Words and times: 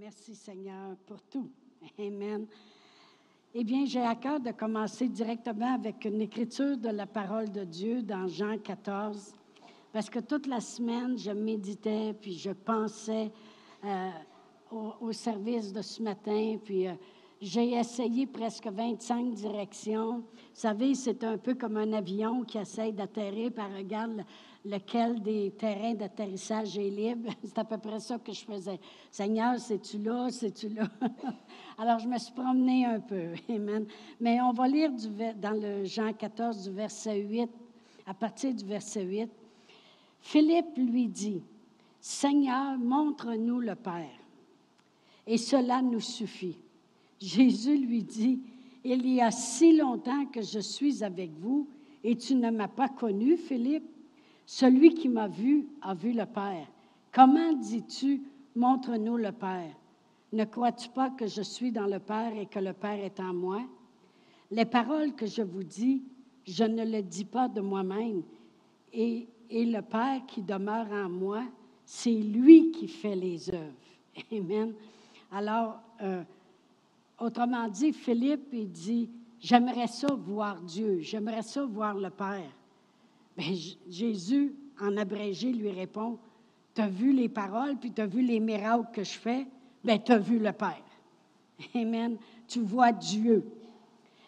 Merci 0.00 0.34
Seigneur 0.34 0.96
pour 1.06 1.22
tout. 1.22 1.48
Amen. 1.98 2.46
Eh 3.54 3.62
bien, 3.62 3.84
j'ai 3.86 4.00
à 4.00 4.16
cœur 4.16 4.40
de 4.40 4.50
commencer 4.50 5.08
directement 5.08 5.74
avec 5.74 6.04
une 6.04 6.20
écriture 6.20 6.76
de 6.76 6.88
la 6.88 7.06
parole 7.06 7.52
de 7.52 7.62
Dieu 7.62 8.02
dans 8.02 8.26
Jean 8.26 8.58
14, 8.58 9.32
parce 9.92 10.10
que 10.10 10.18
toute 10.18 10.46
la 10.48 10.60
semaine, 10.60 11.16
je 11.16 11.30
méditais, 11.30 12.12
puis 12.20 12.34
je 12.36 12.50
pensais 12.50 13.30
euh, 13.84 14.10
au, 15.00 15.12
service 15.12 15.72
de 15.72 15.82
ce 15.82 16.02
matin, 16.02 16.56
puis 16.64 16.88
euh, 16.88 16.94
j'ai 17.44 17.74
essayé 17.74 18.26
presque 18.26 18.66
25 18.66 19.34
directions. 19.34 20.20
Vous 20.20 20.24
savez, 20.54 20.94
c'est 20.94 21.22
un 21.24 21.36
peu 21.36 21.54
comme 21.54 21.76
un 21.76 21.92
avion 21.92 22.42
qui 22.42 22.56
essaye 22.56 22.94
d'atterrir, 22.94 23.52
par 23.52 23.70
regarde 23.70 24.24
lequel 24.64 25.20
des 25.20 25.50
terrains 25.50 25.92
d'atterrissage 25.92 26.78
est 26.78 26.88
libre. 26.88 27.30
C'est 27.44 27.58
à 27.58 27.64
peu 27.64 27.76
près 27.76 28.00
ça 28.00 28.18
que 28.18 28.32
je 28.32 28.42
faisais. 28.46 28.80
Seigneur, 29.10 29.58
c'est-tu 29.58 29.98
là? 29.98 30.30
C'est-tu 30.30 30.70
là? 30.70 30.88
Alors, 31.78 31.98
je 31.98 32.08
me 32.08 32.16
suis 32.16 32.32
promenée 32.32 32.86
un 32.86 33.00
peu. 33.00 33.34
Amen. 33.50 33.84
Mais 34.18 34.40
on 34.40 34.52
va 34.52 34.66
lire 34.66 34.90
dans 35.36 35.60
le 35.60 35.84
Jean 35.84 36.14
14, 36.14 36.66
du 36.66 36.74
verset 36.74 37.18
8, 37.18 37.50
à 38.06 38.14
partir 38.14 38.54
du 38.54 38.64
verset 38.64 39.02
8. 39.02 39.30
Philippe 40.22 40.78
lui 40.78 41.08
dit, 41.08 41.42
Seigneur, 42.00 42.78
montre-nous 42.78 43.60
le 43.60 43.74
Père, 43.74 44.18
et 45.26 45.36
cela 45.36 45.82
nous 45.82 46.00
suffit. 46.00 46.56
Jésus 47.24 47.78
lui 47.78 48.02
dit, 48.02 48.40
Il 48.84 49.08
y 49.08 49.20
a 49.20 49.30
si 49.30 49.76
longtemps 49.76 50.26
que 50.26 50.42
je 50.42 50.58
suis 50.58 51.02
avec 51.02 51.30
vous, 51.38 51.66
et 52.02 52.16
tu 52.16 52.34
ne 52.34 52.50
m'as 52.50 52.68
pas 52.68 52.88
connu, 52.88 53.36
Philippe. 53.36 53.88
Celui 54.44 54.92
qui 54.92 55.08
m'a 55.08 55.26
vu 55.26 55.66
a 55.80 55.94
vu 55.94 56.12
le 56.12 56.26
Père. 56.26 56.66
Comment 57.10 57.54
dis-tu, 57.54 58.22
montre-nous 58.54 59.16
le 59.16 59.32
Père? 59.32 59.74
Ne 60.34 60.44
crois-tu 60.44 60.90
pas 60.90 61.10
que 61.10 61.26
je 61.26 61.40
suis 61.40 61.72
dans 61.72 61.86
le 61.86 61.98
Père 61.98 62.36
et 62.36 62.44
que 62.44 62.58
le 62.58 62.74
Père 62.74 63.02
est 63.02 63.18
en 63.20 63.32
moi? 63.32 63.62
Les 64.50 64.66
paroles 64.66 65.14
que 65.14 65.24
je 65.24 65.40
vous 65.40 65.62
dis, 65.62 66.02
je 66.46 66.64
ne 66.64 66.84
les 66.84 67.02
dis 67.02 67.24
pas 67.24 67.48
de 67.48 67.62
moi-même. 67.62 68.22
Et, 68.92 69.26
et, 69.48 69.64
le 69.64 69.80
Père 69.80 70.26
qui 70.26 70.42
demeure 70.42 70.92
en 70.92 71.08
moi, 71.08 71.42
c'est 71.86 72.12
lui 72.12 72.70
qui 72.70 72.86
fait 72.86 73.16
les 73.16 73.48
œuvres. 73.48 73.72
Amen. 74.32 74.74
Alors, 75.32 75.80
euh, 76.02 76.22
autrement 77.18 77.68
dit, 77.68 77.92
Philippe, 77.92 78.48
il 78.52 78.70
dit, 78.70 79.10
j'aimerais 79.40 79.86
ça 79.86 80.08
voir 80.14 80.60
Dieu, 80.60 81.00
j'aimerais 81.00 81.42
ça 81.42 81.64
voir 81.64 81.94
le 81.94 82.10
Père. 82.10 82.50
Bien, 83.36 83.54
Jésus, 83.88 84.54
en 84.80 84.96
abrégé, 84.96 85.52
lui 85.52 85.70
répond, 85.70 86.18
tu 86.74 86.80
as 86.80 86.88
vu 86.88 87.12
les 87.12 87.28
paroles, 87.28 87.76
puis 87.76 87.92
tu 87.92 88.00
as 88.00 88.06
vu 88.06 88.22
les 88.22 88.40
miracles 88.40 88.88
que 88.92 89.04
je 89.04 89.18
fais, 89.18 89.46
bien, 89.82 89.98
tu 89.98 90.12
as 90.12 90.18
vu 90.18 90.38
le 90.38 90.52
Père. 90.52 90.84
Amen. 91.74 92.16
Tu 92.48 92.60
vois 92.60 92.92
Dieu. 92.92 93.44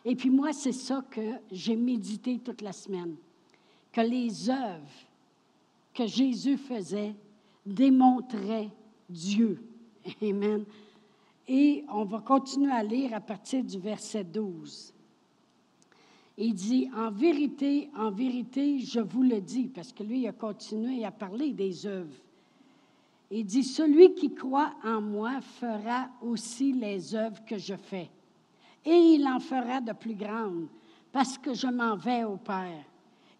Et 0.05 0.15
puis 0.15 0.31
moi, 0.31 0.53
c'est 0.53 0.73
ça 0.73 1.05
que 1.11 1.21
j'ai 1.51 1.77
médité 1.77 2.39
toute 2.39 2.63
la 2.63 2.73
semaine, 2.73 3.17
que 3.93 4.01
les 4.01 4.49
œuvres 4.49 4.87
que 5.93 6.07
Jésus 6.07 6.57
faisait 6.57 7.15
démontraient 7.65 8.71
Dieu. 9.09 9.61
Amen. 10.23 10.65
Et 11.49 11.85
on 11.89 12.05
va 12.05 12.21
continuer 12.21 12.73
à 12.73 12.83
lire 12.83 13.15
à 13.15 13.21
partir 13.21 13.63
du 13.63 13.79
verset 13.79 14.25
12. 14.25 14.93
Il 16.39 16.55
dit, 16.55 16.91
en 16.95 17.11
vérité, 17.11 17.89
en 17.97 18.11
vérité, 18.11 18.81
je 18.81 19.01
vous 19.01 19.23
le 19.23 19.41
dis, 19.41 19.69
parce 19.69 19.93
que 19.93 20.03
lui, 20.03 20.23
il 20.23 20.29
a 20.29 20.33
continué 20.33 21.05
à 21.05 21.11
parler 21.11 21.53
des 21.53 21.87
œuvres. 21.87 22.17
Il 23.31 23.45
dit, 23.47 23.65
celui 23.65 24.15
qui 24.15 24.35
croit 24.35 24.75
en 24.85 25.01
moi 25.01 25.41
fera 25.41 26.09
aussi 26.21 26.73
les 26.73 27.15
œuvres 27.15 27.43
que 27.45 27.57
je 27.57 27.75
fais. 27.75 28.11
Et 28.85 29.15
il 29.15 29.27
en 29.27 29.41
fera 29.41 29.81
de 29.81 29.93
plus 29.93 30.15
grandes, 30.15 30.69
parce 31.11 31.39
que 31.39 31.55
je 31.55 31.69
m'en 31.69 31.97
vais 31.97 32.25
au 32.25 32.37
Père. 32.37 32.85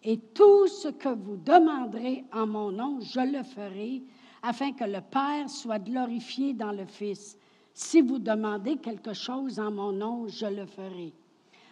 Et 0.03 0.17
tout 0.17 0.67
ce 0.67 0.87
que 0.87 1.09
vous 1.09 1.37
demanderez 1.37 2.25
en 2.33 2.47
mon 2.47 2.71
nom, 2.71 2.99
je 2.99 3.19
le 3.19 3.43
ferai, 3.43 4.01
afin 4.41 4.71
que 4.71 4.85
le 4.85 5.01
Père 5.01 5.49
soit 5.49 5.79
glorifié 5.79 6.53
dans 6.53 6.71
le 6.71 6.85
Fils. 6.85 7.37
Si 7.79 8.01
vous 8.01 8.17
demandez 8.17 8.77
quelque 8.77 9.13
chose 9.13 9.59
en 9.59 9.69
mon 9.69 9.91
nom, 9.91 10.27
je 10.27 10.47
le 10.47 10.65
ferai. 10.65 11.13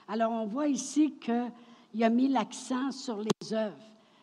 Alors, 0.07 0.31
on 0.33 0.45
voit 0.45 0.67
ici 0.67 1.15
qu'il 1.19 2.03
a 2.03 2.09
mis 2.11 2.27
l'accent 2.27 2.91
sur 2.91 3.17
les 3.17 3.53
œuvres, 3.53 3.73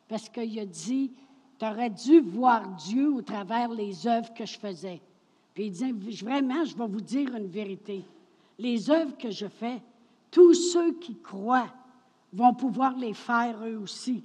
parce 0.06 0.28
qu'il 0.28 0.60
a 0.60 0.64
dit, 0.64 1.10
tu 1.58 1.66
aurais 1.66 1.90
dû 1.90 2.20
voir 2.20 2.68
Dieu 2.76 3.12
au 3.12 3.20
travers 3.20 3.68
les 3.70 4.06
œuvres 4.06 4.32
que 4.32 4.46
je 4.46 4.60
faisais. 4.60 5.00
Puis 5.54 5.64
il 5.66 5.70
dit, 5.72 5.90
vraiment, 6.22 6.64
je 6.64 6.76
vais 6.76 6.86
vous 6.86 7.00
dire 7.00 7.34
une 7.34 7.48
vérité. 7.48 8.04
Les 8.60 8.88
œuvres 8.88 9.18
que 9.18 9.32
je 9.32 9.48
fais, 9.48 9.82
tous 10.30 10.54
ceux 10.54 10.92
qui 11.00 11.16
croient 11.16 11.74
vont 12.32 12.54
pouvoir 12.54 12.96
les 12.96 13.12
faire 13.12 13.56
eux 13.64 13.78
aussi. 13.78 14.22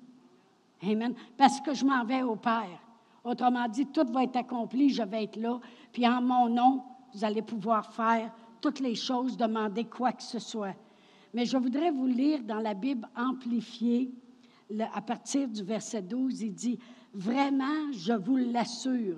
Amen. 0.83 1.15
Parce 1.35 1.59
que 1.61 1.73
je 1.73 1.83
m'en 1.83 2.05
vais 2.05 2.21
au 2.21 2.35
Père. 2.35 2.79
Autrement 3.23 3.67
dit, 3.67 3.87
tout 3.87 4.05
va 4.11 4.25
être 4.25 4.35
accompli, 4.35 4.91
je 4.91 5.01
vais 5.01 5.23
être 5.23 5.37
là. 5.37 5.59
Puis 5.91 6.07
en 6.07 6.21
mon 6.21 6.49
nom, 6.49 6.83
vous 7.17 7.25
allez 7.25 7.41
pouvoir 7.41 7.91
faire 7.93 8.31
toutes 8.61 8.79
les 8.79 8.93
choses, 8.93 9.37
demander 9.37 9.85
quoi 9.85 10.11
que 10.11 10.21
ce 10.21 10.37
soit. 10.37 10.75
Mais 11.33 11.45
je 11.45 11.57
voudrais 11.57 11.89
vous 11.89 12.05
lire 12.05 12.43
dans 12.43 12.59
la 12.59 12.75
Bible 12.75 13.07
amplifiée, 13.15 14.11
à 14.93 15.01
partir 15.01 15.47
du 15.47 15.63
verset 15.63 16.03
12, 16.03 16.41
il 16.41 16.53
dit, 16.53 16.79
Vraiment, 17.13 17.91
je 17.91 18.13
vous 18.13 18.37
l'assure, 18.37 19.17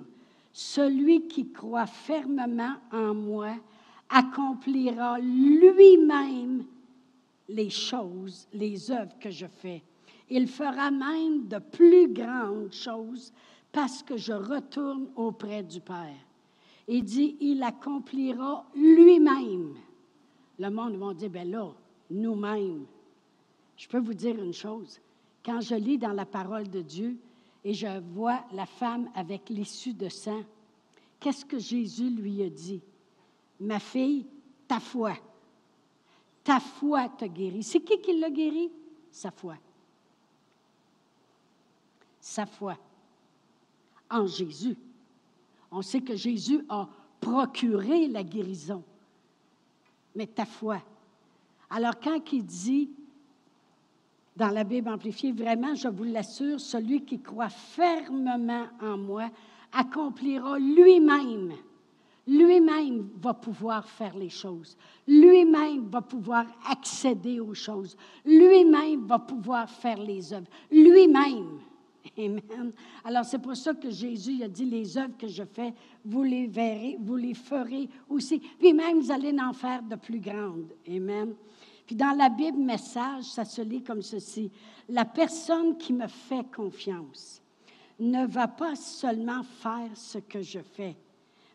celui 0.50 1.28
qui 1.28 1.52
croit 1.52 1.86
fermement 1.86 2.76
en 2.90 3.12
moi 3.12 3.54
accomplira 4.08 5.18
lui-même 5.18 6.64
les 7.50 7.68
choses, 7.68 8.48
les 8.54 8.90
œuvres 8.90 9.18
que 9.20 9.30
je 9.30 9.46
fais. 9.46 9.82
Il 10.30 10.48
fera 10.48 10.90
même 10.90 11.48
de 11.48 11.58
plus 11.58 12.08
grandes 12.08 12.72
choses 12.72 13.30
parce 13.70 14.02
que 14.02 14.16
je 14.16 14.32
retourne 14.32 15.08
auprès 15.16 15.62
du 15.62 15.80
Père. 15.80 16.29
Il 16.88 17.04
dit, 17.04 17.36
il 17.40 17.62
accomplira 17.62 18.64
lui-même. 18.74 19.74
Le 20.58 20.70
monde 20.70 20.96
va 20.96 21.14
dire, 21.14 21.30
ben 21.30 21.50
là, 21.50 21.72
nous-mêmes. 22.10 22.86
Je 23.76 23.88
peux 23.88 23.98
vous 23.98 24.14
dire 24.14 24.36
une 24.42 24.52
chose. 24.52 25.00
Quand 25.44 25.60
je 25.60 25.74
lis 25.74 25.98
dans 25.98 26.12
la 26.12 26.26
parole 26.26 26.68
de 26.68 26.82
Dieu 26.82 27.16
et 27.64 27.72
je 27.72 28.00
vois 28.12 28.44
la 28.52 28.66
femme 28.66 29.10
avec 29.14 29.48
l'issue 29.48 29.94
de 29.94 30.08
sang, 30.08 30.42
qu'est-ce 31.18 31.44
que 31.44 31.58
Jésus 31.58 32.10
lui 32.10 32.42
a 32.42 32.50
dit? 32.50 32.82
Ma 33.58 33.78
fille, 33.78 34.26
ta 34.68 34.80
foi. 34.80 35.14
Ta 36.44 36.60
foi 36.60 37.08
t'a 37.08 37.28
guéri. 37.28 37.62
C'est 37.62 37.80
qui 37.80 37.98
qui 38.00 38.18
l'a 38.18 38.30
guéri? 38.30 38.70
Sa 39.10 39.30
foi. 39.30 39.56
Sa 42.20 42.46
foi 42.46 42.76
en 44.10 44.26
Jésus. 44.26 44.76
On 45.70 45.82
sait 45.82 46.00
que 46.00 46.16
Jésus 46.16 46.64
a 46.68 46.88
procuré 47.20 48.08
la 48.08 48.22
guérison. 48.22 48.82
Mais 50.14 50.26
ta 50.26 50.44
foi, 50.44 50.80
alors, 51.70 52.00
quand 52.00 52.32
il 52.32 52.44
dit 52.44 52.90
dans 54.36 54.48
la 54.48 54.64
Bible 54.64 54.88
amplifiée, 54.88 55.32
vraiment, 55.32 55.74
je 55.74 55.88
vous 55.88 56.04
l'assure, 56.04 56.60
celui 56.60 57.04
qui 57.04 57.20
croit 57.20 57.48
fermement 57.48 58.66
en 58.82 58.98
moi 58.98 59.30
accomplira 59.72 60.58
lui-même. 60.58 61.52
Lui-même 62.26 63.08
va 63.20 63.34
pouvoir 63.34 63.88
faire 63.88 64.16
les 64.16 64.28
choses. 64.28 64.76
Lui-même 65.06 65.88
va 65.88 66.00
pouvoir 66.00 66.46
accéder 66.68 67.38
aux 67.40 67.54
choses. 67.54 67.96
Lui-même 68.24 69.06
va 69.06 69.18
pouvoir 69.18 69.70
faire 69.70 69.98
les 69.98 70.32
œuvres. 70.32 70.46
Lui-même. 70.70 71.60
Amen. 72.18 72.72
Alors, 73.04 73.24
c'est 73.24 73.38
pour 73.38 73.56
ça 73.56 73.72
que 73.74 73.90
Jésus 73.90 74.42
a 74.42 74.48
dit 74.48 74.64
les 74.64 74.98
œuvres 74.98 75.16
que 75.16 75.28
je 75.28 75.44
fais, 75.44 75.72
vous 76.04 76.22
les 76.22 76.46
verrez, 76.46 76.96
vous 77.00 77.16
les 77.16 77.34
ferez 77.34 77.88
aussi. 78.08 78.40
Puis 78.58 78.72
même, 78.72 79.00
vous 79.00 79.10
allez 79.10 79.34
en 79.40 79.52
faire 79.52 79.82
de 79.82 79.96
plus 79.96 80.20
grandes. 80.20 80.72
Amen. 80.88 81.34
Puis 81.86 81.96
dans 81.96 82.16
la 82.16 82.28
Bible 82.28 82.58
message, 82.58 83.24
ça 83.24 83.44
se 83.44 83.62
lit 83.62 83.82
comme 83.82 84.02
ceci. 84.02 84.50
La 84.88 85.04
personne 85.04 85.76
qui 85.76 85.92
me 85.92 86.06
fait 86.06 86.44
confiance 86.54 87.42
ne 87.98 88.26
va 88.26 88.48
pas 88.48 88.76
seulement 88.76 89.42
faire 89.42 89.90
ce 89.94 90.18
que 90.18 90.40
je 90.40 90.60
fais, 90.60 90.96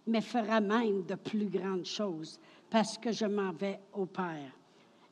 mais 0.05 0.21
fera 0.21 0.59
même 0.59 1.03
de 1.03 1.15
plus 1.15 1.47
grandes 1.47 1.85
choses 1.85 2.39
parce 2.69 2.97
que 2.97 3.11
je 3.11 3.25
m'en 3.25 3.51
vais 3.51 3.79
au 3.93 4.05
Père. 4.05 4.51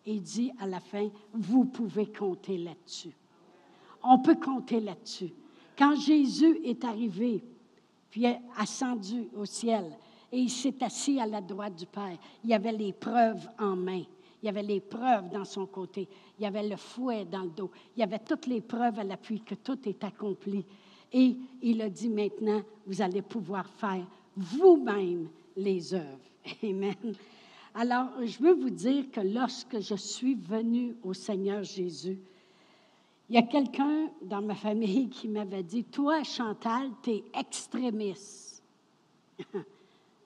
Il 0.06 0.21
dit 0.21 0.51
à 0.59 0.68
la 0.68 0.79
fin, 0.79 1.09
vous 1.33 1.65
pouvez 1.65 2.12
compter 2.12 2.57
là-dessus. 2.57 3.15
On 4.03 4.19
peut 4.19 4.35
compter 4.35 4.79
là-dessus. 4.79 5.31
Quand 5.77 5.95
Jésus 5.95 6.59
est 6.63 6.83
arrivé, 6.83 7.44
puis 8.09 8.25
est 8.25 8.39
ascendu 8.57 9.27
au 9.35 9.45
ciel, 9.45 9.85
et 10.31 10.39
il 10.39 10.50
s'est 10.50 10.83
assis 10.83 11.19
à 11.19 11.25
la 11.25 11.41
droite 11.41 11.75
du 11.75 11.85
Père, 11.85 12.17
il 12.44 12.50
y 12.50 12.53
avait 12.53 12.71
les 12.71 12.91
preuves 12.91 13.47
en 13.59 13.75
main. 13.75 14.03
Il 14.41 14.47
y 14.47 14.50
avait 14.50 14.63
les 14.63 14.81
preuves 14.81 15.29
dans 15.29 15.45
son 15.45 15.65
côté. 15.65 16.07
Il 16.38 16.44
y 16.44 16.45
avait 16.45 16.67
le 16.67 16.75
fouet 16.75 17.23
dans 17.23 17.44
le 17.44 17.50
dos. 17.50 17.71
Il 17.95 18.01
y 18.01 18.03
avait 18.03 18.19
toutes 18.19 18.47
les 18.47 18.59
preuves 18.59 19.00
à 19.00 19.03
l'appui 19.03 19.39
que 19.41 19.55
tout 19.55 19.77
est 19.88 20.03
accompli. 20.03 20.65
Et 21.13 21.38
il 21.61 21.81
a 21.81 21.89
dit 21.89 22.09
maintenant, 22.09 22.61
vous 22.85 23.01
allez 23.01 23.21
pouvoir 23.21 23.67
faire 23.69 24.06
vous-même 24.35 25.29
les 25.56 25.94
œuvres. 25.94 26.19
Amen. 26.63 27.15
Alors, 27.75 28.07
je 28.23 28.38
veux 28.39 28.53
vous 28.53 28.69
dire 28.69 29.09
que 29.11 29.21
lorsque 29.21 29.79
je 29.79 29.95
suis 29.95 30.35
venue 30.35 30.95
au 31.03 31.13
Seigneur 31.13 31.63
Jésus, 31.63 32.19
il 33.29 33.35
y 33.35 33.37
a 33.37 33.43
quelqu'un 33.43 34.09
dans 34.21 34.41
ma 34.41 34.55
famille 34.55 35.09
qui 35.09 35.27
m'avait 35.27 35.63
dit, 35.63 35.83
toi, 35.85 36.23
Chantal, 36.23 36.89
tu 37.01 37.11
es 37.11 37.23
extrémiste. 37.33 38.63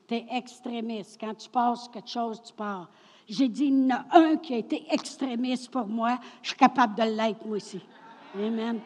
tu 0.08 0.16
es 0.16 0.26
extrémiste. 0.32 1.18
Quand 1.20 1.36
tu 1.36 1.50
passes 1.50 1.88
quelque 1.90 2.10
chose, 2.10 2.42
tu 2.42 2.54
pars. 2.54 2.90
J'ai 3.28 3.48
dit, 3.48 3.66
il 3.66 3.88
y 3.88 3.94
en 3.94 3.98
a 3.98 4.06
un 4.18 4.38
qui 4.38 4.54
a 4.54 4.58
été 4.58 4.86
extrémiste 4.90 5.70
pour 5.70 5.86
moi. 5.86 6.18
Je 6.42 6.50
suis 6.50 6.58
capable 6.58 6.96
de 6.96 7.04
l'être, 7.04 7.46
moi 7.46 7.58
aussi. 7.58 7.82
Amen. 8.36 8.80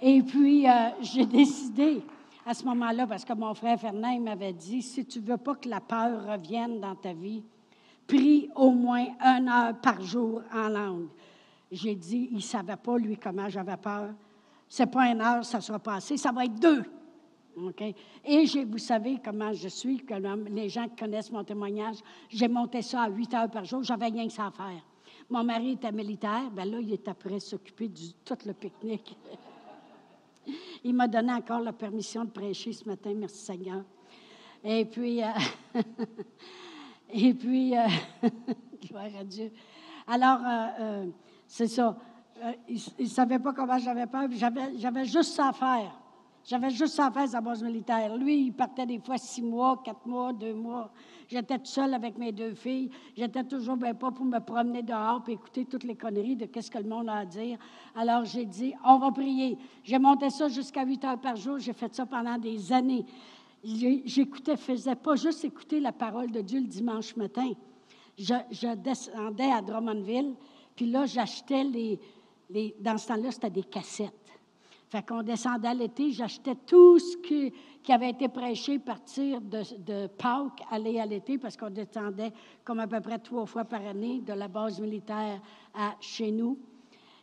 Et 0.00 0.22
puis, 0.22 0.68
euh, 0.68 0.90
j'ai 1.00 1.26
décidé 1.26 2.02
à 2.46 2.54
ce 2.54 2.64
moment-là, 2.64 3.06
parce 3.06 3.24
que 3.24 3.32
mon 3.32 3.54
frère 3.54 3.78
Fernand 3.78 4.20
m'avait 4.20 4.52
dit, 4.52 4.80
si 4.80 5.04
tu 5.04 5.18
veux 5.18 5.36
pas 5.36 5.56
que 5.56 5.68
la 5.68 5.80
peur 5.80 6.26
revienne 6.26 6.80
dans 6.80 6.94
ta 6.94 7.12
vie, 7.12 7.42
prie 8.06 8.48
au 8.54 8.70
moins 8.70 9.06
une 9.20 9.48
heure 9.48 9.74
par 9.80 10.00
jour 10.00 10.42
en 10.54 10.68
langue. 10.68 11.08
J'ai 11.70 11.94
dit, 11.94 12.28
il 12.30 12.36
ne 12.36 12.40
savait 12.40 12.76
pas, 12.76 12.96
lui, 12.98 13.16
comment 13.16 13.48
j'avais 13.48 13.76
peur. 13.76 14.10
C'est 14.68 14.86
pas 14.86 15.08
une 15.10 15.20
heure, 15.20 15.44
ça 15.44 15.60
sera 15.60 15.78
passé, 15.78 16.16
ça 16.16 16.32
va 16.32 16.44
être 16.44 16.58
deux. 16.58 16.84
Et 18.24 18.44
vous 18.64 18.78
savez 18.78 19.18
comment 19.24 19.52
je 19.52 19.68
suis, 19.68 20.04
que 20.04 20.14
les 20.50 20.68
gens 20.68 20.88
qui 20.88 20.96
connaissent 20.96 21.32
mon 21.32 21.42
témoignage, 21.42 21.96
j'ai 22.28 22.48
monté 22.48 22.82
ça 22.82 23.02
à 23.02 23.08
huit 23.08 23.32
heures 23.32 23.50
par 23.50 23.64
jour, 23.64 23.82
j'avais 23.82 24.06
rien 24.06 24.26
que 24.26 24.32
ça 24.32 24.46
à 24.46 24.50
faire. 24.50 24.82
Mon 25.30 25.42
mari 25.42 25.72
était 25.72 25.90
militaire, 25.90 26.50
ben 26.52 26.70
là, 26.70 26.78
il 26.80 26.92
était 26.92 27.14
prêt 27.14 27.36
à 27.36 27.40
s'occuper 27.40 27.88
de 27.88 28.00
tout 28.24 28.36
le 28.44 28.52
pique-nique. 28.52 29.16
il 30.84 30.94
m'a 30.94 31.08
donné 31.08 31.32
encore 31.32 31.60
la 31.60 31.72
permission 31.72 32.24
de 32.24 32.30
prêcher 32.30 32.72
ce 32.72 32.86
matin, 32.86 33.12
merci 33.16 33.38
Seigneur. 33.38 33.82
Et 34.62 34.84
puis, 34.84 35.22
euh, 35.22 35.28
et 37.12 37.32
puis, 37.32 37.76
euh, 37.76 37.86
gloire 38.86 39.16
à 39.18 39.24
Dieu. 39.24 39.50
Alors, 40.06 40.40
euh, 40.44 41.06
c'est 41.46 41.68
ça. 41.68 41.96
il 42.68 42.80
ne 43.00 43.06
savait 43.06 43.38
pas 43.38 43.52
comment 43.52 43.78
j'avais 43.78 44.06
peur, 44.06 44.28
j'avais 44.76 45.04
juste 45.04 45.34
ça 45.34 45.48
à 45.48 45.52
faire. 45.52 46.00
J'avais 46.48 46.70
juste 46.70 46.94
ça 46.94 47.06
à 47.06 47.10
faire 47.10 47.28
sa 47.28 47.40
base 47.40 47.60
militaire. 47.60 48.16
Lui, 48.16 48.46
il 48.46 48.52
partait 48.52 48.86
des 48.86 49.00
fois 49.00 49.18
six 49.18 49.42
mois, 49.42 49.82
quatre 49.84 50.06
mois, 50.06 50.32
deux 50.32 50.54
mois. 50.54 50.92
J'étais 51.26 51.56
toute 51.58 51.66
seule 51.66 51.92
avec 51.92 52.16
mes 52.18 52.30
deux 52.30 52.54
filles. 52.54 52.88
J'étais 53.16 53.42
toujours 53.42 53.76
bien 53.76 53.94
pas 53.94 54.12
pour 54.12 54.24
me 54.24 54.38
promener 54.38 54.84
dehors 54.84 55.24
et 55.26 55.32
écouter 55.32 55.64
toutes 55.64 55.82
les 55.82 55.96
conneries 55.96 56.36
de 56.36 56.46
qu'est-ce 56.46 56.70
que 56.70 56.78
le 56.78 56.88
monde 56.88 57.08
a 57.08 57.16
à 57.16 57.24
dire. 57.24 57.58
Alors, 57.96 58.24
j'ai 58.24 58.44
dit, 58.44 58.74
on 58.84 58.98
va 58.98 59.10
prier. 59.10 59.58
J'ai 59.82 59.98
monté 59.98 60.30
ça 60.30 60.46
jusqu'à 60.46 60.84
huit 60.84 61.04
heures 61.04 61.20
par 61.20 61.34
jour. 61.34 61.58
J'ai 61.58 61.72
fait 61.72 61.92
ça 61.92 62.06
pendant 62.06 62.38
des 62.38 62.72
années. 62.72 63.04
J'écoutais, 63.64 64.56
faisais 64.56 64.94
pas 64.94 65.16
juste 65.16 65.44
écouter 65.44 65.80
la 65.80 65.90
parole 65.90 66.30
de 66.30 66.42
Dieu 66.42 66.60
le 66.60 66.68
dimanche 66.68 67.16
matin. 67.16 67.50
Je 68.16 68.74
descendais 68.76 69.50
à 69.50 69.60
Drummondville, 69.60 70.34
puis 70.76 70.86
là, 70.86 71.06
j'achetais 71.06 71.64
les, 71.64 71.98
les. 72.50 72.76
Dans 72.78 72.98
ce 72.98 73.08
temps-là, 73.08 73.32
c'était 73.32 73.50
des 73.50 73.64
cassettes. 73.64 74.12
Fait 74.88 75.04
qu'on 75.04 75.22
descendait 75.22 75.68
à 75.68 75.74
l'été, 75.74 76.12
j'achetais 76.12 76.54
tout 76.54 76.98
ce 77.00 77.16
qui, 77.16 77.52
qui, 77.82 77.92
avait 77.92 78.10
été 78.10 78.28
prêché 78.28 78.78
partir 78.78 79.40
de, 79.40 79.62
de 79.78 80.08
aller 80.70 81.00
à 81.00 81.06
l'été, 81.06 81.38
parce 81.38 81.56
qu'on 81.56 81.70
descendait 81.70 82.32
comme 82.62 82.78
à 82.78 82.86
peu 82.86 83.00
près 83.00 83.18
trois 83.18 83.46
fois 83.46 83.64
par 83.64 83.84
année 83.84 84.20
de 84.20 84.32
la 84.32 84.46
base 84.46 84.80
militaire 84.80 85.40
à 85.74 85.96
chez 86.00 86.30
nous. 86.30 86.56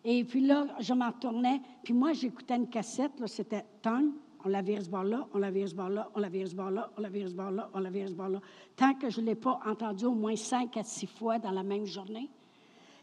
Et 0.04 0.26
puis 0.26 0.42
là, 0.42 0.68
je 0.80 0.94
m'en 0.94 1.08
retournais, 1.08 1.62
puis 1.84 1.94
moi, 1.94 2.12
j'écoutais 2.12 2.58
une 2.58 2.68
cassette, 2.68 3.18
là, 3.22 3.28
c'était 3.28 3.64
Tongue, 3.82 4.12
on 4.44 4.50
la 4.50 4.62
vire 4.62 4.84
ce 4.84 4.90
bord-là, 4.90 5.26
on 5.34 5.38
la 5.38 5.50
vire 5.50 5.70
ce 5.70 5.76
bord-là, 5.76 6.10
on 6.14 6.20
la 6.20 6.28
vire 6.28 6.50
ce 6.50 6.56
bord-là, 6.56 6.92
on 6.98 7.02
la 7.02 7.10
vire 7.10 7.30
ce 7.30 7.34
bord-là, 7.34 7.70
on 7.74 7.80
la 7.80 7.90
vire 7.90 8.10
ce 8.10 8.14
bord-là, 8.14 8.42
tant 8.76 8.94
que 8.96 9.10
je 9.10 9.22
ne 9.22 9.28
l'ai 9.28 9.36
pas 9.36 9.62
entendu 9.66 10.06
au 10.06 10.14
moins 10.14 10.36
cinq 10.36 10.76
à 10.76 10.84
six 10.84 11.08
fois 11.08 11.40
dans 11.40 11.52
la 11.52 11.64
même 11.64 11.86
journée. 11.86 12.30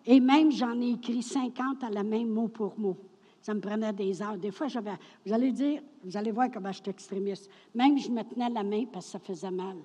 Et 0.06 0.20
même, 0.20 0.50
j'en 0.50 0.81
ai 0.81 0.93
écrit 0.93 1.23
50 1.23 1.85
à 1.85 1.91
la 1.91 2.02
même 2.02 2.29
mot 2.29 2.49
pour 2.49 2.79
mot. 2.79 2.97
Ça 3.43 3.55
me 3.55 3.61
prenait 3.61 3.93
des 3.93 4.20
heures. 4.23 4.37
Des 4.37 4.50
fois, 4.50 4.69
j'avais. 4.69 4.93
Vous 5.25 5.32
allez 5.32 5.52
dire, 5.52 5.82
vous 6.05 6.17
allez 6.17 6.31
voir 6.31 6.49
comment 6.52 6.73
je 6.73 6.81
suis 6.82 6.91
extrémiste. 6.91 7.50
Même 7.75 7.99
je 7.99 8.11
me 8.11 8.23
tenais 8.23 8.50
la 8.50 8.62
main 8.62 8.85
parce 8.93 9.06
que 9.06 9.12
ça 9.12 9.19
faisait 9.19 9.50
mal. 9.50 9.76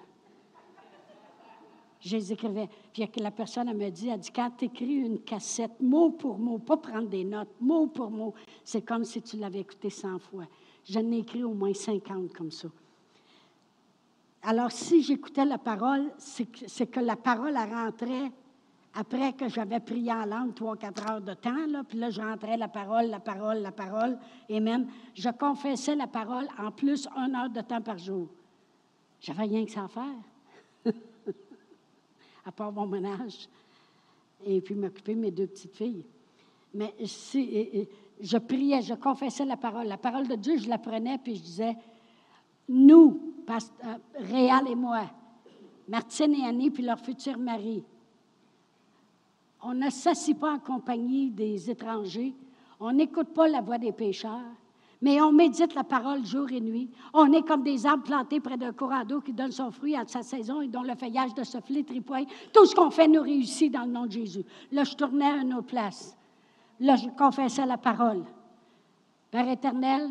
Je 2.01 2.17
les 2.17 2.33
écrivais. 2.33 2.69
Puis 2.93 3.09
la 3.17 3.31
personne 3.31 3.67
elle 3.69 3.77
me 3.77 3.89
dit, 3.89 4.09
elle 4.09 4.19
dit, 4.19 4.29
quand 4.31 4.51
tu 4.57 4.65
écris 4.65 4.95
une 4.95 5.19
cassette, 5.21 5.71
mot 5.79 6.11
pour 6.11 6.37
mot, 6.37 6.59
pas 6.59 6.77
prendre 6.77 7.07
des 7.07 7.23
notes, 7.23 7.49
mot 7.59 7.87
pour 7.87 8.11
mot, 8.11 8.33
c'est 8.63 8.83
comme 8.83 9.03
si 9.03 9.21
tu 9.21 9.37
l'avais 9.37 9.61
écouté 9.61 9.89
100 9.89 10.19
fois. 10.19 10.45
J'en 10.87 11.11
ai 11.11 11.19
écrit 11.19 11.43
au 11.43 11.53
moins 11.53 11.73
50 11.73 12.31
comme 12.33 12.51
ça. 12.51 12.67
Alors, 14.43 14.71
si 14.71 15.01
j'écoutais 15.01 15.45
la 15.45 15.57
parole, 15.57 16.11
c'est 16.19 16.45
que, 16.45 16.83
que 16.83 16.99
la 16.99 17.15
parole, 17.15 17.57
elle 17.57 17.73
rentrait 17.73 18.31
après 18.95 19.33
que 19.33 19.49
j'avais 19.49 19.81
prié 19.81 20.11
en 20.13 20.25
langue 20.25 20.55
trois, 20.55 20.77
quatre 20.77 21.09
heures 21.09 21.21
de 21.21 21.33
temps, 21.33 21.67
là, 21.67 21.83
puis 21.83 21.97
là, 21.97 22.09
je 22.09 22.21
rentrais 22.21 22.55
la 22.55 22.69
parole, 22.69 23.07
la 23.07 23.19
parole, 23.19 23.57
la 23.57 23.71
parole, 23.71 24.17
et 24.47 24.61
même, 24.61 24.87
je 25.13 25.29
confessais 25.29 25.95
la 25.95 26.07
parole 26.07 26.47
en 26.57 26.71
plus 26.71 27.07
une 27.17 27.35
heure 27.35 27.49
de 27.49 27.59
temps 27.59 27.81
par 27.81 27.97
jour. 27.97 28.29
J'avais 29.19 29.43
rien 29.43 29.65
que 29.65 29.71
ça 29.71 29.83
à 29.83 29.87
faire, 29.89 30.85
à 32.45 32.51
part 32.53 32.71
mon 32.71 32.87
ménage, 32.87 33.49
et 34.45 34.61
puis 34.61 34.75
m'occuper 34.75 35.13
de 35.13 35.19
mes 35.19 35.31
deux 35.31 35.47
petites 35.47 35.75
filles. 35.75 36.05
Mais 36.73 36.93
si, 37.03 37.87
je 38.21 38.37
priais, 38.37 38.81
je 38.81 38.93
confessais 38.93 39.45
la 39.45 39.57
parole. 39.57 39.87
La 39.87 39.97
parole 39.97 40.27
de 40.27 40.35
Dieu, 40.35 40.57
je 40.57 40.69
la 40.69 40.77
prenais, 40.77 41.17
puis 41.17 41.35
je 41.35 41.41
disais, 41.41 41.75
nous, 42.69 43.33
Réal 44.15 44.69
et 44.69 44.75
moi, 44.75 45.03
Martine 45.87 46.33
et 46.33 46.45
Annie, 46.45 46.71
puis 46.71 46.83
leur 46.83 46.99
futur 46.99 47.37
mari, 47.37 47.83
on 49.65 49.73
ne 49.73 49.89
s'assit 49.89 50.37
pas 50.37 50.53
en 50.53 50.59
compagnie 50.59 51.31
des 51.31 51.71
étrangers, 51.71 52.35
on 52.79 52.91
n'écoute 52.91 53.29
pas 53.29 53.47
la 53.47 53.61
voix 53.61 53.79
des 53.79 53.91
pécheurs, 53.91 54.53
mais 55.01 55.19
on 55.19 55.31
médite 55.31 55.73
la 55.73 55.83
parole 55.83 56.23
jour 56.23 56.51
et 56.51 56.61
nuit. 56.61 56.89
On 57.13 57.33
est 57.33 57.41
comme 57.41 57.63
des 57.63 57.85
arbres 57.85 58.03
plantés 58.03 58.39
près 58.39 58.57
d'un 58.57 58.73
courant 58.73 59.03
d'eau 59.03 59.21
qui 59.21 59.33
donne 59.33 59.51
son 59.51 59.71
fruit 59.71 59.95
à 59.95 60.05
sa 60.05 60.21
saison 60.21 60.61
et 60.61 60.67
dont 60.67 60.83
le 60.83 60.95
feuillage 60.95 61.33
de 61.33 61.43
ce 61.43 61.57
tripoint. 61.57 62.25
Tout 62.53 62.65
ce 62.65 62.75
qu'on 62.75 62.91
fait 62.91 63.07
nous 63.07 63.21
réussit 63.21 63.71
dans 63.71 63.85
le 63.85 63.91
nom 63.91 64.05
de 64.05 64.11
Jésus. 64.11 64.45
Là, 64.71 64.83
je 64.83 64.93
tournais 64.93 65.25
à 65.25 65.37
une 65.37 65.53
autre 65.55 65.67
place. 65.67 66.15
Là, 66.79 66.95
je 66.95 67.09
confessais 67.09 67.65
la 67.65 67.77
parole. 67.77 68.23
Père 69.31 69.49
éternel, 69.49 70.09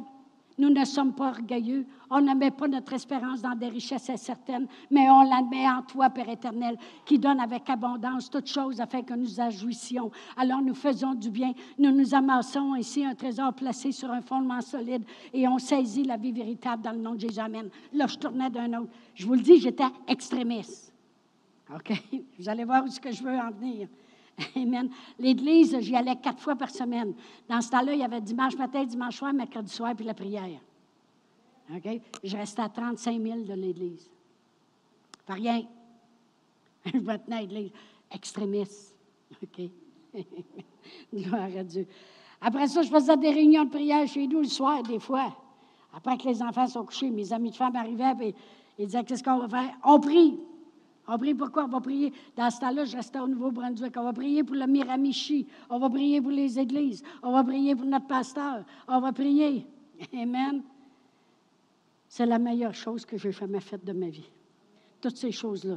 nous 0.58 0.70
ne 0.70 0.84
sommes 0.84 1.12
pas 1.12 1.30
orgueilleux. 1.30 1.86
On 2.10 2.20
ne 2.20 2.34
met 2.34 2.50
pas 2.50 2.68
notre 2.68 2.92
espérance 2.92 3.42
dans 3.42 3.54
des 3.54 3.68
richesses 3.68 4.08
incertaines, 4.08 4.66
mais 4.90 5.08
on 5.10 5.22
la 5.22 5.42
met 5.42 5.68
en 5.68 5.82
toi, 5.82 6.10
Père 6.10 6.28
éternel, 6.28 6.76
qui 7.04 7.18
donne 7.18 7.40
avec 7.40 7.68
abondance 7.68 8.30
toutes 8.30 8.46
choses 8.46 8.80
afin 8.80 9.02
que 9.02 9.14
nous 9.14 9.40
ajouissions. 9.40 10.10
Alors 10.36 10.62
nous 10.62 10.74
faisons 10.74 11.14
du 11.14 11.30
bien. 11.30 11.52
Nous 11.78 11.90
nous 11.90 12.14
amassons 12.14 12.76
ici 12.76 13.04
un 13.04 13.14
trésor 13.14 13.52
placé 13.54 13.90
sur 13.90 14.10
un 14.10 14.20
fondement 14.20 14.60
solide 14.60 15.04
et 15.32 15.48
on 15.48 15.58
saisit 15.58 16.04
la 16.04 16.16
vie 16.16 16.32
véritable 16.32 16.82
dans 16.82 16.92
le 16.92 16.98
nom 16.98 17.14
de 17.14 17.20
Jésus. 17.20 17.40
Amen. 17.40 17.68
Là, 17.92 18.06
je 18.06 18.16
tournais 18.16 18.50
d'un 18.50 18.80
autre. 18.80 18.90
Je 19.14 19.26
vous 19.26 19.34
le 19.34 19.40
dis, 19.40 19.58
j'étais 19.58 19.84
extrémiste. 20.06 20.92
OK? 21.74 21.92
Vous 22.38 22.48
allez 22.48 22.64
voir 22.64 22.84
où 22.84 22.88
ce 22.88 23.00
que 23.00 23.10
je 23.10 23.22
veux 23.22 23.36
en 23.36 23.50
venir. 23.50 23.88
Amen. 24.56 24.90
L'Église, 25.18 25.78
j'y 25.80 25.94
allais 25.94 26.16
quatre 26.16 26.40
fois 26.40 26.56
par 26.56 26.70
semaine. 26.70 27.14
Dans 27.48 27.60
ce 27.60 27.70
temps-là, 27.70 27.94
il 27.94 28.00
y 28.00 28.04
avait 28.04 28.20
dimanche 28.20 28.56
matin, 28.56 28.84
dimanche 28.84 29.16
soir, 29.16 29.32
mercredi 29.32 29.72
soir, 29.72 29.94
puis 29.94 30.04
la 30.04 30.14
prière. 30.14 30.60
OK? 31.74 32.00
Je 32.22 32.36
restais 32.36 32.62
à 32.62 32.68
35 32.68 33.20
000 33.20 33.40
de 33.40 33.54
l'Église. 33.54 34.10
Pas 35.26 35.34
rien. 35.34 35.62
Je 36.84 36.98
me 36.98 37.16
tenais 37.16 37.36
à 37.36 37.40
l'Église. 37.40 37.70
Extrémiste. 38.10 38.94
OK? 39.42 39.70
Gloire 41.14 41.48
à 41.56 41.64
Dieu. 41.64 41.86
Après 42.40 42.66
ça, 42.66 42.82
je 42.82 42.90
faisais 42.90 43.16
des 43.16 43.30
réunions 43.30 43.64
de 43.64 43.70
prière 43.70 44.06
chez 44.06 44.26
nous 44.26 44.40
le 44.40 44.46
soir, 44.46 44.82
des 44.82 44.98
fois. 44.98 45.34
Après 45.94 46.18
que 46.18 46.28
les 46.28 46.42
enfants 46.42 46.66
sont 46.66 46.84
couchés, 46.84 47.10
mes 47.10 47.32
amis 47.32 47.50
de 47.50 47.56
femmes 47.56 47.74
arrivaient 47.74 48.14
et 48.20 48.34
ils 48.78 48.86
disaient 48.86 49.02
Qu'est-ce 49.04 49.22
qu'on 49.22 49.38
va 49.38 49.48
faire? 49.48 49.74
On 49.84 49.98
prie. 49.98 50.38
On 51.06 51.18
prie 51.18 51.34
pourquoi? 51.34 51.64
On 51.64 51.68
va 51.68 51.80
prier. 51.80 52.12
Dans 52.34 52.50
ce 52.50 52.60
temps-là, 52.60 52.84
je 52.84 52.96
restais 52.96 53.18
au 53.18 53.28
Nouveau-Brunswick. 53.28 53.94
On 53.96 54.04
va 54.04 54.12
prier 54.12 54.42
pour 54.42 54.56
le 54.56 54.66
Miramichi. 54.66 55.46
On 55.68 55.78
va 55.78 55.90
prier 55.90 56.20
pour 56.20 56.30
les 56.30 56.58
églises. 56.58 57.02
On 57.22 57.32
va 57.32 57.44
prier 57.44 57.76
pour 57.76 57.86
notre 57.86 58.06
pasteur. 58.06 58.64
On 58.88 59.00
va 59.00 59.12
prier. 59.12 59.66
Amen. 60.14 60.62
C'est 62.08 62.26
la 62.26 62.38
meilleure 62.38 62.74
chose 62.74 63.04
que 63.04 63.18
j'ai 63.18 63.32
jamais 63.32 63.60
faite 63.60 63.84
de 63.84 63.92
ma 63.92 64.08
vie. 64.08 64.30
Toutes 65.00 65.16
ces 65.16 65.32
choses-là. 65.32 65.76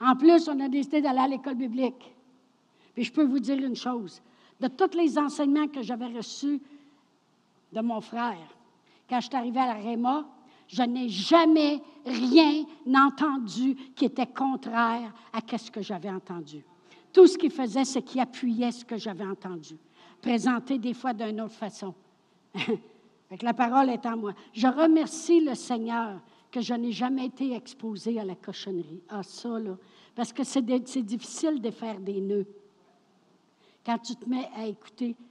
En 0.00 0.14
plus, 0.14 0.48
on 0.48 0.60
a 0.60 0.68
décidé 0.68 1.00
d'aller 1.00 1.20
à 1.20 1.28
l'école 1.28 1.54
biblique. 1.54 2.14
Puis 2.92 3.04
je 3.04 3.12
peux 3.12 3.24
vous 3.24 3.38
dire 3.38 3.58
une 3.58 3.76
chose. 3.76 4.20
De 4.60 4.68
tous 4.68 4.96
les 4.96 5.18
enseignements 5.18 5.68
que 5.68 5.82
j'avais 5.82 6.08
reçus 6.08 6.60
de 7.72 7.80
mon 7.80 8.00
frère, 8.00 8.56
quand 9.08 9.20
je 9.20 9.26
suis 9.26 9.36
arrivée 9.36 9.60
à 9.60 9.66
la 9.66 9.74
Réma, 9.74 10.26
je 10.68 10.82
n'ai 10.82 11.08
jamais 11.08 11.80
rien 12.04 12.64
entendu 12.94 13.76
qui 13.94 14.04
était 14.04 14.26
contraire 14.26 15.12
à 15.32 15.58
ce 15.58 15.70
que 15.70 15.82
j'avais 15.82 16.10
entendu. 16.10 16.64
Tout 17.12 17.26
ce 17.26 17.38
qu'il 17.38 17.50
faisait, 17.50 17.84
c'est 17.84 18.02
qu'il 18.02 18.20
appuyait 18.20 18.72
ce 18.72 18.84
que 18.84 18.96
j'avais 18.96 19.24
entendu, 19.24 19.76
présenté 20.20 20.78
des 20.78 20.94
fois 20.94 21.12
d'une 21.12 21.40
autre 21.40 21.54
façon. 21.54 21.94
la 23.42 23.54
parole 23.54 23.90
est 23.90 24.04
en 24.06 24.16
moi. 24.16 24.34
Je 24.52 24.66
remercie 24.66 25.40
le 25.40 25.54
Seigneur 25.54 26.20
que 26.50 26.60
je 26.60 26.74
n'ai 26.74 26.92
jamais 26.92 27.26
été 27.26 27.54
exposée 27.54 28.20
à 28.20 28.24
la 28.24 28.34
cochonnerie. 28.34 29.02
Ah, 29.08 29.22
ça, 29.22 29.58
là. 29.58 29.76
Parce 30.14 30.32
que 30.32 30.44
c'est 30.44 30.62
difficile 30.62 31.60
de 31.60 31.70
faire 31.70 32.00
des 32.00 32.20
nœuds. 32.20 32.46
Quand 33.84 33.98
tu 33.98 34.16
te 34.16 34.28
mets 34.28 34.48
à 34.56 34.66
écouter, 34.66 35.14
tu 35.14 35.24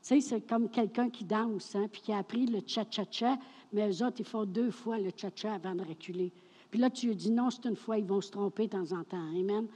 sais, 0.00 0.20
c'est 0.20 0.40
comme 0.40 0.70
quelqu'un 0.70 1.10
qui 1.10 1.24
danse, 1.24 1.76
hein, 1.76 1.86
puis 1.92 2.00
qui 2.00 2.12
a 2.12 2.18
appris 2.18 2.46
le 2.46 2.60
cha-cha-cha, 2.66 3.36
mais 3.72 3.90
eux 3.90 4.04
autres, 4.04 4.16
ils 4.20 4.26
font 4.26 4.44
deux 4.44 4.70
fois 4.70 4.98
le 4.98 5.10
cha-cha 5.14 5.54
avant 5.54 5.74
de 5.74 5.82
reculer. 5.82 6.32
Puis 6.70 6.80
là, 6.80 6.90
tu 6.90 7.08
lui 7.08 7.16
dis 7.16 7.30
non, 7.30 7.50
c'est 7.50 7.66
une 7.66 7.76
fois, 7.76 7.98
ils 7.98 8.04
vont 8.04 8.20
se 8.20 8.30
tromper 8.30 8.66
de 8.66 8.72
temps 8.72 8.92
en 8.92 9.04
temps. 9.04 9.28
Amen. 9.36 9.66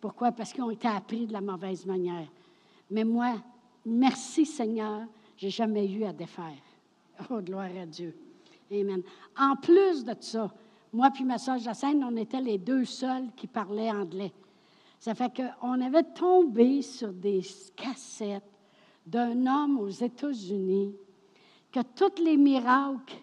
Pourquoi? 0.00 0.32
Parce 0.32 0.52
qu'ils 0.52 0.62
ont 0.62 0.70
été 0.70 0.88
appris 0.88 1.26
de 1.26 1.32
la 1.32 1.40
mauvaise 1.40 1.86
manière. 1.86 2.28
Mais 2.90 3.04
moi, 3.04 3.34
merci 3.86 4.44
Seigneur, 4.44 5.02
j'ai 5.36 5.50
jamais 5.50 5.90
eu 5.90 6.04
à 6.04 6.12
défaire. 6.12 6.58
Oh, 7.30 7.40
gloire 7.40 7.70
à 7.80 7.86
Dieu. 7.86 8.16
Amen. 8.70 9.02
En 9.38 9.54
plus 9.54 10.02
de 10.04 10.14
ça, 10.18 10.52
moi 10.92 11.10
puis 11.10 11.24
ma 11.24 11.38
soeur 11.38 11.58
Jacinthe, 11.58 12.02
on 12.02 12.16
était 12.16 12.40
les 12.40 12.58
deux 12.58 12.84
seuls 12.84 13.28
qui 13.36 13.46
parlaient 13.46 13.90
anglais. 13.90 14.32
Ça 14.98 15.14
fait 15.14 15.30
qu'on 15.32 15.80
avait 15.80 16.02
tombé 16.14 16.82
sur 16.82 17.12
des 17.12 17.42
cassettes 17.76 18.42
d'un 19.06 19.46
homme 19.46 19.78
aux 19.78 19.90
États-Unis 19.90 20.94
que 21.70 21.80
tous 21.80 22.22
les 22.22 22.36
miracles 22.36 23.16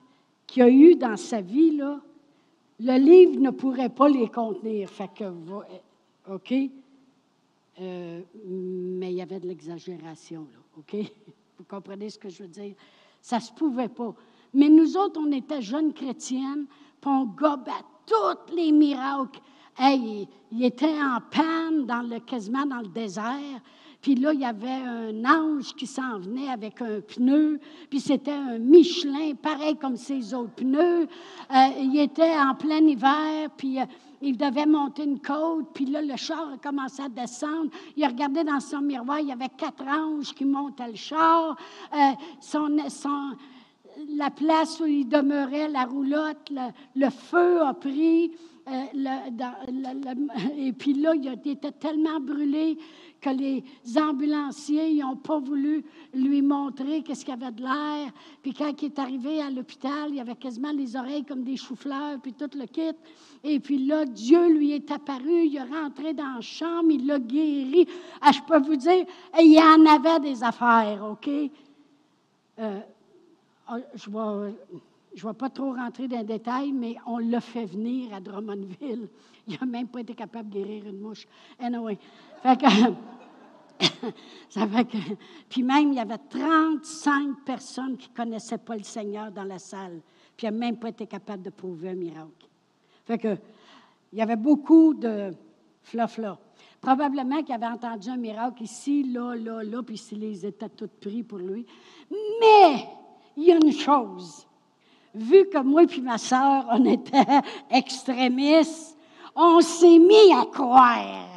qu'il 0.51 0.63
a 0.63 0.69
eu 0.69 0.95
dans 0.95 1.17
sa 1.17 1.41
vie, 1.41 1.75
là, 1.75 1.99
le 2.79 2.97
livre 2.97 3.39
ne 3.39 3.49
pourrait 3.49 3.89
pas 3.89 4.07
les 4.07 4.29
contenir. 4.29 4.89
Fait 4.89 5.09
que, 5.13 5.25
OK? 6.31 6.53
Euh, 7.81 8.21
mais 8.45 9.11
il 9.11 9.17
y 9.17 9.21
avait 9.21 9.39
de 9.39 9.47
l'exagération, 9.47 10.47
OK? 10.77 10.95
Vous 11.57 11.65
comprenez 11.65 12.09
ce 12.09 12.17
que 12.17 12.29
je 12.29 12.43
veux 12.43 12.49
dire? 12.49 12.75
Ça 13.21 13.37
ne 13.37 13.41
se 13.41 13.51
pouvait 13.51 13.89
pas. 13.89 14.13
Mais 14.53 14.69
nous 14.69 14.97
autres, 14.97 15.19
on 15.21 15.31
était 15.31 15.61
jeunes 15.61 15.93
chrétiennes, 15.93 16.65
puis 17.01 17.09
on 17.09 17.25
gobait 17.25 17.71
tous 18.05 18.55
les 18.55 18.71
miracles. 18.71 19.41
Hey, 19.77 20.27
il 20.51 20.63
était 20.63 21.01
en 21.01 21.19
panne 21.29 21.85
dans 21.85 22.01
le, 22.01 22.19
quasiment 22.19 22.65
dans 22.65 22.79
le 22.79 22.87
désert. 22.87 23.61
Puis 24.01 24.15
là, 24.15 24.33
il 24.33 24.39
y 24.39 24.45
avait 24.45 24.69
un 24.69 25.25
ange 25.25 25.75
qui 25.75 25.85
s'en 25.85 26.19
venait 26.19 26.49
avec 26.49 26.81
un 26.81 27.01
pneu, 27.01 27.59
puis 27.89 27.99
c'était 27.99 28.31
un 28.31 28.57
Michelin, 28.57 29.33
pareil 29.35 29.75
comme 29.75 29.97
ses 29.97 30.33
autres 30.33 30.53
pneus. 30.55 31.03
Euh, 31.03 31.67
il 31.79 31.99
était 31.99 32.37
en 32.37 32.55
plein 32.55 32.79
hiver, 32.79 33.49
puis 33.57 33.79
euh, 33.79 33.85
il 34.21 34.37
devait 34.37 34.65
monter 34.65 35.03
une 35.03 35.19
côte, 35.19 35.67
puis 35.73 35.85
là, 35.85 36.01
le 36.01 36.15
char 36.15 36.53
a 36.53 36.57
commencé 36.57 37.01
à 37.01 37.09
descendre. 37.09 37.71
Il 37.97 38.03
a 38.05 38.07
regardé 38.07 38.43
dans 38.43 38.59
son 38.59 38.81
miroir, 38.81 39.19
il 39.19 39.27
y 39.27 39.31
avait 39.33 39.49
quatre 39.49 39.85
anges 39.85 40.33
qui 40.33 40.45
montaient 40.45 40.87
le 40.87 40.95
char. 40.95 41.57
Euh, 41.93 42.11
la 44.15 44.29
place 44.29 44.79
où 44.79 44.85
il 44.85 45.07
demeurait, 45.07 45.67
la 45.67 45.85
roulotte, 45.85 46.51
le, 46.95 47.09
feu 47.09 47.61
a 47.61 47.73
pris. 47.73 48.31
et 50.57 50.73
puis 50.73 50.93
là, 50.93 51.15
il 51.15 51.27
était 51.45 51.71
tellement 51.71 52.19
brûlé 52.19 52.77
que 53.19 53.29
les 53.31 53.63
ambulanciers 53.97 54.93
n'ont 55.01 55.15
pas 55.15 55.39
voulu 55.39 55.83
lui 56.13 56.41
montrer 56.41 57.01
qu'est-ce 57.01 57.25
qu'il 57.25 57.33
avait 57.33 57.51
de 57.51 57.61
l'air. 57.61 58.11
Puis 58.41 58.53
quand 58.53 58.71
il 58.81 58.85
est 58.85 58.99
arrivé 58.99 59.41
à 59.41 59.49
l'hôpital, 59.49 60.11
il 60.11 60.19
avait 60.19 60.35
quasiment 60.35 60.71
les 60.71 60.95
oreilles 60.95 61.25
comme 61.25 61.43
des 61.43 61.57
choux-fleurs, 61.57 62.19
puis 62.21 62.33
tout 62.33 62.49
le 62.55 62.65
kit. 62.65 62.95
Et 63.43 63.59
puis 63.59 63.85
là, 63.85 64.05
Dieu 64.05 64.49
lui 64.49 64.71
est 64.73 64.91
apparu, 64.91 65.45
il 65.45 65.55
est 65.55 65.63
rentré 65.63 66.13
dans 66.13 66.35
la 66.35 66.41
chambre, 66.41 66.91
il 66.91 67.07
l'a 67.07 67.19
guéri. 67.19 67.87
Ah, 68.21 68.31
je 68.31 68.41
peux 68.41 68.59
vous 68.59 68.75
dire, 68.75 69.05
il 69.39 69.51
y 69.51 69.59
en 69.59 69.85
avait 69.85 70.19
des 70.19 70.43
affaires, 70.43 71.03
OK? 71.11 71.29
Euh, 72.59 72.79
je 73.95 74.09
ne 74.09 75.27
vais, 75.27 75.33
pas 75.33 75.49
trop 75.49 75.73
rentrer 75.73 76.07
dans 76.07 76.17
les 76.17 76.23
détails, 76.23 76.71
mais 76.71 76.95
on 77.05 77.17
l'a 77.17 77.41
fait 77.41 77.65
venir 77.65 78.13
à 78.13 78.19
Drummondville. 78.19 79.07
Il 79.47 79.57
n'a 79.59 79.65
même 79.65 79.87
pas 79.87 80.01
été 80.01 80.13
capable 80.13 80.49
de 80.49 80.59
guérir 80.59 80.87
une 80.87 80.99
mouche. 80.99 81.27
Anyway. 81.59 81.97
Fait 82.43 82.59
que, 82.59 82.67
ça 84.49 84.67
fait 84.67 84.85
que, 84.85 84.97
puis 85.49 85.63
même, 85.63 85.91
il 85.91 85.95
y 85.95 85.99
avait 85.99 86.17
35 86.17 87.43
personnes 87.45 87.97
qui 87.97 88.09
ne 88.09 88.15
connaissaient 88.15 88.57
pas 88.57 88.75
le 88.75 88.83
Seigneur 88.83 89.31
dans 89.31 89.43
la 89.43 89.57
salle. 89.57 90.01
Puis 90.37 90.45
il 90.45 90.51
n'a 90.51 90.57
même 90.57 90.77
pas 90.77 90.89
été 90.89 91.07
capable 91.07 91.43
de 91.43 91.49
prouver 91.49 91.89
un 91.89 91.95
miracle. 91.95 92.47
Fait 93.05 93.17
que, 93.17 93.37
il 94.11 94.19
y 94.19 94.21
avait 94.21 94.35
beaucoup 94.35 94.93
de 94.93 95.33
fluff-là. 95.83 96.37
Probablement 96.81 97.43
qu'il 97.43 97.55
avait 97.55 97.67
entendu 97.67 98.09
un 98.09 98.17
miracle 98.17 98.63
ici, 98.63 99.03
là, 99.03 99.35
là, 99.35 99.63
là, 99.63 99.83
puis 99.83 99.97
s'il 99.97 100.19
les 100.19 100.45
était 100.45 100.69
tous 100.69 100.87
pris 100.87 101.23
pour 101.23 101.39
lui. 101.39 101.65
Mais, 102.11 102.87
il 103.37 103.43
y 103.43 103.51
a 103.51 103.55
une 103.55 103.71
chose. 103.71 104.45
Vu 105.13 105.49
que 105.49 105.57
moi 105.59 105.83
et 105.83 106.01
ma 106.01 106.17
sœur, 106.17 106.65
on 106.71 106.85
était 106.85 107.25
extrémistes, 107.71 108.97
on 109.35 109.61
s'est 109.61 109.99
mis 109.99 110.33
à 110.33 110.45
croire 110.45 111.29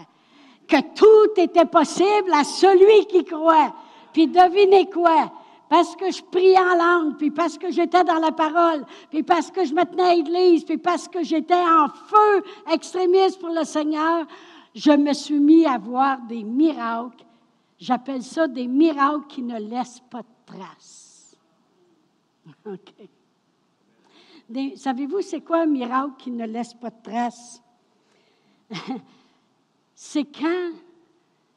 que 0.66 0.80
tout 0.94 1.40
était 1.40 1.66
possible 1.66 2.32
à 2.32 2.44
celui 2.44 3.06
qui 3.06 3.25
croit. 3.25 3.75
Puis 4.12 4.26
devinez 4.26 4.88
quoi? 4.90 5.30
Parce 5.68 5.96
que 5.96 6.11
je 6.11 6.22
priais 6.22 6.58
en 6.58 6.75
langue, 6.75 7.16
puis 7.16 7.30
parce 7.30 7.56
que 7.56 7.70
j'étais 7.70 8.04
dans 8.04 8.18
la 8.18 8.32
parole, 8.32 8.84
puis 9.11 9.22
parce 9.22 9.50
que 9.50 9.64
je 9.64 9.72
me 9.75 9.84
tenais 9.84 10.02
à 10.02 10.14
l'église, 10.14 10.64
puis 10.64 10.76
parce 10.76 11.08
que 11.08 11.22
j'étais 11.22 11.54
en 11.54 11.88
feu 11.88 12.42
extrémiste 12.70 13.40
pour 13.40 13.49
le 13.49 13.64
Seigneur, 13.64 14.26
je 14.75 14.92
me 14.92 15.12
suis 15.14 15.38
mis 15.38 15.64
à 15.64 15.78
voir 15.78 16.18
des 16.28 16.42
miracles. 16.42 17.25
J'appelle 17.78 18.22
ça 18.22 18.46
des 18.49 18.66
miracles 18.66 19.26
qui 19.28 19.42
ne 19.42 19.58
laissent 19.58 20.02
pas 20.11 20.20
de 20.20 20.54
traces. 20.54 21.12
OK. 22.66 22.92
Savez-vous, 24.76 25.22
c'est 25.22 25.40
quoi 25.40 25.62
un 25.62 25.66
miracle 25.66 26.14
qui 26.18 26.30
ne 26.30 26.46
laisse 26.46 26.75
pas 26.75 26.90
de 26.90 27.02
traces? 27.02 27.62
c'est 29.94 30.25
quand 30.25 30.72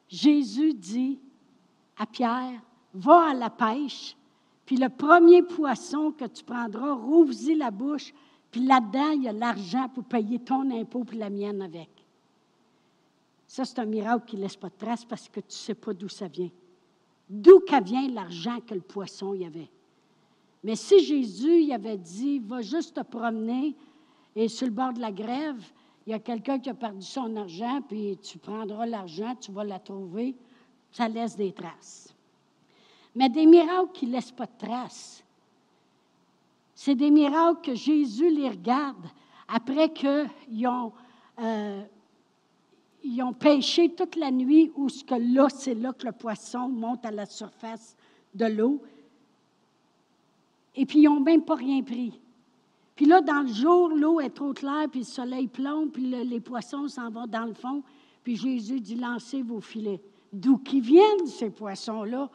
Jésus 0.08 0.74
dit 0.74 1.20
à 1.98 2.06
Pierre, 2.06 2.62
va 2.94 3.30
à 3.30 3.34
la 3.34 3.50
pêche, 3.50 4.16
puis 4.66 4.78
le 4.78 4.90
premier 4.90 5.44
poisson 5.44 6.12
que 6.12 6.26
tu 6.26 6.44
prendras, 6.44 6.94
rouvre-y 6.94 7.56
la 7.56 7.72
bouche, 7.72 8.14
puis 8.52 8.66
là-dedans, 8.66 9.12
il 9.12 9.24
y 9.24 9.28
a 9.28 9.34
l'argent 9.34 9.90
pour 9.90 10.06
payer 10.06 10.40
ton 10.40 10.72
impôt 10.72 11.04
puis 11.04 11.18
la 11.18 11.30
mienne 11.30 11.62
avec. 11.62 11.90
Ça, 13.48 13.66
c'est 13.66 13.80
un 13.80 13.86
miracle 13.86 14.26
qui 14.26 14.38
ne 14.38 14.42
laisse 14.42 14.56
pas 14.56 14.70
de 14.70 14.76
trace 14.78 15.06
parce 15.06 15.28
que 15.30 15.40
tu 15.40 15.48
ne 15.48 15.52
sais 15.52 15.76
pas 15.76 15.94
d'où 15.94 16.10
ça 16.10 16.28
vient. 16.28 16.50
D'où 17.30 17.60
vient 17.84 18.08
l'argent 18.10 18.60
que 18.62 18.74
le 18.74 18.82
poisson 18.82 19.34
y 19.34 19.46
avait? 19.46 19.70
Mais 20.66 20.76
si 20.76 21.00
Jésus 21.06 21.62
y 21.62 21.74
avait 21.74 22.00
dit, 22.00 22.40
va 22.40 22.60
juste 22.64 22.96
te 22.96 23.02
promener 23.02 23.76
et 24.36 24.48
sur 24.48 24.66
le 24.66 24.74
bord 24.74 24.94
de 24.94 25.00
la 25.00 25.12
grève, 25.12 25.64
il 26.08 26.10
y 26.10 26.14
a 26.14 26.18
quelqu'un 26.18 26.58
qui 26.58 26.72
a 26.72 26.74
perdu 26.74 27.04
son 27.06 27.36
argent, 27.36 27.84
puis 27.88 28.18
tu 28.18 28.40
prendras 28.40 28.88
l'argent, 28.88 29.36
tu 29.40 29.52
vas 29.52 29.64
la 29.64 29.78
trouver, 29.78 30.36
ça 30.92 31.08
laisse 31.08 31.38
des 31.38 31.52
traces. 31.52 32.16
Mais 33.14 33.30
des 33.30 33.46
miracles 33.46 33.92
qui 33.94 34.08
ne 34.08 34.14
laissent 34.14 34.32
pas 34.32 34.48
de 34.48 34.58
traces, 34.58 35.24
c'est 36.74 36.96
des 36.96 37.12
miracles 37.12 37.62
que 37.62 37.76
Jésus 37.76 38.32
les 38.32 38.50
regarde 38.50 39.06
après 39.48 39.94
qu'ils 39.94 40.68
ont, 40.68 40.94
euh, 41.42 41.84
ont 43.22 43.34
pêché 43.34 43.90
toute 43.90 44.16
la 44.16 44.32
nuit, 44.32 44.72
où 44.76 44.90
ce 44.90 45.04
que 45.04 45.14
là, 45.14 45.48
c'est 45.50 45.76
là 45.76 45.94
que 45.94 46.08
le 46.08 46.12
poisson 46.12 46.70
monte 46.70 47.06
à 47.06 47.12
la 47.12 47.28
surface 47.28 47.96
de 48.34 48.46
l'eau. 48.48 48.82
Et 50.76 50.86
puis, 50.86 51.00
ils 51.00 51.06
n'ont 51.06 51.20
même 51.20 51.44
pas 51.44 51.56
rien 51.56 51.82
pris. 51.82 52.20
Puis 52.96 53.06
là, 53.06 53.22
dans 53.22 53.42
le 53.42 53.52
jour, 53.52 53.90
l'eau 53.90 54.20
est 54.20 54.30
trop 54.30 54.54
claire, 54.54 54.88
puis 54.90 55.02
le 55.02 55.06
soleil 55.06 55.48
plombe, 55.48 55.92
puis 55.92 56.04
les 56.04 56.40
poissons 56.40 56.88
s'en 56.88 57.10
vont 57.10 57.28
dans 57.28 57.46
le 57.46 57.54
fond. 57.54 57.84
Puis 58.24 58.38
Jésus 58.38 58.80
dit, 58.80 58.96
lancez 58.96 59.42
vos 59.42 59.62
filets. 59.62 60.02
D'où 60.32 60.58
qui 60.58 60.82
viennent 60.82 61.28
ces 61.28 61.50
poissons-là 61.50 62.30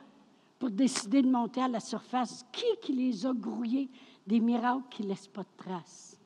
pour 0.58 0.70
décider 0.70 1.22
de 1.22 1.30
monter 1.30 1.62
à 1.62 1.68
la 1.68 1.80
surface? 1.80 2.44
Qui 2.52 2.64
qui 2.82 2.92
les 2.92 3.26
a 3.26 3.32
grouillés? 3.32 3.88
Des 4.26 4.40
miracles 4.40 4.84
qui 4.90 5.02
ne 5.02 5.08
laissent 5.08 5.28
pas 5.28 5.42
de 5.42 5.48
traces. 5.56 6.18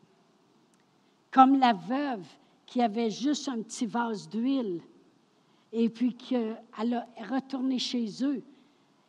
Comme 1.30 1.58
la 1.58 1.72
veuve 1.72 2.26
qui 2.66 2.82
avait 2.82 3.10
juste 3.10 3.48
un 3.48 3.62
petit 3.62 3.86
vase 3.86 4.28
d'huile 4.28 4.80
et 5.72 5.88
puis 5.88 6.14
qu'elle 6.14 6.58
a 6.76 7.06
retourné 7.28 7.78
chez 7.78 8.06
eux 8.22 8.42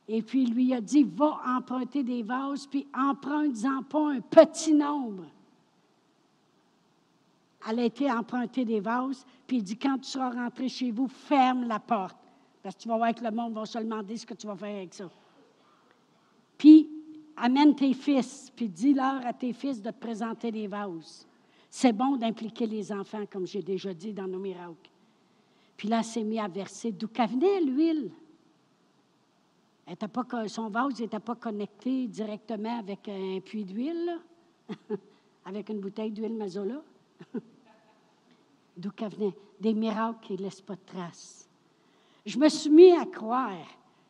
et 0.07 0.21
puis 0.21 0.43
il 0.43 0.53
lui 0.53 0.73
a 0.73 0.81
dit, 0.81 1.03
va 1.03 1.39
emprunter 1.57 2.03
des 2.03 2.21
vases, 2.21 2.67
puis 2.67 2.87
emprunte-en 2.93 3.83
pas 3.83 4.11
un 4.11 4.21
petit 4.21 4.73
nombre. 4.73 5.25
Elle 7.67 7.79
a 7.79 7.83
été 7.85 8.11
emprunter 8.11 8.65
des 8.65 8.79
vases, 8.79 9.25
puis 9.47 9.57
il 9.57 9.63
dit, 9.63 9.77
quand 9.77 9.97
tu 9.97 10.09
seras 10.09 10.29
rentré 10.29 10.69
chez 10.69 10.91
vous, 10.91 11.07
ferme 11.07 11.67
la 11.67 11.79
porte, 11.79 12.17
parce 12.61 12.75
que 12.75 12.81
tu 12.81 12.87
vas 12.87 12.97
voir 12.97 13.15
que 13.15 13.23
le 13.23 13.31
monde 13.31 13.53
va 13.53 13.65
se 13.65 13.79
demander 13.79 14.15
ce 14.17 14.25
que 14.25 14.35
tu 14.35 14.45
vas 14.45 14.55
faire 14.55 14.75
avec 14.75 14.93
ça. 14.93 15.09
Puis, 16.57 16.87
amène 17.35 17.75
tes 17.75 17.93
fils, 17.93 18.51
puis 18.55 18.69
dis-leur 18.69 19.25
à 19.25 19.33
tes 19.33 19.53
fils 19.53 19.81
de 19.81 19.89
te 19.89 19.99
présenter 19.99 20.51
des 20.51 20.67
vases. 20.67 21.27
C'est 21.69 21.93
bon 21.93 22.15
d'impliquer 22.15 22.67
les 22.67 22.91
enfants, 22.91 23.25
comme 23.29 23.47
j'ai 23.47 23.63
déjà 23.63 23.93
dit 23.93 24.13
dans 24.13 24.27
nos 24.27 24.39
miracles. 24.39 24.89
Puis 25.75 25.89
là, 25.89 25.97
elle 25.97 26.05
s'est 26.05 26.23
mis 26.23 26.39
à 26.39 26.47
verser 26.47 26.91
d'où 26.91 27.07
venait 27.07 27.61
l'huile 27.61 28.11
son 30.47 30.69
vase 30.69 30.99
n'était 30.99 31.19
pas 31.19 31.35
connecté 31.35 32.07
directement 32.07 32.79
avec 32.79 33.07
un 33.07 33.39
puits 33.39 33.65
d'huile. 33.65 34.19
avec 35.45 35.69
une 35.69 35.79
bouteille 35.79 36.11
d'huile 36.11 36.33
Mazola. 36.33 36.81
D'où 38.77 38.91
qu'elle 38.91 39.13
venait? 39.13 39.35
Des 39.59 39.73
miracles 39.73 40.19
qui 40.21 40.33
ne 40.33 40.39
laissent 40.39 40.61
pas 40.61 40.75
de 40.75 40.85
traces. 40.85 41.47
Je 42.25 42.37
me 42.37 42.49
suis 42.49 42.69
mis 42.69 42.91
à 42.91 43.05
croire 43.05 43.67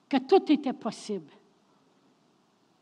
que 0.07 0.17
tout 0.17 0.51
était 0.51 0.73
possible. 0.73 1.31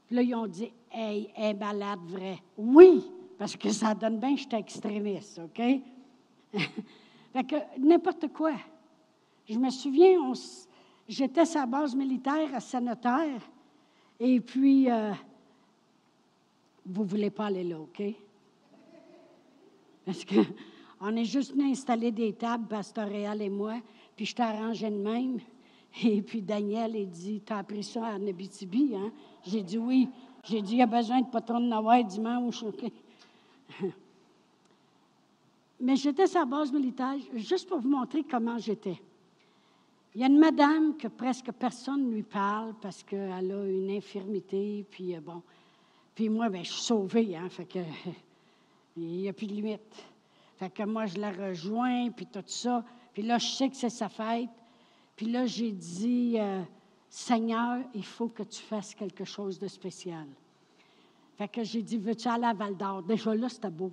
Puis 0.08 0.16
là, 0.16 0.22
ils 0.22 0.36
ont 0.36 0.48
dit 0.48 0.72
Hey, 0.92 1.32
elle 1.36 1.56
est 1.56 1.60
malade, 1.60 2.00
vrai. 2.06 2.38
Oui, 2.58 3.04
parce 3.38 3.56
que 3.56 3.70
ça 3.70 3.96
donne 3.96 4.20
bien 4.20 4.36
j'étais 4.36 4.60
extrémiste, 4.60 5.40
OK? 5.40 5.62
fait 7.34 7.44
que 7.44 7.56
n'importe 7.80 8.32
quoi. 8.32 8.54
Je 9.50 9.58
me 9.58 9.70
souviens, 9.72 10.32
j'étais 11.08 11.46
sa 11.46 11.66
base 11.66 11.96
militaire 11.96 12.54
à 12.54 12.60
Sanitaire, 12.60 13.42
et 14.20 14.40
puis, 14.40 14.90
euh, 14.90 15.12
vous 16.86 17.04
ne 17.04 17.08
voulez 17.08 17.30
pas 17.30 17.46
aller 17.48 17.64
là, 17.64 17.80
OK? 17.80 18.02
Parce 20.06 20.26
qu'on 20.26 21.16
est 21.16 21.26
juste 21.26 21.54
venu 21.54 21.72
installer 21.72 22.12
des 22.12 22.34
tables, 22.34 22.68
Pasteur 22.68 23.08
Réal 23.08 23.42
et 23.42 23.50
moi, 23.50 23.76
puis 24.16 24.26
je 24.26 24.42
arrangé 24.42 24.90
de 24.90 24.98
même. 24.98 25.40
Et 26.04 26.22
puis 26.22 26.42
Daniel, 26.42 26.96
il 26.96 27.10
dit 27.10 27.42
Tu 27.46 27.54
as 27.54 27.58
appris 27.60 27.84
ça 27.84 28.08
à 28.08 28.18
Nabitibi, 28.18 28.96
hein? 28.96 29.12
J'ai 29.46 29.62
dit 29.62 29.78
oui. 29.78 30.10
J'ai 30.44 30.62
dit 30.62 30.74
Il 30.74 30.78
y 30.80 30.82
a 30.82 30.88
besoin 30.88 31.22
de 31.22 31.28
patron 31.28 31.60
de 31.60 31.68
Noël 31.68 32.06
dimanche, 32.06 32.64
OK? 32.64 32.92
Mais 35.80 35.96
j'étais 35.96 36.28
sa 36.28 36.46
base 36.46 36.72
militaire, 36.72 37.16
juste 37.36 37.68
pour 37.68 37.80
vous 37.80 37.90
montrer 37.90 38.24
comment 38.24 38.58
j'étais. 38.58 39.00
Il 40.16 40.22
y 40.22 40.24
a 40.24 40.28
une 40.28 40.38
madame 40.38 40.96
que 40.96 41.08
presque 41.08 41.52
personne 41.52 42.08
ne 42.08 42.14
lui 42.14 42.24
parle 42.24 42.76
parce 42.80 43.02
qu'elle 43.02 43.52
a 43.52 43.66
une 43.66 43.90
infirmité, 43.90 44.86
puis 44.92 45.16
euh, 45.16 45.22
bon. 45.22 45.42
Puis 46.14 46.30
moi, 46.30 46.50
ben, 46.50 46.64
je 46.64 46.72
suis 46.72 46.84
sauvée, 46.84 47.36
hein, 47.36 47.50
fait 47.50 47.66
que 47.66 47.80
il 48.98 49.04
n'y 49.04 49.30
a 49.30 49.34
plus 49.34 49.48
de 49.48 49.54
limite. 49.54 50.06
Fait 50.58 50.70
que 50.70 50.84
moi, 50.84 51.08
je 51.08 51.18
la 51.18 51.32
rejoins, 51.32 52.12
puis 52.12 52.28
tout 52.28 52.44
ça. 52.46 52.86
Puis 53.12 53.24
là, 53.24 53.40
je 53.40 53.48
sais 53.48 53.70
que 53.70 53.76
c'est 53.76 53.90
sa 53.90 54.08
fête. 54.08 54.50
Puis 55.16 55.32
là, 55.32 55.48
j'ai 55.48 55.72
dit, 55.72 56.36
euh, 56.40 56.62
Seigneur, 57.10 57.80
il 57.96 58.06
faut 58.06 58.28
que 58.28 58.44
tu 58.44 58.62
fasses 58.62 58.94
quelque 58.94 59.26
chose 59.26 59.58
de 59.58 59.68
spécial. 59.68 60.28
Fait 61.36 61.48
que 61.48 61.64
j'ai 61.64 61.82
dit, 61.82 61.98
veux-tu 61.98 62.28
aller 62.28 62.46
à 62.46 62.54
Val 62.54 62.78
d'Or? 62.78 63.02
Déjà 63.02 63.34
là, 63.34 63.50
c'était 63.50 63.72
beau. 63.72 63.92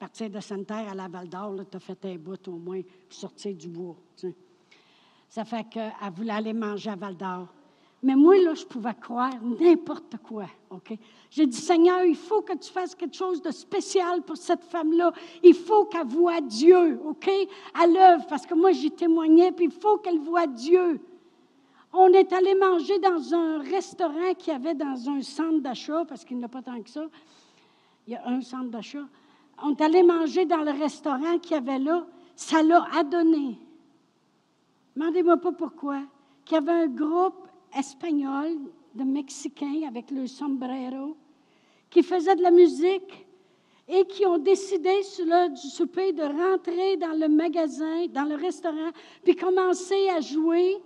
Partir 0.00 0.30
de 0.30 0.40
Sainte-Terre 0.40 0.90
à 0.90 0.94
la 0.94 1.06
Val 1.06 1.28
d'Or, 1.28 1.54
tu 1.70 1.76
as 1.76 1.80
fait 1.80 2.04
un 2.06 2.16
bout 2.16 2.48
au 2.48 2.58
moins 2.58 2.80
sortir 3.08 3.54
du 3.54 3.68
bois. 3.68 3.96
Ça 5.30 5.44
fait 5.44 5.64
qu'elle 5.70 5.92
voulait 6.14 6.32
aller 6.32 6.52
manger 6.52 6.90
à 6.90 6.96
Val 6.96 7.16
d'Or. 7.16 7.46
Mais 8.02 8.16
moi, 8.16 8.36
là, 8.38 8.54
je 8.54 8.64
pouvais 8.64 8.94
croire 8.94 9.34
n'importe 9.60 10.16
quoi, 10.26 10.46
OK? 10.70 10.98
J'ai 11.30 11.46
dit, 11.46 11.56
Seigneur, 11.56 12.02
il 12.04 12.16
faut 12.16 12.40
que 12.40 12.54
tu 12.54 12.70
fasses 12.70 12.94
quelque 12.94 13.14
chose 13.14 13.40
de 13.40 13.50
spécial 13.50 14.22
pour 14.22 14.36
cette 14.36 14.64
femme-là. 14.64 15.12
Il 15.42 15.54
faut 15.54 15.84
qu'elle 15.84 16.06
voie 16.06 16.40
Dieu, 16.40 16.98
OK? 17.04 17.30
À 17.74 17.86
l'œuvre, 17.86 18.26
parce 18.26 18.44
que 18.44 18.54
moi, 18.54 18.72
j'y 18.72 18.90
témoignais, 18.90 19.52
puis 19.52 19.66
il 19.66 19.70
faut 19.70 19.98
qu'elle 19.98 20.18
voie 20.18 20.46
Dieu. 20.46 21.00
On 21.92 22.08
est 22.08 22.32
allé 22.32 22.54
manger 22.54 22.98
dans 22.98 23.34
un 23.34 23.58
restaurant 23.58 24.34
qui 24.36 24.50
avait 24.50 24.74
dans 24.74 25.08
un 25.10 25.22
centre 25.22 25.60
d'achat, 25.60 26.04
parce 26.08 26.24
qu'il 26.24 26.38
n'y 26.38 26.44
a 26.44 26.48
pas 26.48 26.62
tant 26.62 26.80
que 26.82 26.90
ça. 26.90 27.04
Il 28.06 28.14
y 28.14 28.16
a 28.16 28.26
un 28.26 28.40
centre 28.40 28.70
d'achat. 28.70 29.06
On 29.62 29.74
est 29.74 29.80
allé 29.82 30.02
manger 30.02 30.46
dans 30.46 30.64
le 30.64 30.72
restaurant 30.72 31.38
qu'il 31.38 31.52
y 31.52 31.54
avait 31.54 31.78
là. 31.78 32.04
Ça 32.34 32.62
l'a 32.62 32.84
adonné. 32.96 33.58
Demandez-moi 35.00 35.38
pas 35.38 35.52
pourquoi. 35.52 36.02
Qu'il 36.44 36.56
y 36.56 36.58
avait 36.58 36.82
un 36.82 36.86
groupe 36.86 37.48
espagnol 37.74 38.50
de 38.94 39.02
Mexicains 39.02 39.88
avec 39.88 40.10
le 40.10 40.26
sombrero 40.26 41.16
qui 41.88 42.02
faisaient 42.02 42.36
de 42.36 42.42
la 42.42 42.50
musique 42.50 43.26
et 43.88 44.04
qui 44.04 44.26
ont 44.26 44.36
décidé, 44.36 45.02
sur 45.02 45.24
l'heure 45.24 45.48
du 45.48 45.68
souper, 45.70 46.12
de 46.12 46.22
rentrer 46.22 46.98
dans 46.98 47.18
le 47.18 47.28
magasin, 47.28 48.08
dans 48.10 48.24
le 48.24 48.34
restaurant, 48.34 48.90
puis 49.24 49.34
commencer 49.34 50.10
à 50.10 50.20
jouer 50.20 50.76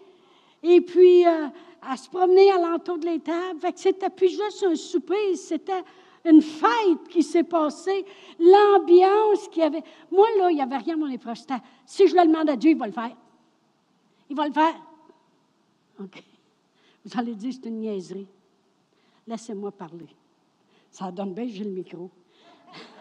et 0.62 0.80
puis 0.80 1.26
euh, 1.26 1.48
à 1.82 1.96
se 1.96 2.08
promener 2.08 2.52
alentour 2.52 2.98
de 2.98 3.06
l'étable. 3.06 3.58
Fait 3.58 3.72
que 3.72 3.80
c'était 3.80 4.10
plus 4.10 4.28
juste 4.28 4.64
un 4.64 4.76
souper, 4.76 5.34
c'était 5.34 5.82
une 6.24 6.40
fête 6.40 7.08
qui 7.10 7.24
s'est 7.24 7.42
passée, 7.42 8.04
l'ambiance 8.38 9.48
qu'il 9.48 9.64
y 9.64 9.66
avait. 9.66 9.82
Moi, 10.12 10.28
là, 10.38 10.52
il 10.52 10.54
n'y 10.54 10.62
avait 10.62 10.76
rien 10.76 10.94
à 10.94 10.98
mon 10.98 11.10
épreuve. 11.10 11.34
Si 11.84 12.06
je 12.06 12.14
le 12.14 12.28
demande 12.28 12.48
à 12.48 12.54
Dieu, 12.54 12.70
il 12.70 12.78
va 12.78 12.86
le 12.86 12.92
faire. 12.92 13.16
Il 14.28 14.36
va 14.36 14.46
le 14.46 14.52
faire. 14.52 14.74
OK. 16.00 16.22
Vous 17.04 17.18
allez 17.18 17.34
dire, 17.34 17.52
c'est 17.52 17.68
une 17.68 17.80
niaiserie. 17.80 18.26
Laissez-moi 19.26 19.72
parler. 19.72 20.08
Ça 20.90 21.10
donne 21.10 21.34
bien, 21.34 21.46
j'ai 21.48 21.64
le 21.64 21.70
micro. 21.70 22.10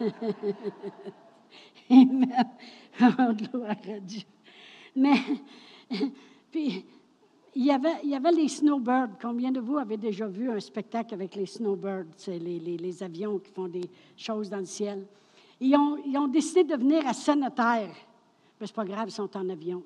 Amen. 1.90 2.44
gloire 2.98 3.70
à 3.70 4.00
Dieu. 4.00 4.22
Mais, 4.96 5.16
puis, 6.50 6.84
il 7.54 7.64
y, 7.64 7.70
avait, 7.70 8.00
il 8.02 8.10
y 8.10 8.16
avait 8.16 8.32
les 8.32 8.48
snowbirds. 8.48 9.18
Combien 9.20 9.52
de 9.52 9.60
vous 9.60 9.78
avez 9.78 9.96
déjà 9.96 10.26
vu 10.26 10.50
un 10.50 10.60
spectacle 10.60 11.14
avec 11.14 11.34
les 11.36 11.46
snowbirds? 11.46 12.06
C'est 12.16 12.38
les, 12.38 12.58
les, 12.58 13.02
avions 13.02 13.38
qui 13.38 13.50
font 13.52 13.68
des 13.68 13.88
choses 14.16 14.50
dans 14.50 14.58
le 14.58 14.64
ciel. 14.64 15.06
Ils 15.60 15.76
ont, 15.76 15.96
ils 16.04 16.16
ont 16.18 16.28
décidé 16.28 16.64
de 16.64 16.76
venir 16.76 17.06
à 17.06 17.12
Sainte-Terre. 17.12 17.94
Mais 18.60 18.66
c'est 18.66 18.74
pas 18.74 18.84
grave, 18.84 19.08
ils 19.08 19.12
sont 19.12 19.36
en 19.36 19.48
avion. 19.48 19.82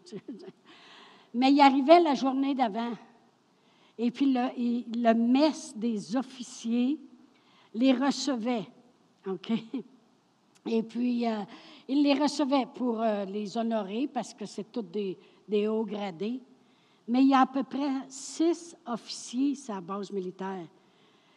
Mais 1.35 1.53
il 1.53 1.61
arrivait 1.61 2.01
la 2.01 2.15
journée 2.15 2.55
d'avant. 2.55 2.93
Et 3.99 4.11
puis 4.11 4.33
le, 4.33 4.49
le 4.57 5.13
messe 5.15 5.77
des 5.77 6.17
officiers 6.17 6.99
les 7.75 7.93
recevait. 7.93 8.67
OK? 9.27 9.53
Et 10.71 10.83
puis, 10.83 11.27
euh, 11.27 11.43
il 11.89 12.03
les 12.03 12.15
recevait 12.15 12.67
pour 12.75 13.01
euh, 13.01 13.25
les 13.25 13.57
honorer 13.57 14.09
parce 14.13 14.35
que 14.35 14.45
c'est 14.45 14.71
tous 14.71 14.83
des, 14.83 15.69
hauts 15.69 15.85
gradés. 15.85 16.41
Mais 17.07 17.23
il 17.23 17.29
y 17.29 17.35
a 17.35 17.41
à 17.41 17.47
peu 17.47 17.63
près 17.63 17.91
six 18.09 18.77
officiers 18.87 19.55
sur 19.55 19.81
base 19.81 20.11
militaire. 20.11 20.67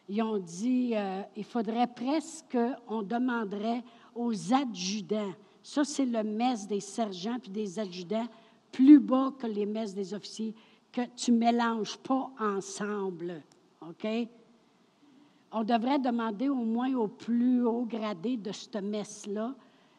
Ils 0.08 0.22
ont 0.22 0.38
dit 0.38 0.92
euh, 0.94 1.22
il 1.36 1.44
faudrait 1.44 1.86
presque 1.86 2.58
qu'on 2.86 3.02
demanderait 3.02 3.82
aux 4.14 4.52
adjudants. 4.52 5.32
Ça, 5.62 5.84
c'est 5.84 6.04
le 6.04 6.22
messe 6.22 6.66
des 6.66 6.80
sergents 6.80 7.38
puis 7.40 7.50
des 7.50 7.78
adjudants, 7.78 8.26
plus 8.72 8.98
bas 8.98 9.32
que 9.38 9.46
les 9.46 9.66
messes 9.66 9.94
des 9.94 10.14
officiers 10.14 10.54
que 10.90 11.02
tu 11.16 11.32
ne 11.32 11.38
mélanges 11.38 11.96
pas 11.98 12.30
ensemble. 12.40 13.42
OK? 13.80 14.06
On 15.52 15.64
devrait 15.64 15.98
demander 15.98 16.48
au 16.48 16.54
moins 16.54 16.94
au 16.94 17.08
plus 17.08 17.64
haut 17.64 17.84
gradé 17.84 18.36
de 18.36 18.52
cette 18.52 18.76
messe-là 18.76 19.54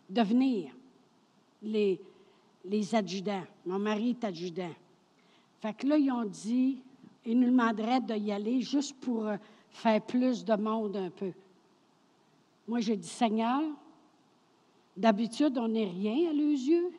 de 0.09 0.21
venir, 0.21 0.71
les, 1.61 1.99
les 2.65 2.95
adjudants. 2.95 3.43
Mon 3.65 3.79
mari 3.79 4.11
est 4.11 4.23
adjudant. 4.23 4.73
Fait 5.61 5.73
que 5.73 5.87
là, 5.87 5.97
ils 5.97 6.11
ont 6.11 6.25
dit, 6.25 6.81
ils 7.25 7.39
nous 7.39 7.49
demanderaient 7.49 8.01
d'y 8.01 8.31
aller 8.31 8.61
juste 8.61 8.99
pour 8.99 9.27
euh, 9.27 9.37
faire 9.69 10.01
plus 10.01 10.43
de 10.43 10.55
monde 10.55 10.97
un 10.97 11.09
peu. 11.09 11.31
Moi, 12.67 12.79
j'ai 12.79 12.97
dit, 12.97 13.07
Seigneur, 13.07 13.61
d'habitude, 14.95 15.57
on 15.57 15.67
n'est 15.67 15.89
rien 15.89 16.29
à 16.29 16.33
leurs 16.33 16.51
yeux. 16.51 16.91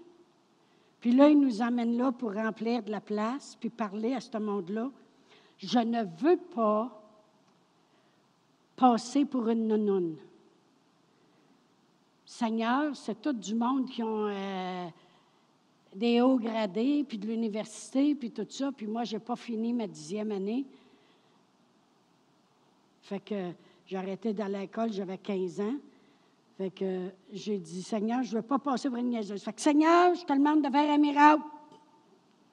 Puis 1.05 1.13
là, 1.13 1.29
il 1.29 1.39
nous 1.39 1.61
amène 1.61 1.99
là 1.99 2.13
pour 2.13 2.33
remplir 2.33 2.83
de 2.83 2.91
la 2.91 3.03
place, 3.03 3.59
puis 3.61 3.69
parler 3.69 4.15
à 4.15 4.21
ce 4.21 4.39
monde-là. 4.39 4.91
Je 5.59 5.79
ne 5.79 6.03
veux 6.03 6.39
pas 6.39 6.99
passer 8.75 9.27
pour 9.27 9.47
une 9.51 9.69
nounoune. 9.69 10.17
Seigneur, 12.25 12.97
c'est 12.97 13.21
tout 13.21 13.35
du 13.35 13.55
monde 13.55 13.85
qui 13.91 14.03
ont 14.03 14.29
euh, 14.29 14.87
des 15.95 16.23
hauts 16.23 16.39
gradés, 16.39 17.05
puis 17.07 17.19
de 17.19 17.27
l'université, 17.27 18.15
puis 18.15 18.31
tout 18.31 18.47
ça. 18.49 18.73
Puis 18.73 18.87
moi, 18.87 19.05
je 19.05 19.17
n'ai 19.17 19.21
pas 19.21 19.37
fini 19.37 19.75
ma 19.75 19.87
dixième 19.87 20.33
année. 20.33 20.65
Fait 23.03 23.21
que 23.21 23.51
j'ai 23.87 23.99
arrêté 23.99 24.35
à 24.41 24.49
l'école, 24.49 24.91
j'avais 24.91 25.19
15 25.19 25.61
ans. 25.61 25.77
Fait 26.57 26.71
que 26.71 27.11
j'ai 27.33 27.59
dit, 27.59 27.83
Seigneur, 27.83 28.23
je 28.23 28.31
ne 28.31 28.37
veux 28.37 28.47
pas 28.47 28.59
passer 28.59 28.89
pour 28.89 28.99
une 28.99 29.09
niaiseuse. 29.09 29.43
Fait 29.43 29.53
que, 29.53 29.61
Seigneur, 29.61 30.15
je 30.15 30.25
te 30.25 30.33
demande 30.33 30.63
de 30.63 30.71
faire 30.71 30.91
un 30.91 30.99
miracle. 30.99 31.43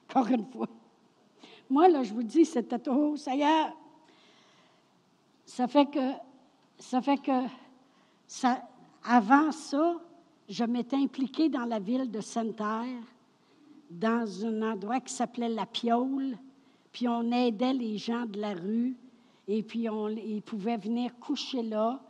Encore 0.10 0.28
une 0.28 0.46
fois. 0.46 0.68
Moi, 1.70 1.88
là, 1.88 2.04
je 2.04 2.14
vous 2.14 2.24
dis, 2.24 2.44
c'était 2.44 2.80
trop, 2.80 3.16
Seigneur. 3.16 3.76
Ça 5.46 5.68
fait 5.68 5.86
que, 5.86 6.12
ça 6.80 7.02
fait 7.02 7.18
que, 7.18 7.46
ça, 8.28 8.62
avant 9.04 9.52
ça, 9.52 9.96
je 10.50 10.64
m'étais 10.64 10.98
impliquée 10.98 11.50
dans 11.50 11.66
la 11.66 11.80
ville 11.80 12.10
de 12.10 12.22
Sainte-Terre, 12.22 13.04
dans 13.90 14.46
un 14.46 14.74
endroit 14.74 15.00
qui 15.00 15.14
s'appelait 15.14 15.50
La 15.50 15.66
Piole, 15.66 16.38
puis 16.92 17.08
on 17.08 17.32
aidait 17.32 17.74
les 17.74 17.98
gens 17.98 18.26
de 18.26 18.40
la 18.40 18.54
rue, 18.54 18.98
et 19.48 19.64
puis 19.64 19.90
on, 19.90 20.10
ils 20.10 20.42
pouvaient 20.42 20.78
venir 20.78 21.18
coucher 21.20 21.62
là, 21.62 22.02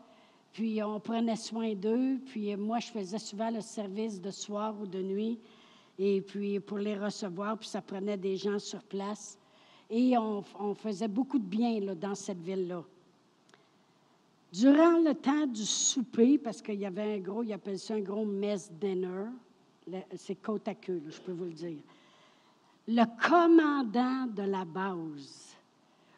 puis 0.53 0.81
on 0.83 0.99
prenait 0.99 1.35
soin 1.35 1.73
d'eux. 1.73 2.19
Puis 2.25 2.55
moi, 2.55 2.79
je 2.79 2.87
faisais 2.87 3.19
souvent 3.19 3.49
le 3.49 3.61
service 3.61 4.19
de 4.19 4.31
soir 4.31 4.75
ou 4.79 4.85
de 4.85 5.01
nuit. 5.01 5.39
Et 5.97 6.21
puis 6.21 6.59
pour 6.59 6.77
les 6.77 6.97
recevoir, 6.97 7.57
puis 7.57 7.69
ça 7.69 7.81
prenait 7.81 8.17
des 8.17 8.35
gens 8.35 8.59
sur 8.59 8.81
place. 8.83 9.37
Et 9.89 10.17
on, 10.17 10.43
faisait 10.75 11.07
beaucoup 11.07 11.37
de 11.37 11.45
bien 11.45 11.79
là, 11.81 11.95
dans 11.95 12.15
cette 12.15 12.41
ville-là. 12.41 12.83
Durant 14.53 14.99
le 14.99 15.13
temps 15.13 15.45
du 15.45 15.63
souper, 15.65 16.37
parce 16.37 16.61
qu'il 16.61 16.79
y 16.79 16.85
avait 16.85 17.15
un 17.15 17.19
gros, 17.19 17.43
il 17.43 17.53
appelle 17.53 17.79
ça 17.79 17.93
un 17.95 18.01
gros 18.01 18.25
mess 18.25 18.71
dinner, 18.71 19.27
c'est 20.15 20.35
côte 20.35 20.67
à 20.67 20.75
queue, 20.75 21.01
je 21.07 21.19
peux 21.19 21.31
vous 21.31 21.45
le 21.45 21.53
dire. 21.53 21.79
Le 22.87 23.03
commandant 23.21 24.27
de 24.27 24.43
la 24.43 24.65
base 24.65 25.55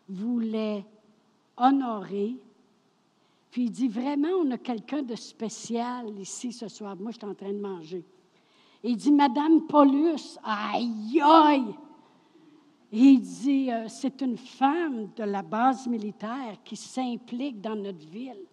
voulait 0.08 0.86
honorer, 1.58 2.36
puis 3.54 3.66
il 3.66 3.72
dit 3.72 3.88
vraiment, 3.88 4.30
on 4.44 4.50
a 4.50 4.58
quelqu'un 4.58 5.04
de 5.04 5.14
spécial 5.14 6.10
ici 6.18 6.52
ce 6.52 6.68
soir. 6.68 6.96
Moi, 7.00 7.12
je 7.12 7.18
suis 7.18 7.28
en 7.28 7.36
train 7.36 7.54
de 7.54 7.60
manger. 7.60 8.04
Il 8.84 8.98
dit, 8.98 9.12
Madame 9.12 9.68
Paulus, 9.68 10.40
aïe, 10.44 11.22
aïe! 11.22 11.76
Il 12.92 13.22
dit, 13.22 13.72
euh, 13.72 13.88
c'est 13.90 14.24
une 14.24 14.38
femme 14.38 15.10
de 15.16 15.24
la 15.24 15.44
base 15.44 15.86
militaire 15.86 16.58
qui 16.66 16.76
s'implique 16.76 17.62
dans 17.62 17.76
notre 17.76 18.04
ville. 18.08 18.44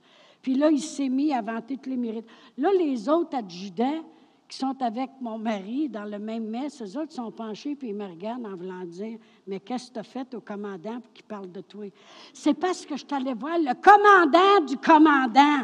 Puis 0.43 0.55
là, 0.55 0.71
il 0.71 0.83
s'est 0.83 1.09
mis 1.09 1.33
à 1.33 1.41
vanter 1.41 1.79
tous 1.79 1.89
les 1.89 1.97
mérites. 1.97 2.29
Là, 2.59 2.69
les 2.79 3.09
autres 3.09 3.39
adjudants 3.39 4.05
qui 4.51 4.59
sont 4.59 4.83
avec 4.83 5.11
mon 5.21 5.39
mari 5.39 5.89
dans 5.89 6.05
le 6.05 6.19
même 6.19 6.49
mess, 6.49 6.83
eux 6.83 6.99
autres 6.99 7.13
sont 7.13 7.31
penchés 7.31 7.77
puis 7.77 7.91
ils 7.91 7.95
me 7.95 8.05
regardent 8.05 8.47
en 8.47 8.57
voulant 8.57 8.85
dire 8.85 9.17
Mais 9.47 9.61
qu'est-ce 9.61 9.89
que 9.89 9.95
tu 9.95 9.99
as 10.01 10.03
fait 10.03 10.35
au 10.35 10.41
commandant 10.41 11.01
qui 11.15 11.23
parle 11.23 11.53
de 11.53 11.61
toi 11.61 11.87
C'est 12.35 12.55
parce 12.55 12.85
que 12.85 12.97
je 12.97 13.07
t'allais 13.07 13.35
voir 13.35 13.59
le 13.59 13.73
commandant 13.75 14.67
du 14.67 14.77
commandant. 14.77 15.63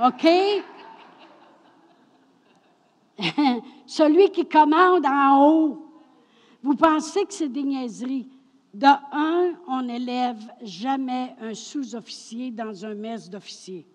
OK? 0.00 0.28
Celui 3.86 4.30
qui 4.30 4.46
commande 4.46 5.04
en 5.04 5.44
haut. 5.44 5.84
Vous 6.62 6.76
pensez 6.76 7.24
que 7.24 7.34
c'est 7.34 7.48
des 7.48 7.64
niaiseries? 7.64 8.28
De 8.72 8.86
un, 8.86 9.54
on 9.66 9.82
n'élève 9.82 10.38
jamais 10.62 11.34
un 11.40 11.52
sous-officier 11.52 12.52
dans 12.52 12.84
un 12.84 12.94
mess 12.94 13.28
d'officier. 13.28 13.88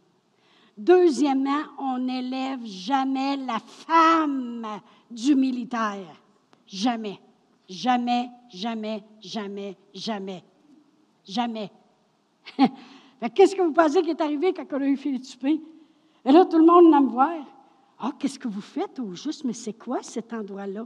Deuxièmement, 0.78 1.64
on 1.78 2.00
n'élève 2.00 2.66
jamais 2.66 3.38
la 3.38 3.60
femme 3.60 4.66
du 5.10 5.36
militaire. 5.36 6.22
Jamais. 6.68 7.20
Jamais, 7.70 8.30
jamais, 8.50 9.04
jamais, 9.22 9.78
jamais. 9.94 10.44
Jamais. 11.26 11.72
Qu'est-ce 13.36 13.56
que 13.56 13.62
vous 13.62 13.72
pensez 13.72 14.02
qui 14.02 14.10
est 14.10 14.22
arrivé 14.22 14.54
quand 14.54 14.66
on 14.74 14.82
a 14.82 14.88
eu 14.88 15.24
souper? 15.24 15.62
Et 16.26 16.32
là, 16.32 16.46
tout 16.46 16.58
le 16.58 16.66
monde 16.66 16.90
vient 16.90 17.02
me 17.02 17.10
voir. 17.10 17.32
Ah, 18.00 18.12
qu'est-ce 18.20 18.38
que 18.38 18.50
vous 18.50 18.62
faites 18.62 19.00
au 19.00 19.14
juste? 19.14 19.46
Mais 19.46 19.54
c'est 19.54 19.74
quoi 19.74 20.00
cet 20.02 20.34
endroit-là? 20.34 20.86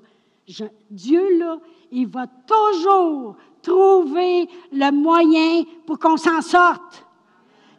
Dieu, 0.90 1.40
là, 1.40 1.58
il 1.92 2.08
va 2.08 2.28
toujours 2.28 3.36
trouver 3.62 4.48
le 4.72 4.92
moyen 4.92 5.64
pour 5.86 5.98
qu'on 5.98 6.18
s'en 6.18 6.42
sorte. 6.42 7.07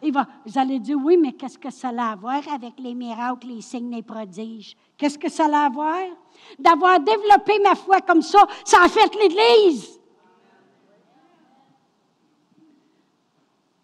Vous 0.01 0.59
allez 0.59 0.79
dire, 0.79 0.97
oui, 1.03 1.17
mais 1.17 1.33
qu'est-ce 1.33 1.59
que 1.59 1.71
ça 1.71 1.89
a 1.89 2.13
à 2.13 2.17
voir 2.17 2.43
avec 2.53 2.75
les 2.79 2.95
miracles, 2.95 3.49
les 3.49 3.61
signes, 3.61 3.91
les 3.91 4.03
prodiges? 4.03 4.77
Qu'est-ce 4.97 5.19
que 5.19 5.29
ça 5.29 5.47
a 5.47 5.67
à 5.67 5.69
voir? 5.69 6.07
D'avoir 6.59 7.01
développé 7.01 7.59
ma 7.63 7.75
foi 7.75 8.01
comme 8.01 8.23
ça, 8.23 8.47
ça 8.65 8.85
a 8.85 8.89
fait 8.89 9.13
l'Église. 9.17 10.01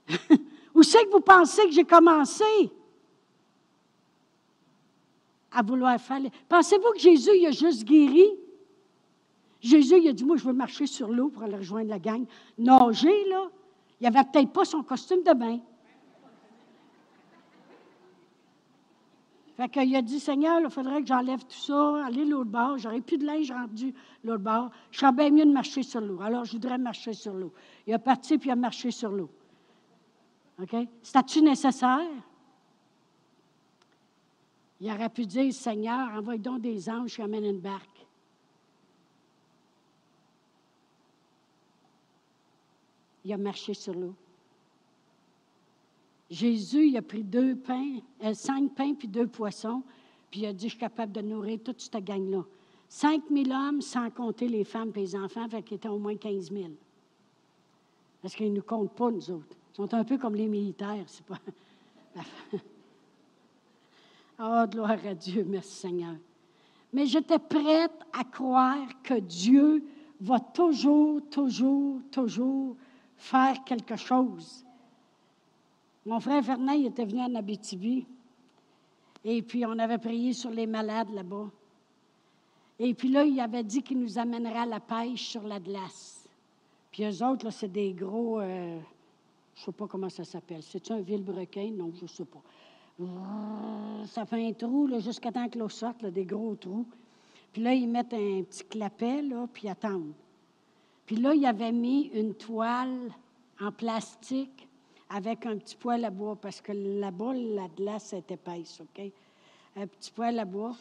Où 0.74 0.83
c'est 0.83 1.05
que 1.05 1.11
vous 1.11 1.20
pensez 1.20 1.64
que 1.66 1.72
j'ai 1.72 1.85
commencé? 1.85 2.44
À 5.50 5.62
vouloir 5.62 6.00
faire? 6.00 6.20
Pensez-vous 6.48 6.92
que 6.92 6.98
Jésus, 6.98 7.31
il 7.35 7.46
a 7.46 7.50
juste 7.50 7.85
guéri? 7.85 8.29
Jésus, 9.61 9.98
il 9.98 10.09
a 10.09 10.12
dit, 10.12 10.24
moi, 10.24 10.37
je 10.37 10.44
veux 10.44 10.53
marcher 10.53 10.87
sur 10.87 11.09
l'eau 11.09 11.29
pour 11.31 11.42
aller 11.42 11.57
rejoindre 11.57 11.88
la 11.88 11.98
gang. 11.98 12.24
Nager, 12.59 13.29
là, 13.29 13.48
il 14.00 14.05
n'avait 14.05 14.29
peut-être 14.31 14.53
pas 14.53 14.64
son 14.64 14.83
costume 14.83 15.22
de 15.22 15.33
bain. 15.33 15.59
Fait 19.57 19.69
qu'il 19.69 19.95
a 19.95 20.03
dit, 20.03 20.19
Seigneur, 20.19 20.61
il 20.61 20.69
faudrait 20.69 21.01
que 21.01 21.07
j'enlève 21.07 21.45
tout 21.45 21.57
ça, 21.57 22.07
aller 22.07 22.25
l'autre 22.25 22.51
bord. 22.51 22.77
J'aurais 22.77 23.01
plus 23.01 23.19
de 23.19 23.25
linge 23.25 23.53
rendu 23.53 23.95
l'autre 24.25 24.43
bord. 24.43 24.71
Je 24.90 24.99
serais 24.99 25.12
bien 25.12 25.31
mieux 25.31 25.47
de 25.47 25.53
marcher 25.53 25.83
sur 25.83 26.01
l'eau. 26.01 26.21
Alors, 26.21 26.45
je 26.45 26.53
voudrais 26.53 26.79
marcher 26.79 27.12
sur 27.12 27.35
l'eau. 27.35 27.53
Il 27.87 27.95
a 27.95 27.99
parti 27.99 28.37
puis 28.37 28.49
il 28.49 28.53
a 28.53 28.57
marché 28.57 28.90
sur 28.90 29.11
l'eau. 29.11 29.31
OK? 30.61 30.75
C'est-tu 31.03 31.43
nécessaire? 31.43 32.01
Il 34.81 34.90
aurait 34.90 35.09
pu 35.09 35.25
dire, 35.25 35.53
Seigneur, 35.53 36.11
envoie 36.17 36.37
donc 36.37 36.61
des 36.61 36.90
anges 36.90 37.14
qui 37.14 37.23
amènent 37.23 37.45
une 37.45 37.61
barque. 37.61 37.95
il 43.25 43.33
a 43.33 43.38
marché 43.38 43.75
sur 43.75 43.95
l'eau. 43.95 44.14
Jésus, 46.30 46.88
il 46.88 46.96
a 46.96 47.02
pris 47.02 47.22
deux 47.22 47.54
pains, 47.54 47.98
euh, 48.22 48.34
cinq 48.34 48.74
pains 48.74 48.94
puis 48.94 49.08
deux 49.08 49.26
poissons, 49.26 49.82
puis 50.30 50.40
il 50.40 50.46
a 50.46 50.52
dit, 50.52 50.66
je 50.66 50.70
suis 50.70 50.78
capable 50.78 51.12
de 51.12 51.20
nourrir 51.20 51.60
toute 51.62 51.80
cette 51.80 52.02
gang-là. 52.04 52.42
Cinq 52.88 53.28
mille 53.30 53.52
hommes, 53.52 53.80
sans 53.80 54.10
compter 54.10 54.48
les 54.48 54.64
femmes 54.64 54.92
et 54.94 55.00
les 55.00 55.16
enfants, 55.16 55.48
fait 55.48 55.62
qu'il 55.62 55.76
était 55.76 55.88
au 55.88 55.98
moins 55.98 56.16
quinze 56.16 56.50
mille. 56.50 56.74
Parce 58.22 58.34
qu'ils 58.34 58.50
ne 58.50 58.56
nous 58.56 58.62
comptent 58.62 58.94
pas, 58.94 59.10
nous 59.10 59.30
autres. 59.30 59.56
Ils 59.72 59.76
sont 59.76 59.92
un 59.94 60.04
peu 60.04 60.16
comme 60.16 60.34
les 60.34 60.46
militaires, 60.46 61.04
c'est 61.06 61.26
pas... 61.26 61.38
oh, 64.38 64.64
gloire 64.70 64.98
à 65.06 65.14
Dieu, 65.14 65.44
merci 65.46 65.74
Seigneur. 65.74 66.16
Mais 66.92 67.06
j'étais 67.06 67.38
prête 67.38 67.92
à 68.12 68.24
croire 68.24 69.02
que 69.02 69.18
Dieu 69.18 69.84
va 70.20 70.38
toujours, 70.38 71.20
toujours, 71.28 72.00
toujours 72.10 72.76
faire 73.16 73.62
quelque 73.64 73.96
chose. 73.96 74.63
Mon 76.07 76.21
frère 76.21 76.45
Fernand 76.45 76.73
était 76.73 77.05
venu 77.05 77.21
en 77.21 77.35
Abitibi. 77.35 78.07
Et 79.25 79.43
puis, 79.43 79.64
on 79.64 79.79
avait 79.79 79.99
prié 79.99 80.33
sur 80.35 80.51
les 80.51 80.67
malades 80.67 81.11
là-bas. 81.11 81.51
Et 82.79 82.93
puis 82.93 83.09
là, 83.09 83.25
il 83.25 83.40
avait 83.40 83.62
dit 83.62 83.83
qu'il 83.83 84.01
nous 84.01 84.19
amènerait 84.19 84.67
la 84.67 84.81
pêche 84.81 85.29
sur 85.29 85.45
la 85.45 85.61
glace. 85.61 86.29
Puis 86.90 87.05
eux 87.05 87.25
autres, 87.25 87.47
là, 87.47 87.51
c'est 87.51 87.73
des 87.73 87.93
gros. 87.93 88.40
Euh, 88.40 88.79
je 89.55 89.61
ne 89.61 89.64
sais 89.64 89.73
pas 89.73 89.87
comment 89.87 90.09
ça 90.09 90.25
s'appelle. 90.25 90.62
C'est-tu 90.62 90.93
un 90.93 91.01
vilebrequin? 91.01 91.71
Non, 91.73 91.90
je 91.97 92.03
ne 92.03 92.09
sais 92.09 92.25
pas. 92.25 92.43
Ça 94.07 94.25
fait 94.25 94.47
un 94.47 94.53
trou 94.53 94.88
jusqu'à 95.01 95.33
temps 95.33 95.49
que 95.49 95.59
l'eau 95.59 95.69
sorte, 95.69 96.05
des 96.05 96.25
gros 96.25 96.55
trous. 96.55 96.87
Puis 97.53 97.62
là, 97.62 97.73
ils 97.73 97.88
mettent 97.88 98.14
un 98.14 98.43
petit 98.43 98.64
clapet, 98.64 99.23
là, 99.23 99.47
puis 99.53 99.69
attendent. 99.69 100.12
Puis 101.07 101.17
là, 101.17 101.35
il 101.35 101.45
avait 101.47 101.73
mis 101.73 102.11
une 102.14 102.35
toile 102.35 103.11
en 103.61 103.73
plastique 103.73 104.54
avec 105.14 105.46
un 105.46 105.57
petit 105.59 105.77
poêle 105.77 106.05
à 106.05 106.11
bois, 106.11 106.35
parce 106.35 106.61
que 106.61 106.72
là-bas, 106.72 107.35
la 107.35 107.68
glace 107.68 108.12
est 108.14 108.33
épaisse, 108.33 108.81
OK? 108.81 109.12
Un 109.77 109.87
petit 109.87 110.11
poêle 110.11 110.40
à 110.40 110.44
bois 110.44 110.74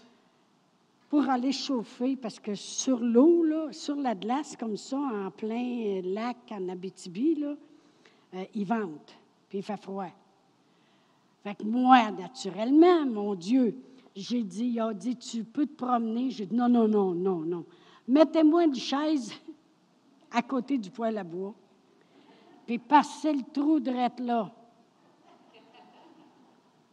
pour 1.07 1.29
aller 1.29 1.51
chauffer, 1.51 2.15
parce 2.15 2.39
que 2.39 2.55
sur 2.55 2.99
l'eau, 2.99 3.43
là, 3.43 3.71
sur 3.71 3.95
la 3.95 4.15
glace, 4.15 4.55
comme 4.57 4.75
ça, 4.75 4.97
en 4.97 5.29
plein 5.29 6.01
lac 6.03 6.37
en 6.49 6.67
Abitibi, 6.67 7.35
là, 7.35 7.53
euh, 8.33 8.45
il 8.55 8.65
vente, 8.65 9.15
puis 9.49 9.59
il 9.59 9.63
fait 9.63 9.77
froid. 9.77 10.09
Fait 11.43 11.53
que 11.53 11.63
moi, 11.63 12.09
naturellement, 12.09 13.05
mon 13.05 13.35
Dieu, 13.35 13.77
j'ai 14.15 14.41
dit, 14.41 14.65
il 14.65 14.79
a 14.79 14.95
dit, 14.95 15.15
tu 15.15 15.43
peux 15.43 15.67
te 15.67 15.75
promener. 15.75 16.31
J'ai 16.31 16.47
dit, 16.47 16.55
non, 16.55 16.69
non, 16.69 16.87
non, 16.87 17.13
non, 17.13 17.37
non. 17.37 17.65
Mettez-moi 18.07 18.65
une 18.65 18.73
chaise 18.73 19.31
à 20.31 20.41
côté 20.41 20.79
du 20.79 20.89
poêle 20.89 21.19
à 21.19 21.23
bois, 21.23 21.53
puis 22.65 22.77
passez 22.77 23.33
le 23.33 23.43
trou 23.51 23.79
de 23.79 23.91
là. 23.91 24.51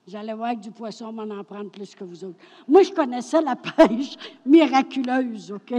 J'allais 0.07 0.35
voir 0.35 0.49
avec 0.49 0.61
du 0.61 0.73
poisson, 0.73 1.13
m'en 1.13 1.23
en 1.23 1.45
prendre 1.45 1.71
plus 1.71 1.95
que 1.95 2.03
vous 2.03 2.25
autres. 2.25 2.39
Moi, 2.67 2.83
je 2.83 2.93
connaissais 2.93 3.41
la 3.41 3.55
pêche 3.77 4.17
miraculeuse, 4.45 5.53
OK? 5.53 5.73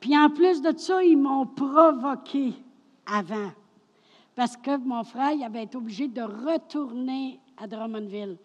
Puis 0.00 0.18
en 0.18 0.30
plus 0.30 0.62
de 0.62 0.76
ça, 0.76 1.02
ils 1.02 1.16
m'ont 1.16 1.46
provoqué 1.46 2.54
avant. 3.06 3.50
Parce 4.34 4.56
que 4.56 4.76
mon 4.78 5.04
frère, 5.04 5.32
il 5.32 5.44
avait 5.44 5.64
été 5.64 5.76
obligé 5.76 6.08
de 6.08 6.22
retourner 6.22 7.38
à 7.58 7.66
Drummondville. 7.66 8.38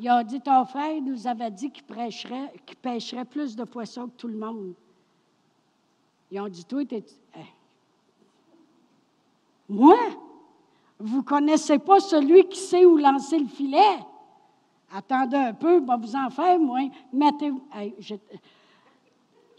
Il 0.00 0.08
a 0.08 0.24
dit, 0.24 0.40
ton 0.40 0.64
frère 0.64 1.00
nous 1.00 1.26
avait 1.26 1.52
dit 1.52 1.70
qu'il 1.70 1.84
pêcherait 1.84 3.24
plus 3.24 3.54
de 3.54 3.64
poissons 3.64 4.08
que 4.08 4.16
tout 4.16 4.28
le 4.28 4.36
monde. 4.36 4.74
Ils 6.32 6.40
ont 6.40 6.48
dit, 6.48 6.64
toi. 6.64 6.82
Moi? 9.68 9.98
Vous 10.98 11.18
ne 11.18 11.22
connaissez 11.22 11.78
pas 11.78 12.00
celui 12.00 12.48
qui 12.48 12.58
sait 12.58 12.84
où 12.84 12.96
lancer 12.96 13.38
le 13.38 13.48
filet? 13.48 13.98
Attendez 14.92 15.36
un 15.36 15.54
peu, 15.54 15.80
vous 15.80 16.16
en 16.16 16.30
faire, 16.30 16.58
moi. 16.58 16.80
Mettez. 17.12 17.52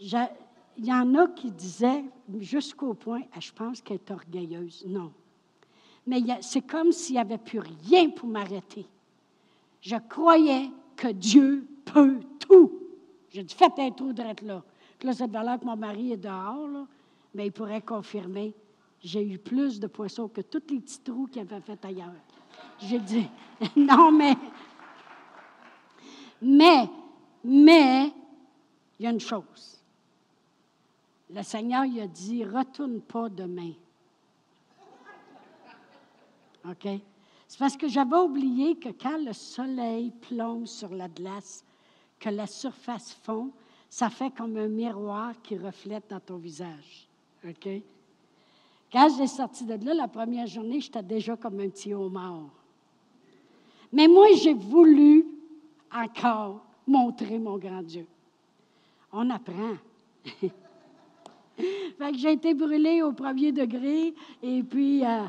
il 0.00 0.84
y 0.84 0.92
en 0.92 1.14
a 1.14 1.26
qui 1.28 1.50
disaient, 1.50 2.04
jusqu'au 2.38 2.94
point, 2.94 3.22
ah, 3.34 3.40
je 3.40 3.52
pense 3.52 3.82
qu'elle 3.82 3.96
est 3.98 4.10
orgueilleuse. 4.10 4.84
Non. 4.86 5.12
Mais 6.06 6.22
c'est 6.40 6.62
comme 6.62 6.92
s'il 6.92 7.16
n'y 7.16 7.20
avait 7.20 7.38
plus 7.38 7.58
rien 7.58 8.08
pour 8.10 8.28
m'arrêter. 8.28 8.86
Je 9.80 9.96
croyais 10.08 10.70
que 10.96 11.08
Dieu 11.08 11.66
peut 11.84 12.20
tout. 12.38 12.72
J'ai 13.30 13.42
dit, 13.42 13.54
faites 13.54 13.78
un 13.78 13.90
trou 13.90 14.12
de 14.12 14.22
là. 14.22 14.62
Puis 14.98 15.06
là, 15.06 15.12
cette 15.12 15.30
valeur 15.30 15.60
que 15.60 15.66
mon 15.66 15.76
mari 15.76 16.12
est 16.12 16.16
dehors, 16.16 16.86
mais 17.34 17.46
il 17.46 17.52
pourrait 17.52 17.82
confirmer 17.82 18.54
j'ai 19.06 19.24
eu 19.24 19.38
plus 19.38 19.78
de 19.78 19.86
poissons 19.86 20.26
que 20.26 20.40
tous 20.40 20.64
les 20.68 20.80
petits 20.80 20.98
trous 20.98 21.28
qu'il 21.28 21.40
avait 21.42 21.60
fait 21.60 21.82
ailleurs. 21.84 22.12
J'ai 22.80 22.98
dit, 22.98 23.28
non, 23.76 24.10
mais, 24.10 24.34
mais, 26.42 26.90
mais, 27.44 28.12
il 28.98 29.04
y 29.04 29.06
a 29.06 29.10
une 29.10 29.20
chose. 29.20 29.80
Le 31.30 31.40
Seigneur 31.44 31.84
il 31.84 32.00
a 32.00 32.08
dit, 32.08 32.44
retourne 32.44 33.00
pas 33.00 33.28
demain. 33.28 33.74
OK? 36.68 36.88
C'est 37.46 37.58
parce 37.60 37.76
que 37.76 37.86
j'avais 37.86 38.16
oublié 38.16 38.74
que 38.74 38.88
quand 38.88 39.24
le 39.24 39.32
soleil 39.32 40.10
plombe 40.10 40.66
sur 40.66 40.92
la 40.92 41.08
glace, 41.08 41.64
que 42.18 42.28
la 42.28 42.48
surface 42.48 43.12
fond, 43.22 43.52
ça 43.88 44.10
fait 44.10 44.32
comme 44.32 44.56
un 44.56 44.66
miroir 44.66 45.40
qui 45.44 45.56
reflète 45.56 46.10
dans 46.10 46.18
ton 46.18 46.38
visage. 46.38 47.06
OK? 47.46 47.68
Quand 48.96 49.10
j'ai 49.14 49.26
sorti 49.26 49.66
de 49.66 49.74
là, 49.84 49.92
la 49.92 50.08
première 50.08 50.46
journée, 50.46 50.80
j'étais 50.80 51.02
déjà 51.02 51.36
comme 51.36 51.60
un 51.60 51.68
petit 51.68 51.92
homard. 51.92 52.48
Mais 53.92 54.08
moi, 54.08 54.28
j'ai 54.42 54.54
voulu 54.54 55.26
encore 55.94 56.64
montrer 56.86 57.38
mon 57.38 57.58
grand 57.58 57.82
Dieu. 57.82 58.06
On 59.12 59.28
apprend. 59.28 59.74
fait 60.24 60.50
que 62.10 62.16
j'ai 62.16 62.32
été 62.32 62.54
brûlée 62.54 63.02
au 63.02 63.12
premier 63.12 63.52
degré 63.52 64.14
et 64.42 64.62
puis 64.62 65.04
euh, 65.04 65.24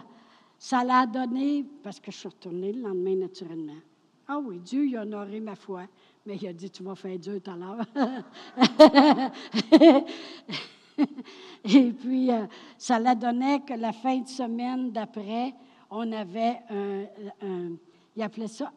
ça 0.58 0.86
l'a 0.86 1.06
donné, 1.06 1.65
parce 1.84 1.99
que 1.99 2.10
je 2.10 2.19
suis 2.19 2.30
retournée 2.30 2.71
le 2.71 2.84
lendemain 2.84 3.17
naturellement. 3.17 3.82
Ah 4.30 4.39
oui, 4.39 4.60
Dieu 4.60 4.86
il 4.86 4.95
a 4.95 5.01
honoré 5.01 5.41
ma 5.41 5.56
foi, 5.56 5.82
mais 6.25 6.38
il 6.38 6.47
a 6.47 6.53
dit 6.53 6.69
Tu 6.69 6.84
vas 6.84 6.95
faire 6.95 7.19
Dieu 7.19 7.41
tout 7.41 7.51
à 7.51 7.58
l'heure. 7.58 7.86
et 11.63 11.91
puis, 11.91 12.31
euh, 12.31 12.45
ça 12.77 12.99
l'a 12.99 13.15
donné 13.15 13.62
que 13.62 13.73
la 13.73 13.93
fin 13.93 14.19
de 14.19 14.27
semaine 14.27 14.91
d'après, 14.91 15.53
on 15.89 16.12
avait 16.12 16.60
un, 16.69 17.03
un 17.41 17.71
il 18.17 18.23
appelait 18.23 18.47
ça 18.47 18.73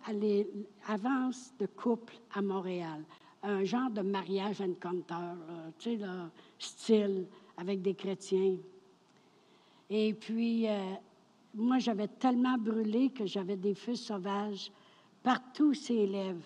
avance 0.87 1.54
de 1.59 1.64
couple 1.64 2.14
à 2.35 2.42
Montréal. 2.42 3.02
Un 3.42 3.64
genre 3.64 3.88
de 3.88 4.02
mariage 4.02 4.61
encounter, 4.61 5.14
tu 5.78 5.98
sais, 5.98 6.04
style, 6.59 7.26
avec 7.56 7.80
des 7.80 7.94
chrétiens. 7.94 8.56
Et 9.88 10.12
puis, 10.12 10.68
euh, 10.68 10.92
moi, 11.54 11.78
j'avais 11.78 12.09
tellement 12.09 12.59
brûlé 12.59 13.09
que 13.09 13.24
j'avais 13.24 13.56
des 13.56 13.74
feux 13.74 13.94
sauvages 13.94 14.70
partout 15.22 15.72
ses 15.72 16.06
lèvres. 16.06 16.44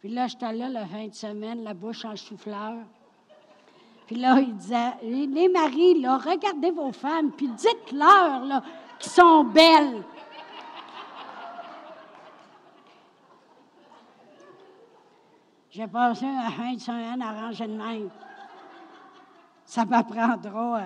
Puis 0.00 0.10
là, 0.10 0.26
j'étais 0.26 0.52
là 0.52 0.68
le 0.68 0.86
fin 0.86 1.08
de 1.08 1.14
semaine, 1.14 1.64
la 1.64 1.72
bouche 1.72 2.04
en 2.04 2.14
chou-fleur. 2.14 2.84
Puis 4.12 4.20
là, 4.20 4.38
il 4.40 4.54
disait, 4.54 4.92
les 5.02 5.48
maris, 5.48 5.98
là, 5.98 6.18
regardez 6.18 6.70
vos 6.70 6.92
femmes, 6.92 7.32
puis 7.32 7.48
dites-leur, 7.48 8.62
qu'ils 8.98 9.10
sont 9.10 9.42
belles. 9.44 10.02
J'ai 15.70 15.86
passé 15.86 16.26
un 16.26 16.50
fin 16.50 16.74
de 16.74 16.78
semaine 16.78 17.22
à 17.22 17.32
ranger 17.32 17.66
de 17.66 17.72
même. 17.72 18.10
Ça 19.64 19.86
m'apprendra. 19.86 20.82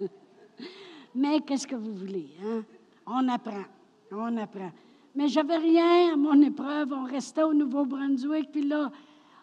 Euh. 0.00 0.06
Mais 1.16 1.40
qu'est-ce 1.40 1.66
que 1.66 1.74
vous 1.74 1.92
voulez? 1.92 2.30
Hein? 2.40 2.62
On 3.04 3.28
apprend. 3.28 3.64
On 4.12 4.36
apprend. 4.36 4.70
Mais 5.12 5.26
j'avais 5.26 5.56
rien 5.56 6.12
à 6.12 6.16
mon 6.16 6.40
épreuve. 6.40 6.92
On 6.92 7.02
restait 7.02 7.42
au 7.42 7.52
Nouveau-Brunswick. 7.52 8.52
Puis 8.52 8.62
là, 8.62 8.92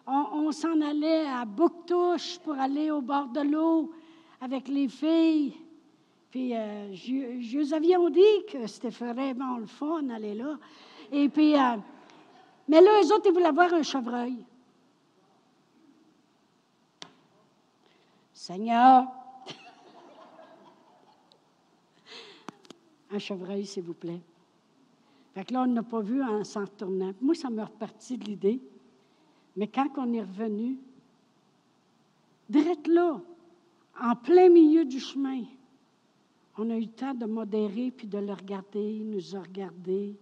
on, 0.06 0.52
s'en 0.52 0.80
allait 0.80 1.26
à 1.26 1.44
Bouctouche 1.44 2.38
pour 2.38 2.58
aller 2.58 2.90
au 2.90 3.00
bord 3.00 3.28
de 3.28 3.40
l'eau 3.40 3.92
avec 4.40 4.68
les 4.68 4.88
filles. 4.88 5.54
Puis 6.30 6.54
euh, 6.54 6.94
je, 6.94 7.40
je 7.40 7.74
avions 7.74 8.08
dit 8.10 8.20
que 8.50 8.66
c'était 8.66 8.90
vraiment 8.90 9.58
le 9.58 9.66
fun 9.66 10.08
aller 10.10 10.34
là. 10.34 10.58
Et 11.10 11.28
puis, 11.28 11.56
euh, 11.56 11.76
mais 12.68 12.80
là, 12.80 13.00
eux 13.02 13.12
autres, 13.12 13.26
ils 13.26 13.32
voulaient 13.32 13.46
avoir 13.46 13.72
un 13.72 13.82
chevreuil. 13.82 14.44
Seigneur, 18.32 19.06
un 23.10 23.18
chevreuil, 23.18 23.66
s'il 23.66 23.84
vous 23.84 23.94
plaît. 23.94 24.20
Fait 25.34 25.44
que 25.44 25.52
là, 25.52 25.62
on 25.62 25.66
n'a 25.66 25.82
pas 25.82 26.00
vu 26.00 26.22
en 26.22 26.44
s'en 26.44 26.60
retournant. 26.60 27.12
Moi, 27.20 27.34
ça 27.34 27.50
m'a 27.50 27.64
reparti 27.64 28.16
de 28.16 28.24
l'idée. 28.24 28.60
Mais 29.56 29.68
quand 29.68 29.88
on 29.96 30.12
est 30.12 30.20
revenu, 30.20 30.76
direct 32.48 32.86
là, 32.88 33.20
en 34.00 34.14
plein 34.16 34.48
milieu 34.48 34.84
du 34.84 35.00
chemin, 35.00 35.42
on 36.58 36.70
a 36.70 36.76
eu 36.76 36.82
le 36.82 36.86
temps 36.88 37.14
de 37.14 37.26
modérer 37.26 37.90
puis 37.90 38.06
de 38.06 38.18
le 38.18 38.32
regarder. 38.32 38.96
Il 38.96 39.10
nous 39.10 39.36
a 39.36 39.40
regardé. 39.40 40.14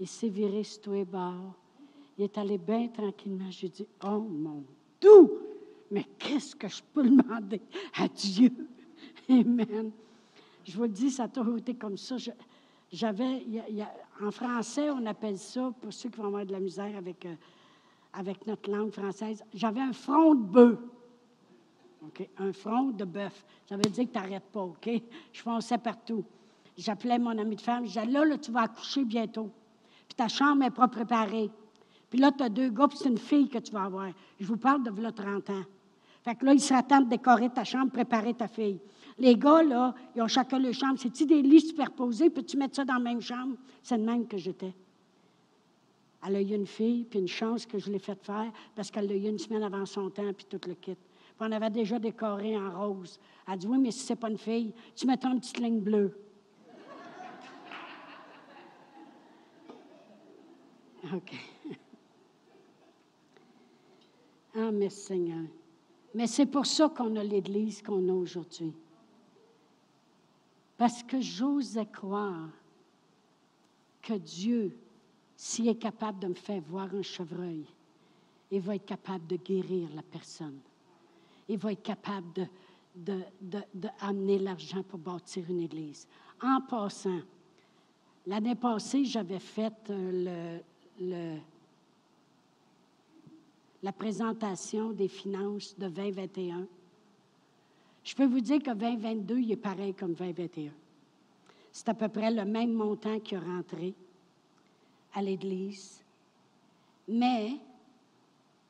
Il 0.00 0.08
s'est 0.08 0.28
viré 0.28 0.62
sur. 0.64 0.94
Il 2.16 2.24
est 2.24 2.38
allé 2.38 2.58
bien 2.58 2.88
tranquillement. 2.88 3.50
J'ai 3.50 3.68
dit 3.68 3.86
Oh 4.02 4.20
mon 4.20 4.64
Dieu, 5.00 5.10
mais 5.90 6.04
qu'est-ce 6.18 6.54
que 6.54 6.68
je 6.68 6.82
peux 6.92 7.08
demander 7.08 7.60
à 7.96 8.08
Dieu? 8.08 8.50
Amen. 9.28 9.90
Je 10.64 10.76
vous 10.76 10.84
le 10.84 10.88
dis, 10.88 11.10
ça 11.10 11.24
a 11.24 11.28
toujours 11.28 11.58
été 11.58 11.74
comme 11.74 11.96
ça. 11.96 12.16
J'avais, 12.90 13.42
en 14.22 14.30
français, 14.30 14.90
on 14.90 15.04
appelle 15.06 15.38
ça, 15.38 15.72
pour 15.80 15.92
ceux 15.92 16.08
qui 16.08 16.16
vont 16.16 16.26
avoir 16.26 16.46
de 16.46 16.52
la 16.52 16.60
misère 16.60 16.96
avec, 16.96 17.26
euh, 17.26 17.34
avec 18.14 18.46
notre 18.46 18.70
langue 18.70 18.92
française, 18.92 19.42
j'avais 19.52 19.80
un 19.80 19.92
front 19.92 20.34
de 20.34 20.44
bœuf. 20.44 20.78
Un 22.38 22.52
front 22.52 22.90
de 22.90 23.04
bœuf. 23.04 23.44
Ça 23.66 23.76
veut 23.76 23.82
dire 23.82 24.04
que 24.06 24.12
tu 24.12 24.18
n'arrêtes 24.18 24.50
pas, 24.52 24.62
OK? 24.62 24.90
Je 25.32 25.42
fonçais 25.42 25.78
partout. 25.78 26.24
J'appelais 26.76 27.18
mon 27.18 27.36
ami 27.38 27.56
de 27.56 27.60
femme, 27.60 27.84
je 27.84 27.88
disais, 27.88 28.06
là, 28.06 28.24
là, 28.24 28.36
tu 28.36 28.50
vas 28.50 28.62
accoucher 28.62 29.04
bientôt. 29.04 29.50
Puis 30.08 30.14
ta 30.16 30.28
chambre 30.28 30.56
n'est 30.56 30.70
pas 30.70 30.88
préparée. 30.88 31.50
Puis 32.10 32.18
là, 32.18 32.30
tu 32.30 32.42
as 32.42 32.48
deux 32.48 32.68
gars, 32.68 32.88
puis 32.88 32.98
c'est 32.98 33.08
une 33.08 33.18
fille 33.18 33.48
que 33.48 33.58
tu 33.58 33.72
vas 33.72 33.84
avoir. 33.84 34.08
Je 34.38 34.46
vous 34.46 34.56
parle 34.56 34.82
de 34.82 35.00
là 35.00 35.12
30 35.12 35.50
ans. 35.50 35.64
Fait 36.22 36.34
que 36.34 36.44
là, 36.44 36.52
il 36.52 36.60
s'attendent 36.60 37.04
de 37.04 37.10
décorer 37.10 37.50
ta 37.50 37.64
chambre, 37.64 37.90
préparer 37.90 38.34
ta 38.34 38.48
fille. 38.48 38.80
Les 39.18 39.36
gars, 39.36 39.62
là, 39.62 39.94
ils 40.14 40.22
ont 40.22 40.28
chacun 40.28 40.58
leur 40.58 40.74
chambre. 40.74 40.98
C'est-tu 40.98 41.26
des 41.26 41.42
lits 41.42 41.60
superposés? 41.60 42.30
Peux-tu 42.30 42.56
mettre 42.56 42.76
ça 42.76 42.84
dans 42.84 42.94
la 42.94 43.00
même 43.00 43.20
chambre? 43.20 43.56
C'est 43.82 43.96
le 43.96 44.04
même 44.04 44.26
que 44.26 44.36
j'étais. 44.36 44.74
Elle 46.26 46.36
a 46.36 46.40
eu 46.40 46.54
une 46.54 46.66
fille, 46.66 47.04
puis 47.04 47.18
une 47.18 47.28
chance 47.28 47.66
que 47.66 47.78
je 47.78 47.90
l'ai 47.90 47.98
faite 47.98 48.22
faire, 48.22 48.50
parce 48.74 48.90
qu'elle 48.90 49.06
l'a 49.06 49.14
eu 49.14 49.28
une 49.28 49.38
semaine 49.38 49.62
avant 49.62 49.84
son 49.84 50.08
temps, 50.08 50.32
puis 50.32 50.46
tout 50.48 50.60
le 50.66 50.74
kit. 50.74 50.94
Puis 50.94 51.48
on 51.48 51.52
avait 51.52 51.70
déjà 51.70 51.98
décoré 51.98 52.56
en 52.56 52.70
rose. 52.70 53.20
Elle 53.46 53.54
a 53.54 53.56
dit, 53.56 53.66
oui, 53.66 53.78
mais 53.78 53.90
si 53.90 54.00
c'est 54.00 54.16
pas 54.16 54.30
une 54.30 54.38
fille, 54.38 54.72
tu 54.94 55.06
mets 55.06 55.18
une 55.22 55.40
petite 55.40 55.58
ligne 55.58 55.80
bleue. 55.80 56.16
OK. 61.12 61.34
Ah, 64.56 64.70
merci 64.72 65.00
Seigneur. 65.00 65.44
Mais 66.14 66.28
c'est 66.28 66.46
pour 66.46 66.64
ça 66.64 66.88
qu'on 66.88 67.16
a 67.16 67.24
l'Église 67.24 67.82
qu'on 67.82 68.08
a 68.08 68.12
aujourd'hui. 68.12 68.72
Parce 70.76 71.02
que 71.02 71.20
j'osais 71.20 71.86
croire 71.86 72.48
que 74.00 74.14
Dieu, 74.14 74.76
s'il 75.44 75.68
est 75.68 75.74
capable 75.74 76.20
de 76.20 76.28
me 76.28 76.34
faire 76.34 76.62
voir 76.62 76.88
un 76.94 77.02
chevreuil, 77.02 77.66
il 78.50 78.60
va 78.62 78.76
être 78.76 78.86
capable 78.86 79.26
de 79.26 79.36
guérir 79.36 79.90
la 79.94 80.00
personne. 80.00 80.58
Il 81.46 81.58
va 81.58 81.72
être 81.72 81.82
capable 81.82 82.48
d'amener 82.94 84.38
l'argent 84.38 84.82
pour 84.82 84.98
bâtir 84.98 85.44
une 85.50 85.60
église. 85.60 86.08
En 86.42 86.62
passant, 86.62 87.20
l'année 88.26 88.54
passée, 88.54 89.04
j'avais 89.04 89.38
fait 89.38 89.74
euh, 89.90 90.60
le, 90.98 91.36
la 93.82 93.92
présentation 93.92 94.92
des 94.92 95.08
finances 95.08 95.78
de 95.78 95.90
2021. 95.90 96.66
Je 98.02 98.14
peux 98.14 98.24
vous 98.24 98.40
dire 98.40 98.62
que 98.62 98.72
2022, 98.72 99.40
il 99.40 99.52
est 99.52 99.56
pareil 99.56 99.92
comme 99.92 100.14
2021. 100.14 100.72
C'est 101.70 101.90
à 101.90 101.94
peu 101.94 102.08
près 102.08 102.30
le 102.30 102.46
même 102.46 102.72
montant 102.72 103.20
qui 103.20 103.34
est 103.34 103.38
rentré 103.38 103.94
à 105.14 105.22
l'Église. 105.22 106.02
Mais 107.08 107.52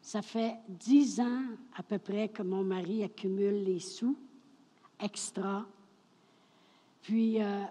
ça 0.00 0.22
fait 0.22 0.56
dix 0.68 1.18
ans 1.20 1.44
à 1.76 1.82
peu 1.82 1.98
près 1.98 2.28
que 2.28 2.42
mon 2.42 2.62
mari 2.62 3.02
accumule 3.02 3.64
les 3.64 3.80
sous 3.80 4.16
extra. 5.00 5.64
Puis, 7.02 7.42
euh, 7.42 7.62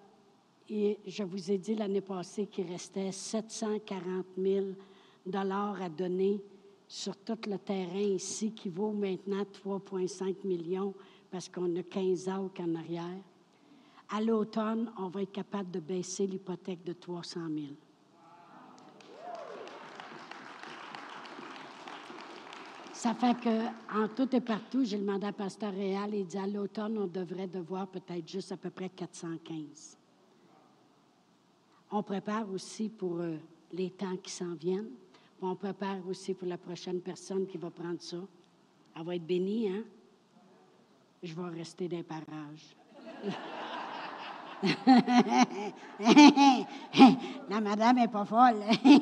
et 0.69 0.97
je 1.05 1.23
vous 1.23 1.51
ai 1.51 1.57
dit 1.57 1.75
l'année 1.75 2.01
passée 2.01 2.47
qu'il 2.47 2.67
restait 2.67 3.11
740 3.11 4.25
000 4.37 4.65
dollars 5.25 5.81
à 5.81 5.89
donner 5.89 6.41
sur 6.87 7.15
tout 7.17 7.37
le 7.47 7.57
terrain 7.57 7.99
ici 7.99 8.51
qui 8.51 8.69
vaut 8.69 8.91
maintenant 8.91 9.43
3,5 9.43 10.45
millions 10.45 10.93
parce 11.31 11.49
qu'on 11.49 11.75
a 11.75 11.83
15 11.83 12.29
ans 12.29 12.49
en 12.59 12.75
arrière. 12.75 13.21
À 14.09 14.21
l'automne, 14.21 14.91
on 14.97 15.07
va 15.07 15.23
être 15.23 15.31
capable 15.31 15.71
de 15.71 15.79
baisser 15.79 16.27
l'hypothèque 16.27 16.83
de 16.83 16.93
300 16.93 17.41
000. 17.49 17.67
Ça 23.03 23.13
fait 23.13 23.37
que, 23.37 23.67
en 23.93 24.07
tout 24.07 24.33
et 24.33 24.39
partout, 24.39 24.85
j'ai 24.85 24.97
demandé 24.97 25.27
à 25.27 25.33
Pasteur 25.33 25.73
Réal, 25.73 26.15
il 26.15 26.25
dit 26.25 26.37
à 26.37 26.47
l'automne, 26.47 26.97
on 26.97 27.07
devrait 27.07 27.47
devoir 27.47 27.87
peut-être 27.87 28.25
juste 28.25 28.53
à 28.53 28.57
peu 28.57 28.69
près 28.69 28.87
415. 28.87 29.97
on 31.91 32.01
prépare 32.01 32.49
aussi 32.49 32.87
pour 32.87 33.19
euh, 33.19 33.35
les 33.73 33.89
temps 33.89 34.15
qui 34.15 34.31
s'en 34.31 34.55
viennent. 34.55 34.91
On 35.41 35.53
prépare 35.53 35.97
aussi 36.07 36.33
pour 36.33 36.47
la 36.47 36.57
prochaine 36.57 37.01
personne 37.01 37.45
qui 37.45 37.57
va 37.57 37.69
prendre 37.69 38.01
ça. 38.01 38.15
Elle 38.95 39.03
va 39.03 39.15
être 39.15 39.27
bénie, 39.27 39.67
hein? 39.67 39.83
Je 41.21 41.35
vais 41.35 41.49
rester 41.49 41.89
les 41.89 42.03
parages. 42.03 42.73
la 47.49 47.59
madame 47.59 47.97
n'est 47.97 48.07
pas 48.07 48.23
folle. 48.23 48.63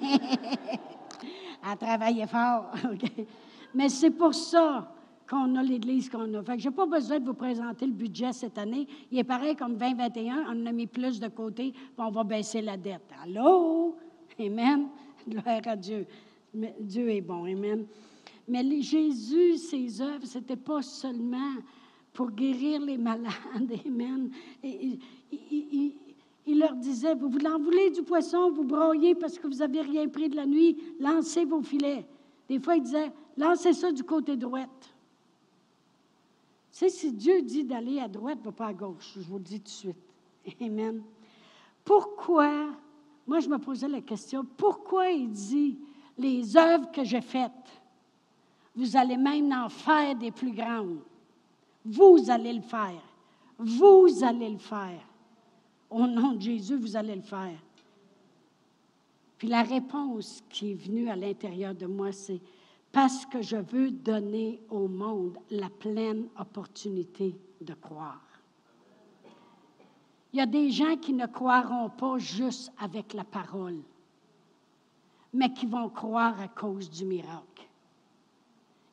Elle 1.63 1.77
travaillé 1.77 2.25
fort. 2.25 2.71
Mais 3.73 3.89
c'est 3.89 4.12
pour 4.12 4.34
ça 4.34 4.93
qu'on 5.29 5.55
a 5.55 5.63
l'Église 5.63 6.10
qu'on 6.10 6.34
a. 6.34 6.43
Fait 6.43 6.57
que 6.57 6.62
je 6.62 6.69
n'ai 6.69 6.75
pas 6.75 6.86
besoin 6.86 7.19
de 7.19 7.25
vous 7.25 7.34
présenter 7.34 7.86
le 7.86 7.93
budget 7.93 8.34
cette 8.34 8.57
année. 8.57 8.86
Il 9.10 9.17
est 9.17 9.23
pareil 9.23 9.55
comme 9.55 9.77
2021, 9.77 10.45
on 10.49 10.65
a 10.65 10.71
mis 10.73 10.88
plus 10.88 11.19
de 11.19 11.29
côté, 11.29 11.73
on 11.97 12.12
va 12.12 12.23
baisser 12.23 12.62
la 12.62 12.75
dette. 12.75 13.10
Allô? 13.23 13.95
Amen. 14.39 14.88
Gloire 15.27 15.62
à 15.65 15.75
Dieu. 15.75 16.05
Dieu 16.53 17.10
est 17.10 17.21
bon. 17.21 17.45
Amen. 17.45 17.86
Mais 18.47 18.81
Jésus, 18.81 19.55
ses 19.55 20.01
œuvres, 20.01 20.25
ce 20.25 20.39
n'était 20.39 20.57
pas 20.57 20.81
seulement 20.81 21.55
pour 22.12 22.31
guérir 22.31 22.81
les 22.81 22.97
malades. 22.97 23.31
Amen. 23.86 24.29
il, 24.62 25.10
leur 26.47 26.75
disait, 26.75 27.15
vous 27.15 27.29
en 27.45 27.57
voulez 27.57 27.91
du 27.91 28.03
poisson, 28.03 28.51
vous 28.51 28.65
broyez 28.65 29.15
parce 29.15 29.39
que 29.39 29.47
vous 29.47 29.60
n'avez 29.60 29.79
rien 29.81 30.10
pris 30.10 30.27
de 30.27 30.36
la 30.36 30.45
nuit, 30.45 30.77
lancez 30.99 31.45
vos 31.45 31.62
filets. 31.62 32.05
Des 32.49 32.60
fois, 32.60 32.75
il 32.75 32.84
disait, 32.84 33.13
lancez 33.38 33.74
ça 33.74 33.91
du 33.91 34.04
côté 34.04 34.36
droit. 34.36 34.65
Tu 36.72 36.89
si 36.89 37.12
Dieu 37.12 37.41
dit 37.41 37.63
d'aller 37.63 38.00
à 38.00 38.08
droite, 38.08 38.39
va 38.44 38.52
pas 38.52 38.67
à 38.67 38.74
gauche. 38.74 39.13
Je 39.15 39.22
vous 39.22 39.38
le 39.38 39.44
dis 39.44 39.60
tout 39.60 39.65
de 39.65 39.70
suite. 39.70 39.98
Amen. 40.62 41.04
Pourquoi, 41.84 42.70
moi 43.28 43.39
je 43.39 43.50
me 43.50 43.58
posais 43.58 43.88
la 43.88 44.02
question, 44.02 44.46
pourquoi 44.58 45.10
il 45.10 45.30
dit 45.30 45.80
les 46.17 46.56
œuvres 46.56 46.91
que 46.91 47.04
j'ai 47.04 47.22
faites, 47.22 47.52
vous 48.76 48.96
allez 48.96 49.17
même 49.17 49.52
en 49.52 49.70
faire 49.70 50.15
des 50.15 50.32
plus 50.32 50.54
grandes? 50.54 51.00
Vous 51.84 52.30
allez 52.30 52.54
le 52.54 52.62
faire. 52.62 53.02
Vous 53.58 54.24
allez 54.24 54.50
le 54.50 54.58
faire. 54.60 55.02
Au 55.89 56.08
nom 56.08 56.34
de 56.34 56.41
Jésus, 56.41 56.78
vous 56.78 56.96
allez 56.96 57.15
le 57.15 57.22
faire. 57.22 57.60
Puis 59.38 59.48
la 59.48 59.63
réponse 59.63 60.44
qui 60.50 60.72
est 60.72 60.76
venue 60.76 61.10
à 61.10 61.15
l'intérieur 61.15 61.74
de 61.74 61.88
moi, 61.88 62.12
c'est 62.12 62.39
parce 62.91 63.25
que 63.25 63.41
je 63.41 63.58
veux 63.58 63.91
donner 63.91 64.62
au 64.69 64.88
monde 64.88 65.38
la 65.49 65.69
pleine 65.69 66.27
opportunité 66.38 67.36
de 67.62 67.73
croire. 67.73 68.21
Il 70.34 70.39
y 70.39 70.41
a 70.41 70.45
des 70.45 70.71
gens 70.71 70.95
qui 70.97 71.13
ne 71.13 71.25
croiront 71.25 71.89
pas 71.89 72.17
juste 72.17 72.71
avec 72.80 73.13
la 73.13 73.23
parole, 73.23 73.82
mais 75.34 75.54
qui 75.54 75.65
vont 75.65 75.89
croire 75.89 76.39
à 76.39 76.47
cause 76.47 76.89
du 76.89 77.06
miracle. 77.06 77.67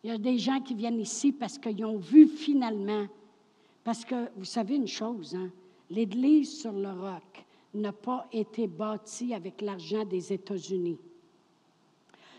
Il 0.03 0.11
y 0.11 0.13
a 0.13 0.19
des 0.19 0.39
gens 0.39 0.61
qui 0.61 0.75
viennent 0.75 1.01
ici 1.01 1.33
parce 1.33 1.59
qu'ils 1.59 1.85
ont 1.85 1.99
vu 1.99 2.27
finalement, 2.27 3.07
parce 3.85 4.05
que 4.05 4.31
vous 4.37 4.45
savez 4.45 4.77
une 4.77 4.87
chose, 4.87 5.35
hein, 5.35 5.51
l'Église 5.91 6.61
sur 6.61 6.73
le 6.73 6.91
roc 6.91 7.45
n'a 7.75 7.93
pas 7.93 8.27
été 8.33 8.67
bâtie 8.67 9.35
avec 9.35 9.61
l'argent 9.61 10.05
des 10.05 10.33
États-Unis. 10.33 10.99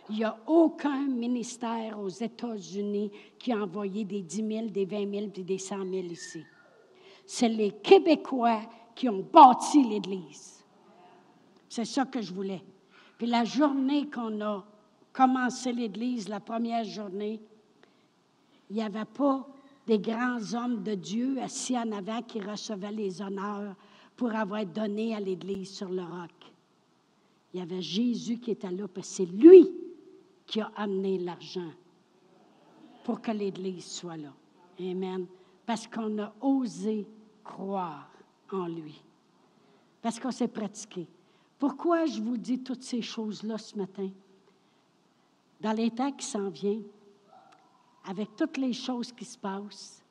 Il 0.10 0.18
n'y 0.18 0.24
a 0.24 0.38
aucun 0.48 1.06
ministère 1.08 2.00
aux 2.00 2.10
États-Unis 2.10 3.12
qui 3.38 3.52
a 3.52 3.62
envoyé 3.62 4.06
des 4.06 4.22
10 4.24 4.48
000, 4.48 4.66
des 4.70 4.86
20 4.86 5.12
000 5.12 5.28
puis 5.28 5.44
des 5.44 5.60
100 5.60 5.78
000 5.78 5.92
ici. 6.08 6.44
C'est 7.26 7.50
les 7.50 7.72
Québécois 7.72 8.62
qui 8.96 9.08
ont 9.08 9.24
bâti 9.32 9.84
l'Église. 9.84 10.66
C'est 11.70 11.86
ça 11.86 12.06
que 12.06 12.22
je 12.22 12.34
voulais. 12.34 12.64
Puis 13.20 13.28
la 13.28 13.44
journée 13.44 14.10
qu'on 14.10 14.42
a 14.42 14.66
commencé 15.14 15.72
l'Église, 15.72 16.28
la 16.28 16.40
première 16.40 16.84
journée, 16.86 17.40
il 18.70 18.78
n'y 18.78 18.82
avait 18.82 19.06
pas 19.06 19.48
des 19.86 20.00
grands 20.00 20.54
hommes 20.56 20.82
de 20.82 20.96
Dieu 20.96 21.40
assis 21.40 21.78
en 21.78 21.92
avant 21.92 22.24
qui 22.24 22.40
recevaient 22.40 22.92
les 22.92 23.22
honneurs 23.22 23.76
pour 24.16 24.34
avoir 24.34 24.66
donné 24.66 25.16
à 25.16 25.20
l'Église 25.20 25.70
sur 25.70 25.90
le 25.90 26.02
roc. 26.02 26.32
Il 27.54 27.60
y 27.60 27.64
avait 27.64 27.82
Jésus 27.82 28.40
qui 28.40 28.52
était 28.52 28.72
là, 28.72 28.88
parce 28.88 29.08
que 29.08 29.16
c'est 29.16 29.26
lui 29.26 29.70
qui 30.50 30.62
a 30.62 30.72
amené 30.76 31.20
l'argent 31.20 31.70
pour 33.04 33.22
que 33.22 33.30
l'Église 33.30 33.86
soit 33.86 34.18
là. 34.18 34.34
Amen. 34.80 35.28
Parce 35.64 35.86
qu'on 35.88 36.18
a 36.18 36.34
osé 36.42 37.06
croire 37.44 38.10
en 38.52 38.66
lui. 38.66 39.00
Parce 40.02 40.20
qu'on 40.20 40.32
s'est 40.32 40.48
pratiqué. 40.48 41.08
Pourquoi 41.60 42.08
je 42.08 42.20
vous 42.20 42.36
dis 42.36 42.64
toutes 42.64 42.82
ces 42.82 43.04
choses-là 43.04 43.60
ce 43.60 43.78
matin? 43.78 44.10
Dans 45.62 45.74
les 45.74 45.92
temps 45.92 46.12
qui 46.12 46.26
s'en 46.26 46.50
viennent, 46.50 46.88
avec 48.06 48.36
toutes 48.36 48.58
les 48.58 48.74
choses 48.74 49.12
qui 49.12 49.26
se 49.26 49.38
passent, 49.38 50.04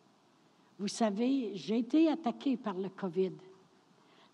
vous 0.79 0.88
savez, 0.88 1.51
j'ai 1.57 1.79
été 1.79 2.09
attaqué 2.09 2.57
par 2.57 2.74
le 2.74 2.90
COVID. 2.90 3.33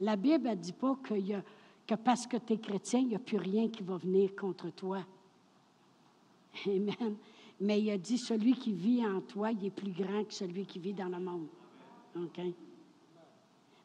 La 0.00 0.16
Bible 0.16 0.50
ne 0.50 0.54
dit 0.54 0.74
pas 0.74 0.98
que 1.02 1.94
parce 1.94 2.26
que 2.26 2.36
tu 2.36 2.52
es 2.52 2.58
chrétien, 2.58 3.00
il 3.00 3.08
n'y 3.08 3.16
a 3.16 3.20
plus 3.20 3.38
rien 3.38 3.68
qui 3.68 3.82
va 3.82 3.96
venir 3.96 4.36
contre 4.36 4.68
toi. 4.68 4.98
Amen. 6.66 7.16
Mais 7.60 7.80
il 7.80 7.90
a 7.90 7.98
dit, 7.98 8.18
celui 8.18 8.54
qui 8.54 8.72
vit 8.72 9.06
en 9.06 9.20
toi, 9.20 9.52
il 9.52 9.66
est 9.66 9.70
plus 9.70 9.92
grand 9.92 10.24
que 10.24 10.34
celui 10.34 10.66
qui 10.66 10.78
vit 10.78 10.92
dans 10.92 11.08
le 11.08 11.18
monde. 11.18 11.46
OK? 12.16 12.40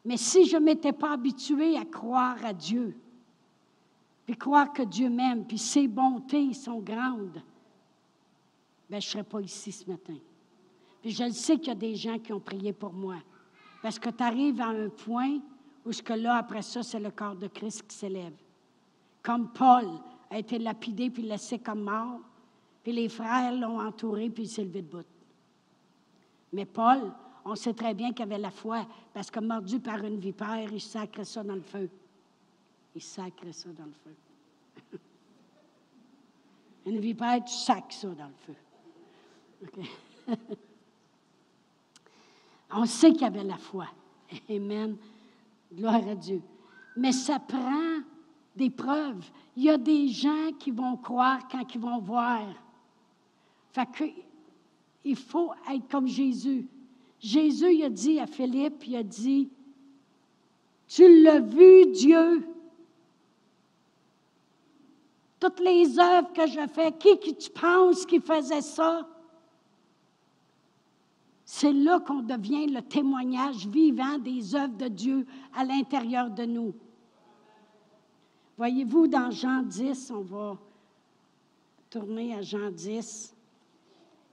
Mais 0.04 0.16
si 0.16 0.46
je 0.46 0.56
ne 0.56 0.62
m'étais 0.62 0.92
pas 0.92 1.12
habitué 1.12 1.76
à 1.76 1.84
croire 1.84 2.44
à 2.44 2.52
Dieu, 2.52 2.96
puis 4.26 4.36
croire 4.36 4.72
que 4.72 4.82
Dieu 4.82 5.10
m'aime, 5.10 5.44
puis 5.44 5.58
ses 5.58 5.88
bontés 5.88 6.52
sont 6.52 6.80
grandes, 6.80 7.42
bien, 8.88 9.00
je 9.00 9.06
ne 9.06 9.10
serais 9.10 9.24
pas 9.24 9.40
ici 9.40 9.72
ce 9.72 9.88
matin. 9.88 10.16
Puis 11.02 11.10
je 11.12 11.24
le 11.24 11.32
sais 11.32 11.56
qu'il 11.56 11.68
y 11.68 11.72
a 11.72 11.74
des 11.74 11.94
gens 11.94 12.18
qui 12.18 12.32
ont 12.32 12.40
prié 12.40 12.72
pour 12.72 12.92
moi. 12.92 13.16
Parce 13.82 13.98
que 13.98 14.10
tu 14.10 14.22
arrives 14.22 14.60
à 14.60 14.68
un 14.68 14.88
point 14.88 15.38
où 15.84 15.92
ce 15.92 16.02
que 16.02 16.12
là, 16.12 16.36
après 16.36 16.62
ça, 16.62 16.82
c'est 16.82 17.00
le 17.00 17.10
corps 17.10 17.36
de 17.36 17.48
Christ 17.48 17.86
qui 17.86 17.96
s'élève. 17.96 18.34
Comme 19.22 19.50
Paul 19.52 19.86
a 20.30 20.38
été 20.38 20.58
lapidé 20.58 21.10
puis 21.10 21.22
laissé 21.22 21.58
comme 21.58 21.82
mort, 21.82 22.20
puis 22.82 22.92
les 22.92 23.08
frères 23.08 23.52
l'ont 23.52 23.80
entouré, 23.80 24.30
puis 24.30 24.44
il 24.44 24.48
s'est 24.48 24.64
levé. 24.64 24.84
Mais 26.52 26.64
Paul, 26.64 27.12
on 27.44 27.54
sait 27.54 27.74
très 27.74 27.94
bien 27.94 28.12
qu'il 28.12 28.22
avait 28.24 28.38
la 28.38 28.50
foi, 28.50 28.86
parce 29.12 29.30
que 29.30 29.40
mordu 29.40 29.80
par 29.80 30.04
une 30.04 30.18
vipère, 30.18 30.72
il 30.72 30.80
sacre 30.80 31.24
ça 31.24 31.42
dans 31.42 31.54
le 31.54 31.62
feu. 31.62 31.88
Il 32.94 33.02
sacre 33.02 33.52
ça 33.52 33.68
dans 33.70 33.84
le 33.84 33.92
feu. 33.92 34.14
une 36.86 37.00
vipère, 37.00 37.44
tu 37.44 37.54
sacres 37.54 37.92
ça 37.92 38.08
dans 38.08 38.28
le 38.28 38.34
feu. 38.38 38.54
on 42.72 42.86
sait 42.86 43.12
qu'il 43.12 43.24
avait 43.24 43.44
la 43.44 43.58
foi. 43.58 43.86
Amen. 44.48 44.96
Gloire 45.72 46.08
à 46.08 46.14
Dieu. 46.14 46.42
Mais 46.96 47.12
ça 47.12 47.38
prend 47.38 48.00
des 48.56 48.70
preuves. 48.70 49.30
Il 49.56 49.64
y 49.64 49.70
a 49.70 49.78
des 49.78 50.08
gens 50.08 50.50
qui 50.58 50.70
vont 50.70 50.96
croire 50.96 51.46
quand 51.48 51.74
ils 51.74 51.80
vont 51.80 52.00
voir. 52.00 52.46
Fait 53.72 53.86
que, 53.90 54.04
il 55.04 55.16
faut 55.16 55.52
être 55.70 55.88
comme 55.88 56.06
Jésus. 56.06 56.66
Jésus 57.20 57.74
il 57.74 57.84
a 57.84 57.90
dit 57.90 58.18
à 58.18 58.26
Philippe, 58.26 58.86
il 58.86 58.96
a 58.96 59.02
dit, 59.02 59.48
tu 60.88 61.22
l'as 61.22 61.40
vu, 61.40 61.86
Dieu. 61.92 62.46
Toutes 65.38 65.60
les 65.60 65.98
œuvres 65.98 66.32
que 66.32 66.46
je 66.46 66.66
fais, 66.66 66.92
qui, 66.92 67.18
qui 67.18 67.34
tu 67.34 67.50
penses 67.50 68.04
qui 68.04 68.20
faisait 68.20 68.60
ça? 68.60 69.06
C'est 71.44 71.72
là 71.72 72.00
qu'on 72.00 72.22
devient 72.22 72.66
le 72.66 72.82
témoignage 72.82 73.66
vivant 73.66 74.18
des 74.18 74.54
œuvres 74.54 74.76
de 74.76 74.88
Dieu 74.88 75.26
à 75.54 75.64
l'intérieur 75.64 76.30
de 76.30 76.44
nous. 76.44 76.74
Voyez-vous, 78.56 79.08
dans 79.08 79.30
Jean 79.30 79.62
10, 79.62 80.10
on 80.10 80.20
va 80.20 80.58
tourner 81.88 82.34
à 82.34 82.42
Jean 82.42 82.70
10. 82.70 83.34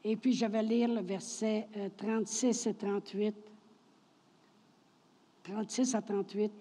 Et 0.10 0.16
puis, 0.16 0.32
je 0.32 0.46
vais 0.46 0.64
lire 0.64 0.88
le 0.88 1.02
verset 1.02 1.68
36 1.98 2.68
euh, 2.68 2.70
et 2.70 2.74
38. 2.76 3.36
36 5.44 5.96
à 5.96 6.02
38. 6.02 6.52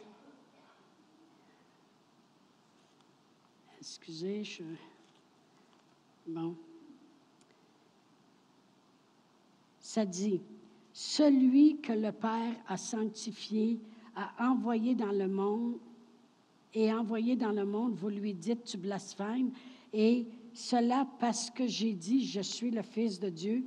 Excusez, 3.79 4.43
je. 4.43 4.65
Bon. 6.27 6.57
Ça 9.79 10.05
dit 10.05 10.41
Celui 10.93 11.81
que 11.81 11.93
le 11.93 12.11
Père 12.11 12.57
a 12.67 12.77
sanctifié, 12.77 13.79
a 14.17 14.51
envoyé 14.51 14.97
dans 14.97 15.13
le 15.13 15.29
monde, 15.29 15.79
et 16.75 16.93
envoyé 16.93 17.37
dans 17.37 17.53
le 17.53 17.65
monde, 17.65 17.95
vous 17.95 18.09
lui 18.09 18.35
dites 18.35 18.65
Tu 18.65 18.77
blasphèmes, 18.77 19.53
et 19.93 20.27
cela 20.57 21.07
parce 21.19 21.51
que 21.51 21.67
j'ai 21.67 21.93
dit, 21.93 22.27
je 22.27 22.41
suis 22.41 22.71
le 22.71 22.83
Fils 22.83 23.21
de 23.21 23.29
Dieu. 23.29 23.65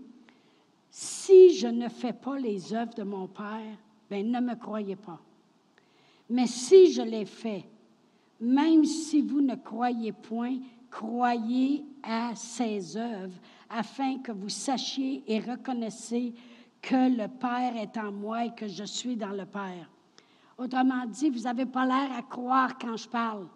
Si 0.89 1.53
je 1.55 1.67
ne 1.67 1.87
fais 1.87 2.13
pas 2.13 2.37
les 2.39 2.73
œuvres 2.73 2.95
de 2.95 3.03
mon 3.03 3.27
Père, 3.27 3.77
ben 4.09 4.29
ne 4.29 4.39
me 4.39 4.55
croyez 4.55 4.95
pas. 4.95 5.21
Mais 6.29 6.47
si 6.47 6.91
je 6.91 7.03
les 7.03 7.25
fais, 7.25 7.63
même 8.41 8.85
si 8.85 9.21
vous 9.21 9.41
ne 9.41 9.55
croyez 9.55 10.11
point, 10.11 10.57
croyez 10.89 11.85
à 12.01 12.35
ses 12.35 12.97
œuvres, 12.97 13.37
afin 13.69 14.17
que 14.17 14.31
vous 14.31 14.49
sachiez 14.49 15.23
et 15.27 15.39
reconnaissiez 15.39 16.33
que 16.81 17.15
le 17.15 17.27
Père 17.27 17.77
est 17.77 17.97
en 17.97 18.11
moi 18.11 18.45
et 18.45 18.55
que 18.55 18.67
je 18.67 18.83
suis 18.83 19.15
dans 19.15 19.33
le 19.33 19.45
Père. 19.45 19.87
Autrement 20.57 21.05
dit, 21.05 21.29
vous 21.29 21.41
n'avez 21.41 21.67
pas 21.67 21.85
l'air 21.85 22.11
à 22.17 22.23
croire 22.23 22.79
quand 22.79 22.97
je 22.97 23.07
parle, 23.07 23.47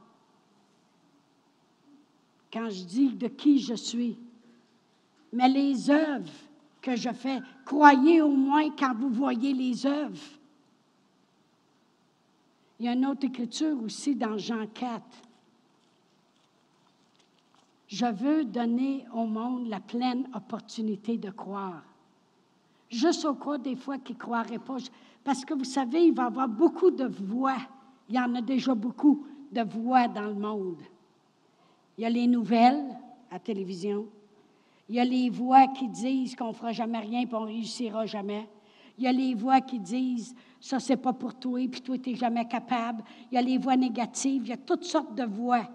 quand 2.53 2.69
je 2.69 2.83
dis 2.83 3.09
de 3.09 3.27
qui 3.27 3.59
je 3.59 3.73
suis. 3.73 4.15
Mais 5.33 5.49
les 5.49 5.89
œuvres 5.89 6.31
que 6.79 6.95
je 6.95 7.09
fais, 7.09 7.39
croyez 7.65 8.21
au 8.21 8.29
moins 8.29 8.69
quand 8.69 8.93
vous 8.93 9.09
voyez 9.09 9.53
les 9.53 9.87
œuvres. 9.87 10.21
Il 12.79 12.85
y 12.85 12.89
a 12.89 12.93
une 12.93 13.07
autre 13.07 13.25
écriture 13.25 13.81
aussi 13.81 14.15
dans 14.15 14.37
Jean 14.37 14.67
4. 14.67 15.01
Je 17.87 18.05
veux 18.05 18.45
donner 18.45 19.05
au 19.13 19.25
monde 19.25 19.67
la 19.67 19.79
pleine 19.79 20.27
opportunité 20.35 21.17
de 21.17 21.31
croire. 21.31 21.83
Juste 22.89 23.25
au 23.25 23.33
cas 23.33 23.57
des 23.57 23.75
fois 23.75 23.97
qui 23.97 24.13
ne 24.13 24.17
croiraient 24.19 24.59
pas. 24.59 24.77
Parce 25.23 25.43
que 25.43 25.55
vous 25.55 25.63
savez, 25.63 26.05
il 26.07 26.13
va 26.13 26.23
y 26.23 26.27
avoir 26.27 26.47
beaucoup 26.47 26.91
de 26.91 27.05
voix. 27.05 27.57
Il 28.09 28.15
y 28.15 28.19
en 28.19 28.35
a 28.35 28.41
déjà 28.41 28.75
beaucoup 28.75 29.25
de 29.51 29.61
voix 29.61 30.07
dans 30.07 30.27
le 30.27 30.35
monde. 30.35 30.81
Il 31.97 32.01
y 32.01 32.05
a 32.05 32.09
les 32.09 32.27
nouvelles 32.27 32.83
à 33.29 33.35
la 33.35 33.39
télévision. 33.39 34.07
Il 34.89 34.95
y 34.95 34.99
a 34.99 35.05
les 35.05 35.29
voix 35.29 35.67
qui 35.67 35.87
disent 35.87 36.35
qu'on 36.35 36.49
ne 36.49 36.53
fera 36.53 36.71
jamais 36.71 36.99
rien 36.99 37.21
et 37.21 37.27
qu'on 37.27 37.41
ne 37.41 37.47
réussira 37.47 38.05
jamais. 38.05 38.47
Il 38.97 39.03
y 39.03 39.07
a 39.07 39.11
les 39.11 39.33
voix 39.33 39.61
qui 39.61 39.79
disent 39.79 40.35
ça, 40.59 40.79
c'est 40.79 40.97
pas 40.97 41.13
pour 41.13 41.35
toi, 41.35 41.59
puis 41.67 41.81
toi, 41.81 41.97
tu 41.97 42.11
n'es 42.11 42.15
jamais 42.15 42.47
capable. 42.47 43.03
Il 43.31 43.35
y 43.35 43.37
a 43.37 43.41
les 43.41 43.57
voix 43.57 43.75
négatives, 43.75 44.43
il 44.45 44.49
y 44.49 44.53
a 44.53 44.57
toutes 44.57 44.83
sortes 44.83 45.15
de 45.15 45.23
voix. 45.23 45.67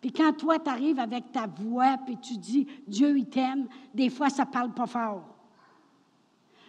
Puis 0.00 0.12
quand 0.12 0.32
toi, 0.36 0.58
tu 0.58 0.70
arrives 0.70 1.00
avec 1.00 1.32
ta 1.32 1.46
voix, 1.46 1.96
puis 2.06 2.16
tu 2.18 2.36
dis 2.36 2.66
Dieu, 2.86 3.18
il 3.18 3.26
t'aime, 3.26 3.66
des 3.92 4.10
fois, 4.10 4.30
ça 4.30 4.44
ne 4.44 4.50
parle 4.50 4.72
pas 4.72 4.86
fort. 4.86 5.24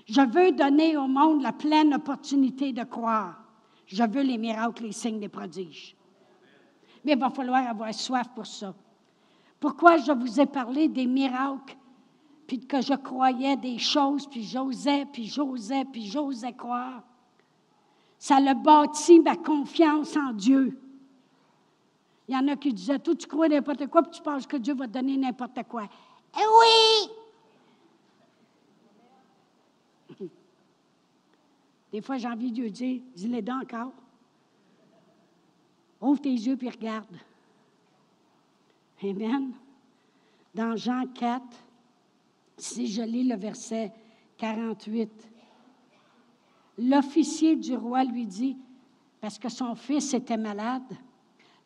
Je 0.07 0.21
veux 0.21 0.51
donner 0.51 0.97
au 0.97 1.07
monde 1.07 1.43
la 1.43 1.53
pleine 1.53 1.93
opportunité 1.93 2.73
de 2.73 2.83
croire. 2.83 3.43
Je 3.85 4.03
veux 4.03 4.23
les 4.23 4.39
miracles, 4.39 4.83
les 4.83 4.91
signes, 4.91 5.19
les 5.19 5.29
prodiges. 5.29 5.95
Il 7.11 7.17
va 7.17 7.29
falloir 7.31 7.67
avoir 7.67 7.93
soif 7.93 8.27
pour 8.35 8.45
ça. 8.45 8.73
Pourquoi 9.59 9.97
je 9.97 10.11
vous 10.11 10.39
ai 10.39 10.45
parlé 10.45 10.87
des 10.87 11.07
miracles, 11.07 11.75
puis 12.45 12.59
que 12.59 12.81
je 12.81 12.93
croyais 12.93 13.57
des 13.57 13.79
choses, 13.79 14.27
puis 14.27 14.43
j'osais, 14.43 15.05
puis 15.05 15.25
j'osais, 15.25 15.85
puis 15.85 16.05
j'osais 16.05 16.53
croire? 16.53 17.03
Ça 18.17 18.35
a 18.35 18.53
bâti 18.53 19.19
ma 19.19 19.35
confiance 19.35 20.15
en 20.15 20.33
Dieu. 20.33 20.79
Il 22.27 22.35
y 22.35 22.37
en 22.37 22.47
a 22.47 22.55
qui 22.55 22.71
disaient, 22.73 22.99
tout 22.99 23.15
tu 23.15 23.27
crois 23.27 23.47
n'importe 23.47 23.87
quoi, 23.87 24.03
puis 24.03 24.11
tu 24.11 24.21
penses 24.21 24.45
que 24.45 24.57
Dieu 24.57 24.75
va 24.75 24.87
te 24.87 24.93
donner 24.93 25.17
n'importe 25.17 25.63
quoi. 25.67 25.89
Eh 26.35 26.45
oui! 30.19 30.29
Des 31.91 32.01
fois, 32.01 32.17
j'ai 32.17 32.27
envie 32.27 32.51
de 32.51 32.55
Dieu 32.55 32.69
dire, 32.69 33.01
dis-le 33.15 33.41
donc 33.41 33.73
encore. 33.73 33.93
Ouvre 36.01 36.21
tes 36.21 36.31
yeux 36.31 36.55
puis 36.55 36.69
regarde. 36.69 37.15
Amen. 39.03 39.53
Dans 40.53 40.75
Jean 40.75 41.05
4, 41.07 41.43
si 42.57 42.87
je 42.87 43.01
lis 43.01 43.23
le 43.23 43.35
verset 43.35 43.91
48, 44.37 45.09
l'officier 46.77 47.55
du 47.55 47.75
roi 47.75 48.03
lui 48.03 48.25
dit, 48.25 48.57
parce 49.21 49.37
que 49.37 49.49
son 49.49 49.75
fils 49.75 50.13
était 50.13 50.37
malade, 50.37 50.93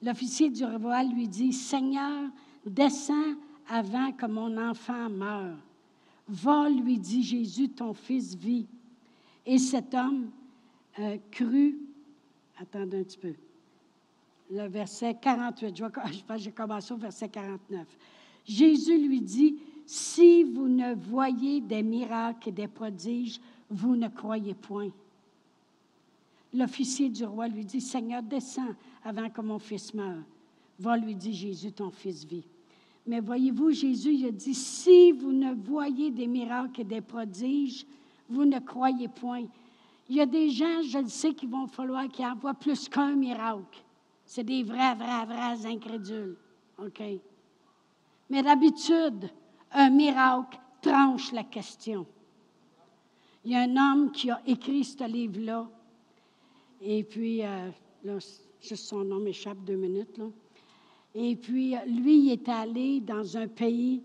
l'officier 0.01 0.49
du 0.49 0.65
roi 0.65 1.03
lui 1.03 1.27
dit, 1.27 1.53
Seigneur, 1.53 2.29
descends 2.65 3.36
avant 3.67 4.11
que 4.11 4.25
mon 4.25 4.57
enfant 4.57 5.09
meure. 5.09 5.57
Va, 6.27 6.69
lui 6.69 6.97
dit 6.97 7.23
Jésus, 7.23 7.69
ton 7.69 7.93
fils 7.93 8.36
vit. 8.36 8.67
Et 9.45 9.57
cet 9.57 9.93
homme 9.93 10.31
euh, 10.99 11.17
crut, 11.31 11.77
attendez 12.57 12.99
un 12.99 13.03
petit 13.03 13.17
peu, 13.17 13.34
le 14.54 14.68
verset 14.68 15.16
48, 15.20 15.76
je, 15.78 15.84
pense 16.24 16.41
j'ai 16.41 16.51
commencé 16.51 16.93
au 16.93 16.97
verset 16.97 17.28
49. 17.28 17.88
Jésus 18.45 18.97
lui 18.97 19.22
dit, 19.22 19.58
si 19.86 20.43
vous 20.43 20.68
ne 20.68 20.93
voyez 20.93 21.60
des 21.60 21.82
miracles 21.82 22.49
et 22.49 22.51
des 22.51 22.68
prodiges, 22.68 23.39
vous 23.70 23.95
ne 23.95 24.08
croyez 24.08 24.54
point. 24.54 24.89
L'officier 26.54 27.10
du 27.10 27.26
roi 27.26 27.47
lui 27.47 27.66
dit, 27.66 27.82
Seigneur, 27.82 28.22
descends 28.22 28.76
avant 29.04 29.30
que 29.30 29.41
mon 29.41 29.58
fils 29.58 29.93
meure. 29.93 30.24
Va, 30.80 30.97
lui 30.97 31.16
dit 31.16 31.34
Jésus, 31.34 31.72
ton 31.72 31.89
fils 31.89 32.24
vit. 32.24 32.45
Mais 33.08 33.20
voyez-vous, 33.20 33.72
Jésus 33.72 34.14
il 34.14 34.26
a 34.28 34.32
dit, 34.32 34.54
si 34.54 35.12
vous 35.12 35.32
ne 35.32 35.54
voyez 35.54 36.12
des 36.12 36.28
miracles 36.28 36.82
et 36.82 36.86
des 36.86 37.01
prodiges, 37.01 37.86
vous 38.30 38.45
ne 38.45 38.60
croyez 38.60 39.08
point. 39.08 39.45
Il 40.10 40.16
y 40.16 40.22
a 40.22 40.26
des 40.26 40.49
gens, 40.49 40.82
je 40.84 40.99
le 40.99 41.08
sais, 41.08 41.34
qui 41.34 41.47
vont 41.47 41.68
falloir 41.68 42.08
qu'ils 42.08 42.26
envoient 42.26 42.54
plus 42.54 42.88
qu'un 42.88 43.16
miracle. 43.16 43.84
C'est 44.26 44.43
des 44.43 44.63
vrais, 44.63 44.95
vrais, 44.95 45.26
vrais 45.26 45.65
incrédules. 45.65 46.38
OK? 46.78 47.01
Mais 48.30 48.41
d'habitude, 48.41 49.30
un 49.71 49.89
miracle 49.89 50.59
tranche 50.82 51.32
la 51.32 51.43
question. 51.43 52.05
Il 53.45 53.51
y 53.51 53.55
a 53.55 53.61
un 53.61 53.76
homme 53.76 54.11
qui 54.11 54.32
a 54.32 54.41
écrit 54.45 54.84
ce 54.84 55.03
livre-là. 55.05 55.67
Et 56.82 57.03
puis, 57.03 57.43
euh, 57.43 57.69
là, 58.03 58.17
juste 58.61 58.86
son 58.86 59.03
nom 59.03 59.19
m'échappe 59.19 59.63
deux 59.65 59.76
minutes. 59.76 60.19
Et 61.13 61.36
puis, 61.36 61.76
lui, 61.86 62.26
il 62.26 62.32
est 62.32 62.49
allé 62.49 63.01
dans 63.01 63.38
un 63.38 63.47
pays 63.47 64.01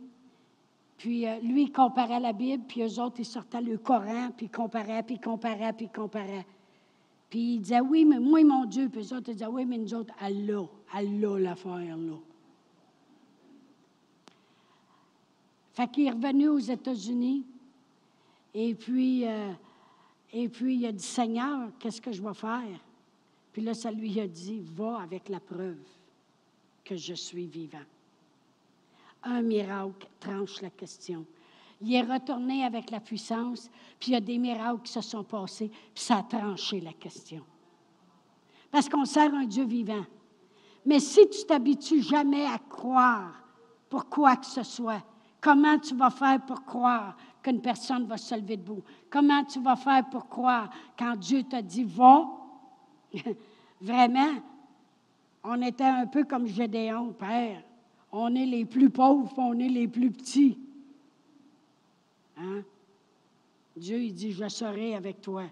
puis 0.99 1.29
euh, 1.29 1.39
lui, 1.41 1.63
il 1.63 1.73
comparait 1.73 2.19
la 2.19 2.33
Bible, 2.33 2.65
puis 2.67 2.83
eux 2.83 3.01
autres, 3.01 3.21
ils 3.21 3.25
sortaient 3.25 3.61
le 3.61 3.79
Coran, 3.79 4.31
puis 4.37 4.47
ils 4.47 4.51
comparaient, 4.51 5.05
puis 5.05 5.15
ils 5.15 5.21
comparaient, 5.21 5.73
puis 5.73 5.87
ils 5.87 5.97
comparaient. 5.97 6.45
Puis 7.29 7.55
il 7.55 7.61
disait, 7.61 7.81
oui, 7.81 8.05
mais 8.05 8.19
moi, 8.19 8.43
mon 8.45 8.65
Dieu. 8.65 8.89
Puis 8.89 9.01
eux 9.01 9.17
autres, 9.17 9.33
disaient, 9.33 9.47
oui, 9.47 9.65
mais 9.65 9.79
nous 9.79 9.95
autres, 9.95 10.15
Allah, 10.19 10.67
Allah, 10.93 11.39
l'affaire, 11.39 11.97
là. 11.97 12.17
Fait 15.73 15.91
qu'il 15.91 16.07
est 16.07 16.11
revenu 16.11 16.49
aux 16.49 16.59
États-Unis. 16.59 17.45
Et 18.55 18.75
puis, 18.75 19.27
euh, 19.27 19.53
et 20.33 20.49
puis, 20.49 20.77
il 20.77 20.87
a 20.87 20.93
dit, 20.93 21.05
Seigneur, 21.05 21.71
qu'est-ce 21.79 22.01
que 22.01 22.11
je 22.11 22.23
vais 22.23 22.35
faire? 22.35 22.81
Puis 23.53 23.63
là, 23.63 23.75
ça 23.75 23.91
lui 23.93 24.19
a 24.21 24.27
dit, 24.27 24.61
va 24.61 25.01
avec 25.01 25.29
la 25.29 25.41
preuve 25.41 25.77
que 26.85 26.97
je 26.97 27.15
suis 27.15 27.47
vivant 27.47 27.85
un 29.23 29.43
miracle 29.43 30.09
tranche 30.21 30.61
la 30.63 30.71
question. 30.71 31.25
Il 31.81 31.95
est 31.95 32.03
retourné 32.03 32.65
avec 32.65 32.91
la 32.91 33.01
puissance, 33.01 33.71
puis 34.01 34.11
il 34.11 34.15
y 34.15 34.17
a 34.17 34.21
des 34.21 34.39
miracles 34.39 34.83
qui 34.83 34.93
se 34.93 35.01
sont 35.01 35.25
passés, 35.25 35.71
puis 35.95 36.05
ça 36.05 36.19
a 36.19 36.23
tranché 36.23 36.81
la 36.81 36.93
question. 36.93 37.43
Parce 38.71 38.89
qu'on 38.89 39.05
sert 39.05 39.33
un 39.35 39.45
Dieu 39.45 39.65
vivant. 39.65 40.05
Mais 40.85 41.01
si 41.01 41.29
tu 41.29 41.45
t'habitues 41.47 42.03
jamais 42.03 42.47
à 42.47 42.59
croire 42.59 43.33
pour 43.89 44.09
quoi 44.09 44.37
que 44.37 44.47
ce 44.47 44.63
soit, 44.63 45.03
comment 45.41 45.79
tu 45.79 45.95
vas 45.95 46.11
faire 46.11 46.45
pour 46.45 46.65
croire 46.65 47.17
qu'une 47.43 47.61
personne 47.61 48.07
va 48.07 48.17
se 48.17 48.35
lever 48.35 48.57
debout? 48.57 48.83
Comment 49.09 49.45
tu 49.45 49.61
vas 49.61 49.77
faire 49.77 50.09
pour 50.11 50.29
croire 50.29 50.71
quand 50.99 51.17
Dieu 51.17 51.45
t'a 51.45 51.63
dit 51.63 51.85
va? 51.85 52.27
Vraiment, 53.81 54.35
on 55.45 55.63
était 55.63 55.85
un 55.85 56.07
peu 56.07 56.25
comme 56.25 56.47
Gédéon, 56.47 57.13
Père 57.13 57.63
on 58.13 58.35
est 58.35 58.47
les 58.47 58.65
plus 58.65 58.91
pauvres, 58.91 59.33
on 59.37 59.59
est 59.59 59.69
les 59.69 59.89
plus 59.89 60.11
petits. 60.11 60.59
Hein? 62.39 62.63
Dieu, 63.77 64.03
il 64.03 64.15
dit, 64.15 64.33
je 64.33 64.49
serai 64.49 64.95
avec 64.95 65.21
toi. 65.21 65.45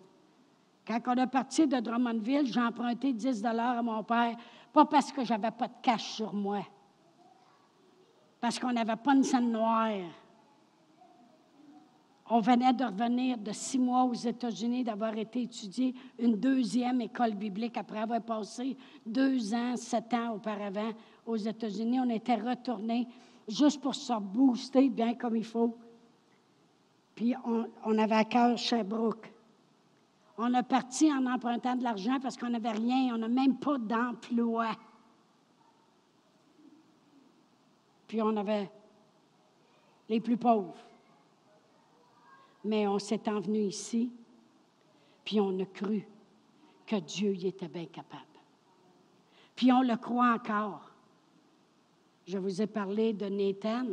Quand 0.87 1.01
on 1.07 1.14
est 1.14 1.26
parti 1.26 1.66
de 1.66 1.80
Drummondville, 1.80 2.47
j'ai 2.47 2.61
emprunté 2.61 3.12
10 3.12 3.43
dollars 3.43 3.78
à 3.78 3.82
mon 3.82 4.03
père, 4.05 4.37
pas 4.72 4.84
parce 4.84 5.11
que 5.11 5.24
j'avais 5.24 5.51
pas 5.51 5.66
de 5.66 5.74
cash 5.82 6.14
sur 6.14 6.32
moi, 6.32 6.64
parce 8.41 8.59
qu'on 8.59 8.72
n'avait 8.72 8.97
pas 8.97 9.14
une 9.14 9.24
scène 9.24 9.51
noire. 9.51 9.91
On 12.28 12.41
venait 12.41 12.72
de 12.72 12.84
revenir 12.84 13.39
de 13.39 13.53
six 13.53 13.78
mois 13.78 14.05
aux 14.05 14.14
États-Unis, 14.14 14.82
d'avoir 14.82 15.16
été 15.16 15.43
étudié 15.43 15.95
une 16.18 16.37
deuxième 16.37 17.01
école 17.01 17.34
biblique 17.34 17.76
après 17.76 18.01
avoir 18.01 18.20
passé 18.20 18.76
deux 19.05 19.55
ans, 19.55 19.76
sept 19.76 20.12
ans 20.12 20.34
auparavant 20.34 20.91
aux 21.24 21.37
États-Unis. 21.37 22.01
On 22.01 22.11
était 22.11 22.34
retournés 22.34 23.07
juste 23.47 23.80
pour 23.80 23.95
se 23.95 24.18
booster 24.20 24.89
bien 24.89 25.14
comme 25.14 25.37
il 25.37 25.45
faut. 25.45 25.78
Puis 27.17 27.35
on, 27.45 27.99
avait 27.99 28.14
à 28.14 28.25
cœur 28.25 28.59
Sherbrooke. 28.59 29.33
On 30.37 30.53
a 30.53 30.62
parti 30.62 31.11
en 31.11 31.25
empruntant 31.27 31.75
de 31.75 31.83
l'argent 31.83 32.21
parce 32.21 32.37
qu'on 32.37 32.51
n'avait 32.51 32.73
rien, 32.73 33.14
on 33.14 33.19
n'a 33.19 33.29
même 33.29 33.59
pas 33.59 33.79
d'emploi. 33.79 34.71
Puis 38.07 38.21
on 38.21 38.37
avait 38.37 38.71
les 40.11 40.21
plus 40.21 40.37
pauvres. 40.37 40.77
Mais 42.64 42.87
on 42.87 42.99
s'est 42.99 43.29
envenu 43.31 43.61
ici, 43.61 44.12
puis 45.25 45.41
on 45.41 45.59
a 45.61 45.64
cru 45.64 46.07
que 46.85 46.97
Dieu 46.97 47.35
y 47.35 47.47
était 47.47 47.69
bien 47.69 47.87
capable. 47.87 48.23
Puis 49.55 49.73
on 49.73 49.81
le 49.81 49.97
croit 49.97 50.35
encore. 50.35 50.91
Je 52.27 52.37
vous 52.37 52.61
ai 52.61 52.67
parlé 52.67 53.14
de 53.14 53.27
Nathan. 53.27 53.87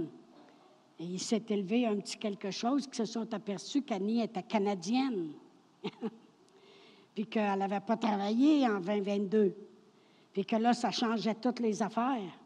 Il 0.99 1.19
s'est 1.19 1.43
élevé 1.49 1.85
un 1.85 1.97
petit 1.97 2.17
quelque 2.17 2.51
chose 2.51 2.87
qui 2.87 2.97
se 2.97 3.05
sont 3.05 3.33
aperçus 3.33 3.81
qu'Annie 3.81 4.21
était 4.21 4.43
canadienne. 4.43 5.33
puis 7.15 7.25
qu'elle 7.25 7.59
n'avait 7.59 7.79
pas 7.79 7.97
travaillé 7.97 8.67
en 8.67 8.79
2022. 8.79 9.55
Puis 10.33 10.45
que 10.45 10.55
là, 10.55 10.73
ça 10.73 10.91
changeait 10.91 11.35
toutes 11.35 11.59
les 11.59 11.81
affaires. 11.81 12.39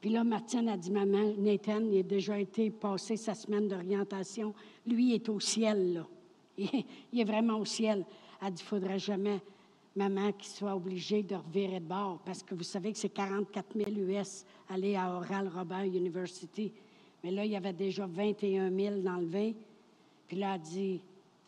Puis 0.00 0.10
là, 0.10 0.22
Martine 0.22 0.68
a 0.68 0.76
dit, 0.76 0.90
maman, 0.90 1.32
Nathan, 1.38 1.80
il 1.90 1.98
a 1.98 2.02
déjà 2.02 2.38
été 2.38 2.70
passé 2.70 3.16
sa 3.16 3.34
semaine 3.34 3.66
d'orientation. 3.68 4.54
Lui, 4.86 5.14
est 5.14 5.28
au 5.28 5.40
ciel, 5.40 5.94
là. 5.94 6.06
Il 7.12 7.20
est 7.20 7.24
vraiment 7.24 7.58
au 7.58 7.64
ciel. 7.64 8.04
Elle 8.42 8.52
dit, 8.52 8.62
il 8.62 8.64
ne 8.64 8.68
faudrait 8.68 8.98
jamais, 8.98 9.40
maman, 9.94 10.32
qu'il 10.32 10.48
soit 10.48 10.74
obligé 10.74 11.22
de 11.22 11.36
revirer 11.36 11.78
de 11.78 11.84
bord, 11.84 12.20
parce 12.24 12.42
que 12.42 12.54
vous 12.54 12.64
savez 12.64 12.92
que 12.92 12.98
c'est 12.98 13.08
44 13.08 13.76
000 13.76 13.90
US 13.90 14.44
aller 14.68 14.96
à 14.96 15.16
Oral 15.16 15.48
Robert 15.54 15.84
University. 15.84 16.72
Mais 17.22 17.30
là, 17.30 17.44
il 17.44 17.50
y 17.50 17.56
avait 17.56 17.72
déjà 17.72 18.06
21 18.06 18.70
000 18.70 19.00
d'enlevés. 19.00 19.56
Puis 20.26 20.36
là, 20.36 20.54
elle 20.54 20.60
dit, 20.60 21.00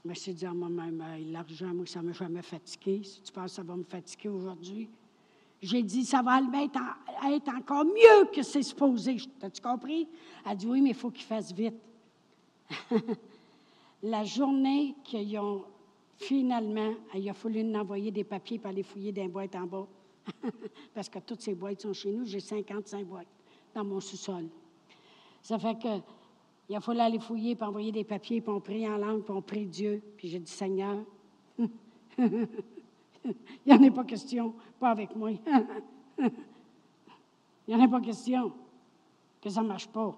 je 0.04 0.08
me 0.08 0.14
suis 0.14 0.32
dit 0.32 0.46
à 0.46 0.52
moi-même, 0.52 1.02
l'argent, 1.30 1.72
moi, 1.74 1.86
ça 1.86 2.00
ne 2.00 2.08
m'a 2.08 2.12
jamais 2.12 2.42
fatigué. 2.42 3.02
Si 3.04 3.20
tu 3.20 3.32
penses 3.32 3.52
que 3.52 3.56
ça 3.56 3.62
va 3.62 3.76
me 3.76 3.84
fatiguer 3.84 4.28
aujourd'hui, 4.28 4.88
j'ai 5.62 5.82
dit, 5.82 6.04
ça 6.04 6.22
va 6.22 6.40
être, 6.40 6.80
être 7.32 7.48
encore 7.54 7.84
mieux 7.84 8.26
que 8.32 8.42
c'est 8.42 8.62
supposé. 8.62 9.18
T'as-tu 9.38 9.60
compris? 9.60 10.08
Elle 10.48 10.56
dit, 10.56 10.66
oui, 10.66 10.80
mais 10.80 10.90
il 10.90 10.96
faut 10.96 11.10
qu'il 11.10 11.24
fasse 11.24 11.52
vite. 11.52 11.74
la 14.02 14.24
journée 14.24 14.94
qu'ils 15.04 15.38
ont 15.38 15.64
finalement, 16.16 16.94
il 17.14 17.28
a 17.28 17.34
fallu 17.34 17.64
nous 17.64 17.78
envoyer 17.78 18.10
des 18.10 18.24
papiers 18.24 18.58
pour 18.58 18.70
aller 18.70 18.82
fouiller 18.82 19.12
des 19.12 19.26
boîtes 19.28 19.56
en 19.56 19.66
bas. 19.66 19.86
Parce 20.94 21.08
que 21.08 21.18
toutes 21.18 21.40
ces 21.40 21.54
boîtes 21.54 21.80
sont 21.80 21.92
chez 21.92 22.12
nous. 22.12 22.24
J'ai 22.24 22.40
55 22.40 23.06
boîtes 23.06 23.26
dans 23.74 23.84
mon 23.84 24.00
sous-sol. 24.00 24.46
Ça 25.42 25.58
fait 25.58 25.78
que 25.78 26.00
il 26.70 26.76
a 26.76 26.80
fallu 26.80 27.00
aller 27.00 27.18
fouiller, 27.18 27.56
puis 27.56 27.66
envoyer 27.66 27.90
des 27.90 28.04
papiers, 28.04 28.40
puis 28.40 28.50
on 28.50 28.60
prie 28.60 28.88
en 28.88 28.96
langue, 28.96 29.22
puis 29.22 29.34
on 29.36 29.42
prie 29.42 29.66
Dieu. 29.66 30.00
Puis 30.16 30.28
j'ai 30.28 30.38
dit, 30.38 30.52
Seigneur, 30.52 30.98
il 31.58 31.68
n'y 33.66 33.72
en 33.72 33.82
a 33.82 33.90
pas 33.90 34.04
question, 34.04 34.54
pas 34.78 34.90
avec 34.90 35.16
moi. 35.16 35.30
il 36.18 36.30
n'y 37.66 37.74
en 37.74 37.84
a 37.84 37.88
pas 37.88 38.00
question 38.00 38.52
que 39.42 39.50
ça 39.50 39.62
ne 39.62 39.66
marche 39.66 39.88
pas. 39.88 40.16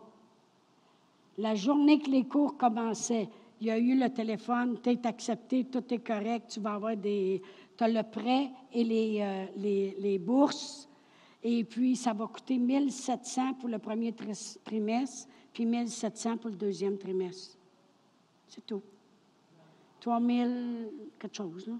La 1.38 1.54
journée 1.54 1.98
que 1.98 2.10
les 2.10 2.24
cours 2.24 2.58
commençaient, 2.58 3.30
il 3.62 3.68
y 3.68 3.70
a 3.70 3.78
eu 3.78 3.98
le 3.98 4.10
téléphone, 4.10 4.78
tu 4.82 4.90
es 4.90 5.06
accepté, 5.06 5.64
tout 5.64 5.84
est 5.94 6.04
correct, 6.06 6.50
tu 6.50 6.60
vas 6.60 6.74
avoir 6.74 6.96
des. 6.96 7.40
Tu 7.78 7.84
as 7.84 7.88
le 7.88 8.02
prêt 8.02 8.50
et 8.72 8.84
les, 8.84 9.20
euh, 9.22 9.46
les, 9.56 9.96
les, 9.98 10.18
bourses. 10.18 10.86
Et 11.42 11.64
puis, 11.64 11.96
ça 11.96 12.12
va 12.12 12.26
coûter 12.26 12.58
1700 12.58 13.54
pour 13.54 13.68
le 13.68 13.78
premier 13.78 14.14
trimestre, 14.64 15.28
puis 15.52 15.66
1700 15.66 16.36
pour 16.36 16.50
le 16.50 16.56
deuxième 16.56 16.98
trimestre. 16.98 17.56
C'est 18.48 18.64
tout. 18.64 18.82
3000, 20.00 20.90
quelque 21.18 21.36
chose, 21.36 21.66
là. 21.66 21.74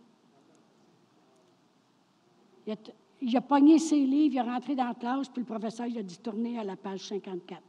Il 3.21 3.37
a, 3.37 3.41
pogné 3.41 3.79
ses 3.79 4.01
livres, 4.01 4.35
il 4.35 4.39
est 4.39 4.41
rentré 4.41 4.75
dans 4.75 4.87
la 4.87 4.95
classe, 4.95 5.29
puis 5.29 5.43
le 5.43 5.47
professeur 5.47 5.87
il 5.87 5.99
a 5.99 6.03
dit 6.03 6.19
tourner 6.19 6.59
à 6.59 6.65
la 6.65 6.77
page 6.77 7.09
54. 7.09 7.61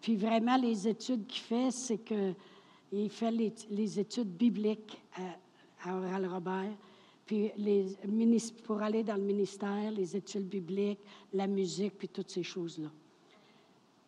Puis 0.00 0.16
vraiment, 0.16 0.56
les 0.56 0.86
études 0.88 1.26
qu'il 1.26 1.42
fait, 1.42 1.70
c'est 1.70 1.98
qu'il 1.98 3.10
fait 3.10 3.30
les, 3.30 4.00
études 4.00 4.36
bibliques 4.36 5.00
à, 5.84 5.96
Oral 5.96 6.26
Robert. 6.26 6.72
Puis 7.28 7.52
les, 7.58 7.94
pour 8.64 8.80
aller 8.80 9.02
dans 9.02 9.16
le 9.16 9.22
ministère, 9.22 9.90
les 9.90 10.16
études 10.16 10.48
bibliques, 10.48 11.00
la 11.34 11.46
musique, 11.46 11.98
puis 11.98 12.08
toutes 12.08 12.30
ces 12.30 12.42
choses-là. 12.42 12.88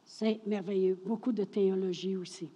C'est 0.07 0.41
merveilleux. 0.47 0.99
Beaucoup 1.05 1.31
de 1.31 1.45
théologie 1.45 2.17
aussi. 2.17 2.49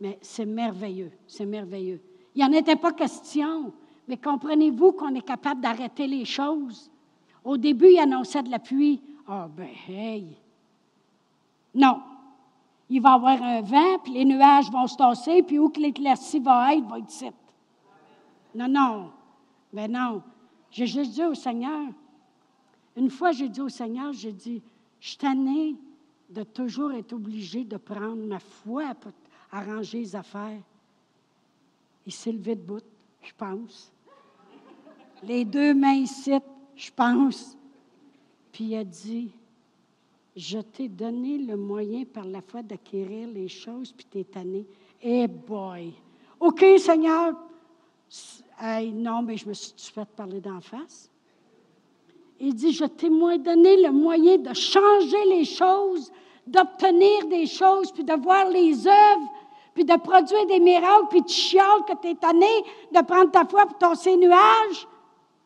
Mais 0.00 0.18
c'est 0.22 0.46
merveilleux, 0.46 1.12
c'est 1.26 1.44
merveilleux. 1.44 2.00
Il 2.34 2.38
n'y 2.38 2.44
en 2.48 2.58
était 2.58 2.76
pas 2.76 2.92
question, 2.92 3.74
mais 4.08 4.16
comprenez-vous 4.16 4.92
qu'on 4.92 5.14
est 5.14 5.26
capable 5.26 5.60
d'arrêter 5.60 6.06
les 6.06 6.24
choses? 6.24 6.90
Au 7.44 7.58
début, 7.58 7.90
il 7.90 7.98
annonçait 7.98 8.42
de 8.42 8.50
la 8.50 8.58
pluie. 8.58 9.02
Ah, 9.28 9.50
ben, 9.54 9.68
hey! 9.86 10.34
Non, 11.74 12.00
il 12.88 13.02
va 13.02 13.10
y 13.10 13.14
avoir 13.14 13.42
un 13.42 13.60
vent, 13.60 13.98
puis 14.02 14.14
les 14.14 14.24
nuages 14.24 14.70
vont 14.70 14.86
se 14.86 14.96
tasser, 14.96 15.42
puis 15.42 15.58
où 15.58 15.68
que 15.68 15.80
l'éclaircie 15.80 16.40
va 16.40 16.74
être, 16.74 16.88
va 16.88 17.00
être 17.00 17.12
ici. 17.12 17.30
Non, 18.54 18.68
non. 18.68 19.10
Ben 19.72 19.90
non. 19.90 20.22
J'ai 20.70 20.86
juste 20.86 21.12
dit 21.12 21.24
au 21.24 21.34
Seigneur, 21.34 21.88
une 22.96 23.10
fois 23.10 23.32
j'ai 23.32 23.48
dit 23.48 23.60
au 23.60 23.68
Seigneur, 23.68 24.12
j'ai 24.12 24.32
dit, 24.32 24.62
je 25.00 25.08
suis 25.08 25.16
tannée 25.18 25.76
de 26.28 26.42
toujours 26.42 26.92
être 26.92 27.12
obligée 27.12 27.64
de 27.64 27.76
prendre 27.76 28.16
ma 28.16 28.38
foi 28.38 28.94
pour 28.94 29.12
arranger 29.50 29.98
les 30.00 30.16
affaires. 30.16 30.60
Il 32.04 32.12
s'est 32.12 32.32
levé 32.32 32.56
de 32.56 32.62
bout, 32.62 32.84
je 33.22 33.32
pense. 33.36 33.92
Les 35.22 35.44
deux 35.44 35.74
mains 35.74 35.94
ici, 35.94 36.32
je 36.74 36.90
pense. 36.90 37.56
Puis 38.52 38.64
il 38.64 38.76
a 38.76 38.84
dit, 38.84 39.32
je 40.36 40.58
t'ai 40.58 40.88
donné 40.88 41.38
le 41.38 41.56
moyen 41.56 42.04
par 42.04 42.24
la 42.24 42.40
foi 42.40 42.62
d'acquérir 42.62 43.28
les 43.28 43.48
choses, 43.48 43.92
puis 43.92 44.06
t'es 44.06 44.24
tanné. 44.24 44.66
Eh 45.02 45.26
boy! 45.26 45.92
OK, 46.38 46.64
Seigneur! 46.78 47.34
Non, 48.62 49.22
mais 49.22 49.36
je 49.36 49.48
me 49.48 49.54
suis 49.54 49.92
fait 49.92 50.08
parler 50.16 50.40
d'en 50.40 50.60
face. 50.60 51.10
Il 52.38 52.54
dit, 52.54 52.72
je 52.72 52.84
t'ai 52.84 53.08
donné 53.08 53.82
le 53.82 53.90
moyen 53.90 54.38
de 54.38 54.52
changer 54.52 55.24
les 55.26 55.44
choses, 55.44 56.12
d'obtenir 56.46 57.26
des 57.28 57.46
choses, 57.46 57.90
puis 57.92 58.04
de 58.04 58.12
voir 58.12 58.48
les 58.50 58.86
œuvres, 58.86 59.32
puis 59.74 59.84
de 59.84 59.96
produire 59.96 60.46
des 60.46 60.60
miracles, 60.60 61.06
puis 61.10 61.22
tu 61.24 61.34
chiales 61.34 61.84
que 61.86 61.92
tu 62.00 62.08
es 62.08 62.14
tanné 62.14 62.46
de 62.92 63.02
prendre 63.02 63.30
ta 63.30 63.44
foi 63.44 63.66
pour 63.66 63.78
ton 63.78 63.92
nuages. 64.18 64.88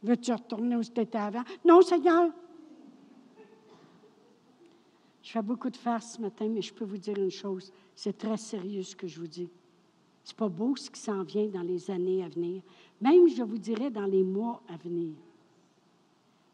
Veux-tu 0.02 0.32
retourner 0.32 0.76
où 0.76 0.82
tu 0.82 1.00
étais 1.00 1.18
avant? 1.18 1.42
Non, 1.64 1.82
Seigneur. 1.82 2.30
Je 5.22 5.32
fais 5.32 5.42
beaucoup 5.42 5.70
de 5.70 5.76
farce 5.76 6.14
ce 6.14 6.20
matin, 6.20 6.48
mais 6.48 6.62
je 6.62 6.72
peux 6.72 6.84
vous 6.84 6.96
dire 6.96 7.16
une 7.16 7.30
chose. 7.30 7.72
C'est 7.94 8.16
très 8.16 8.36
sérieux 8.36 8.82
ce 8.82 8.96
que 8.96 9.06
je 9.06 9.20
vous 9.20 9.26
dis. 9.26 9.48
C'est 10.24 10.36
pas 10.36 10.48
beau 10.48 10.74
ce 10.76 10.90
qui 10.90 11.00
s'en 11.00 11.22
vient 11.22 11.46
dans 11.46 11.62
les 11.62 11.90
années 11.90 12.24
à 12.24 12.28
venir. 12.28 12.62
Même, 13.00 13.28
je 13.28 13.42
vous 13.42 13.58
dirais, 13.58 13.90
dans 13.90 14.04
les 14.04 14.22
mois 14.22 14.62
à 14.68 14.76
venir. 14.76 15.14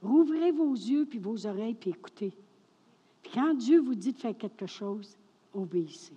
Rouvrez 0.02 0.52
vos 0.52 0.72
yeux 0.72 1.06
puis 1.06 1.18
vos 1.18 1.46
oreilles 1.46 1.74
puis 1.74 1.90
écoutez. 1.90 2.32
Puis 3.22 3.32
quand 3.32 3.54
Dieu 3.54 3.80
vous 3.80 3.94
dit 3.94 4.12
de 4.12 4.18
faire 4.18 4.36
quelque 4.36 4.66
chose, 4.66 5.16
obéissez. 5.52 6.14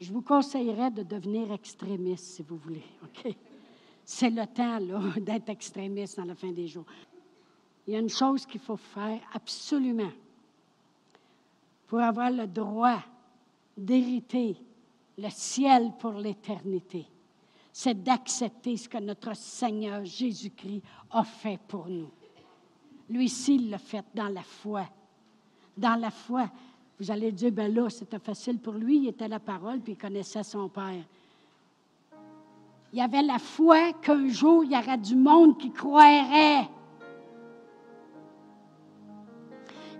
Je 0.00 0.12
vous 0.12 0.22
conseillerais 0.22 0.90
de 0.90 1.02
devenir 1.02 1.50
extrémiste 1.52 2.24
si 2.24 2.42
vous 2.42 2.56
voulez. 2.56 2.84
OK? 3.02 3.34
C'est 4.04 4.30
le 4.30 4.46
temps 4.46 4.80
d'être 5.20 5.48
extrémiste 5.48 6.18
dans 6.18 6.24
la 6.24 6.34
fin 6.34 6.52
des 6.52 6.66
jours. 6.66 6.86
Il 7.86 7.94
y 7.94 7.96
a 7.96 8.00
une 8.00 8.08
chose 8.08 8.46
qu'il 8.46 8.60
faut 8.60 8.76
faire 8.76 9.20
absolument 9.32 10.12
pour 11.86 12.00
avoir 12.00 12.30
le 12.30 12.46
droit 12.46 13.02
d'hériter 13.76 14.56
le 15.18 15.28
ciel 15.30 15.92
pour 15.98 16.12
l'éternité, 16.12 17.06
c'est 17.76 18.04
d'accepter 18.04 18.76
ce 18.76 18.88
que 18.88 18.98
notre 18.98 19.34
Seigneur 19.34 20.04
Jésus-Christ 20.04 20.80
a 21.10 21.24
fait 21.24 21.58
pour 21.66 21.88
nous. 21.88 22.08
Lui-ci, 23.10 23.56
il 23.56 23.70
l'a 23.70 23.78
fait 23.78 24.04
dans 24.14 24.28
la 24.28 24.44
foi. 24.44 24.86
Dans 25.76 26.00
la 26.00 26.12
foi, 26.12 26.48
vous 27.00 27.10
allez 27.10 27.32
dire, 27.32 27.50
ben 27.50 27.74
là, 27.74 27.90
c'était 27.90 28.20
facile 28.20 28.60
pour 28.60 28.74
lui, 28.74 28.98
il 28.98 29.08
était 29.08 29.26
la 29.26 29.40
parole, 29.40 29.80
puis 29.80 29.94
il 29.94 29.98
connaissait 29.98 30.44
son 30.44 30.68
Père. 30.68 31.02
Il 32.92 33.00
y 33.00 33.02
avait 33.02 33.22
la 33.22 33.40
foi 33.40 33.92
qu'un 33.94 34.28
jour, 34.28 34.62
il 34.62 34.70
y 34.70 34.76
aurait 34.76 34.96
du 34.96 35.16
monde 35.16 35.58
qui 35.58 35.72
croirait 35.72 36.68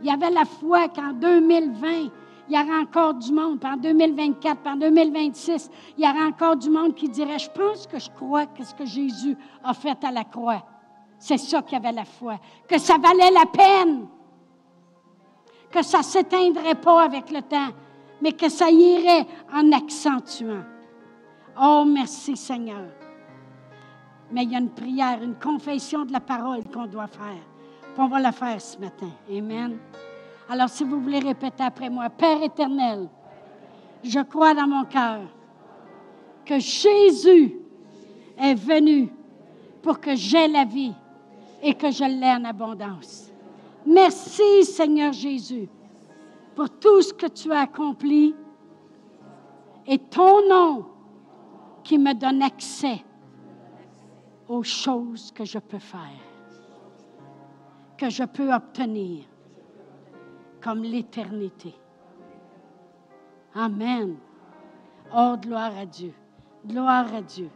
Il 0.00 0.06
y 0.06 0.10
avait 0.12 0.30
la 0.30 0.44
foi 0.44 0.88
qu'en 0.90 1.12
2020, 1.12 2.08
il 2.48 2.56
y 2.56 2.60
aura 2.60 2.80
encore 2.80 3.14
du 3.14 3.32
monde, 3.32 3.58
puis 3.60 3.70
en 3.70 3.76
2024, 3.76 4.60
puis 4.60 4.72
en 4.72 4.76
2026, 4.76 5.70
il 5.96 6.04
y 6.04 6.08
aura 6.08 6.26
encore 6.26 6.56
du 6.56 6.70
monde 6.70 6.94
qui 6.94 7.08
dirait, 7.08 7.38
je 7.38 7.50
pense 7.50 7.86
que 7.86 7.98
je 7.98 8.10
crois 8.10 8.46
que 8.46 8.64
ce 8.64 8.74
que 8.74 8.84
Jésus 8.84 9.36
a 9.62 9.74
fait 9.74 10.02
à 10.04 10.10
la 10.10 10.24
croix, 10.24 10.62
c'est 11.18 11.38
ça 11.38 11.62
qui 11.62 11.74
avait 11.74 11.92
la 11.92 12.04
foi, 12.04 12.38
que 12.68 12.78
ça 12.78 12.96
valait 12.98 13.30
la 13.30 13.46
peine, 13.46 14.06
que 15.70 15.82
ça 15.82 15.98
ne 15.98 16.04
s'éteindrait 16.04 16.74
pas 16.76 17.04
avec 17.04 17.30
le 17.30 17.42
temps, 17.42 17.70
mais 18.20 18.32
que 18.32 18.48
ça 18.48 18.70
irait 18.70 19.26
en 19.52 19.72
accentuant. 19.72 20.64
Oh, 21.60 21.84
merci 21.86 22.36
Seigneur. 22.36 22.88
Mais 24.30 24.44
il 24.44 24.52
y 24.52 24.56
a 24.56 24.58
une 24.58 24.70
prière, 24.70 25.22
une 25.22 25.38
confession 25.38 26.04
de 26.04 26.12
la 26.12 26.20
parole 26.20 26.64
qu'on 26.64 26.86
doit 26.86 27.06
faire 27.06 27.42
on 27.96 28.08
va 28.08 28.20
la 28.20 28.32
faire 28.32 28.60
ce 28.60 28.78
matin. 28.78 29.10
Amen. 29.30 29.78
Alors, 30.48 30.68
si 30.68 30.84
vous 30.84 31.00
voulez 31.00 31.20
répéter 31.20 31.62
après 31.62 31.88
moi, 31.88 32.10
Père 32.10 32.42
éternel, 32.42 33.08
je 34.02 34.20
crois 34.20 34.54
dans 34.54 34.66
mon 34.66 34.84
cœur 34.84 35.22
que 36.44 36.58
Jésus 36.58 37.56
est 38.38 38.54
venu 38.54 39.10
pour 39.82 40.00
que 40.00 40.14
j'aie 40.14 40.48
la 40.48 40.64
vie 40.64 40.92
et 41.62 41.74
que 41.74 41.90
je 41.90 42.04
l'ai 42.04 42.30
en 42.30 42.44
abondance. 42.44 43.30
Merci, 43.86 44.64
Seigneur 44.64 45.12
Jésus, 45.12 45.68
pour 46.54 46.68
tout 46.70 47.00
ce 47.00 47.12
que 47.12 47.26
tu 47.26 47.50
as 47.52 47.60
accompli 47.60 48.34
et 49.86 49.98
ton 49.98 50.46
nom 50.48 50.86
qui 51.82 51.98
me 51.98 52.14
donne 52.14 52.42
accès 52.42 53.02
aux 54.48 54.62
choses 54.62 55.32
que 55.32 55.44
je 55.44 55.58
peux 55.58 55.78
faire, 55.78 56.00
que 57.96 58.10
je 58.10 58.24
peux 58.24 58.52
obtenir, 58.52 59.24
comme 60.64 60.82
l'éternité. 60.82 61.74
Amen. 63.54 64.16
Oh, 65.14 65.36
gloire 65.38 65.76
à 65.76 65.84
Dieu. 65.84 66.14
Gloire 66.66 67.14
à 67.14 67.20
Dieu. 67.20 67.50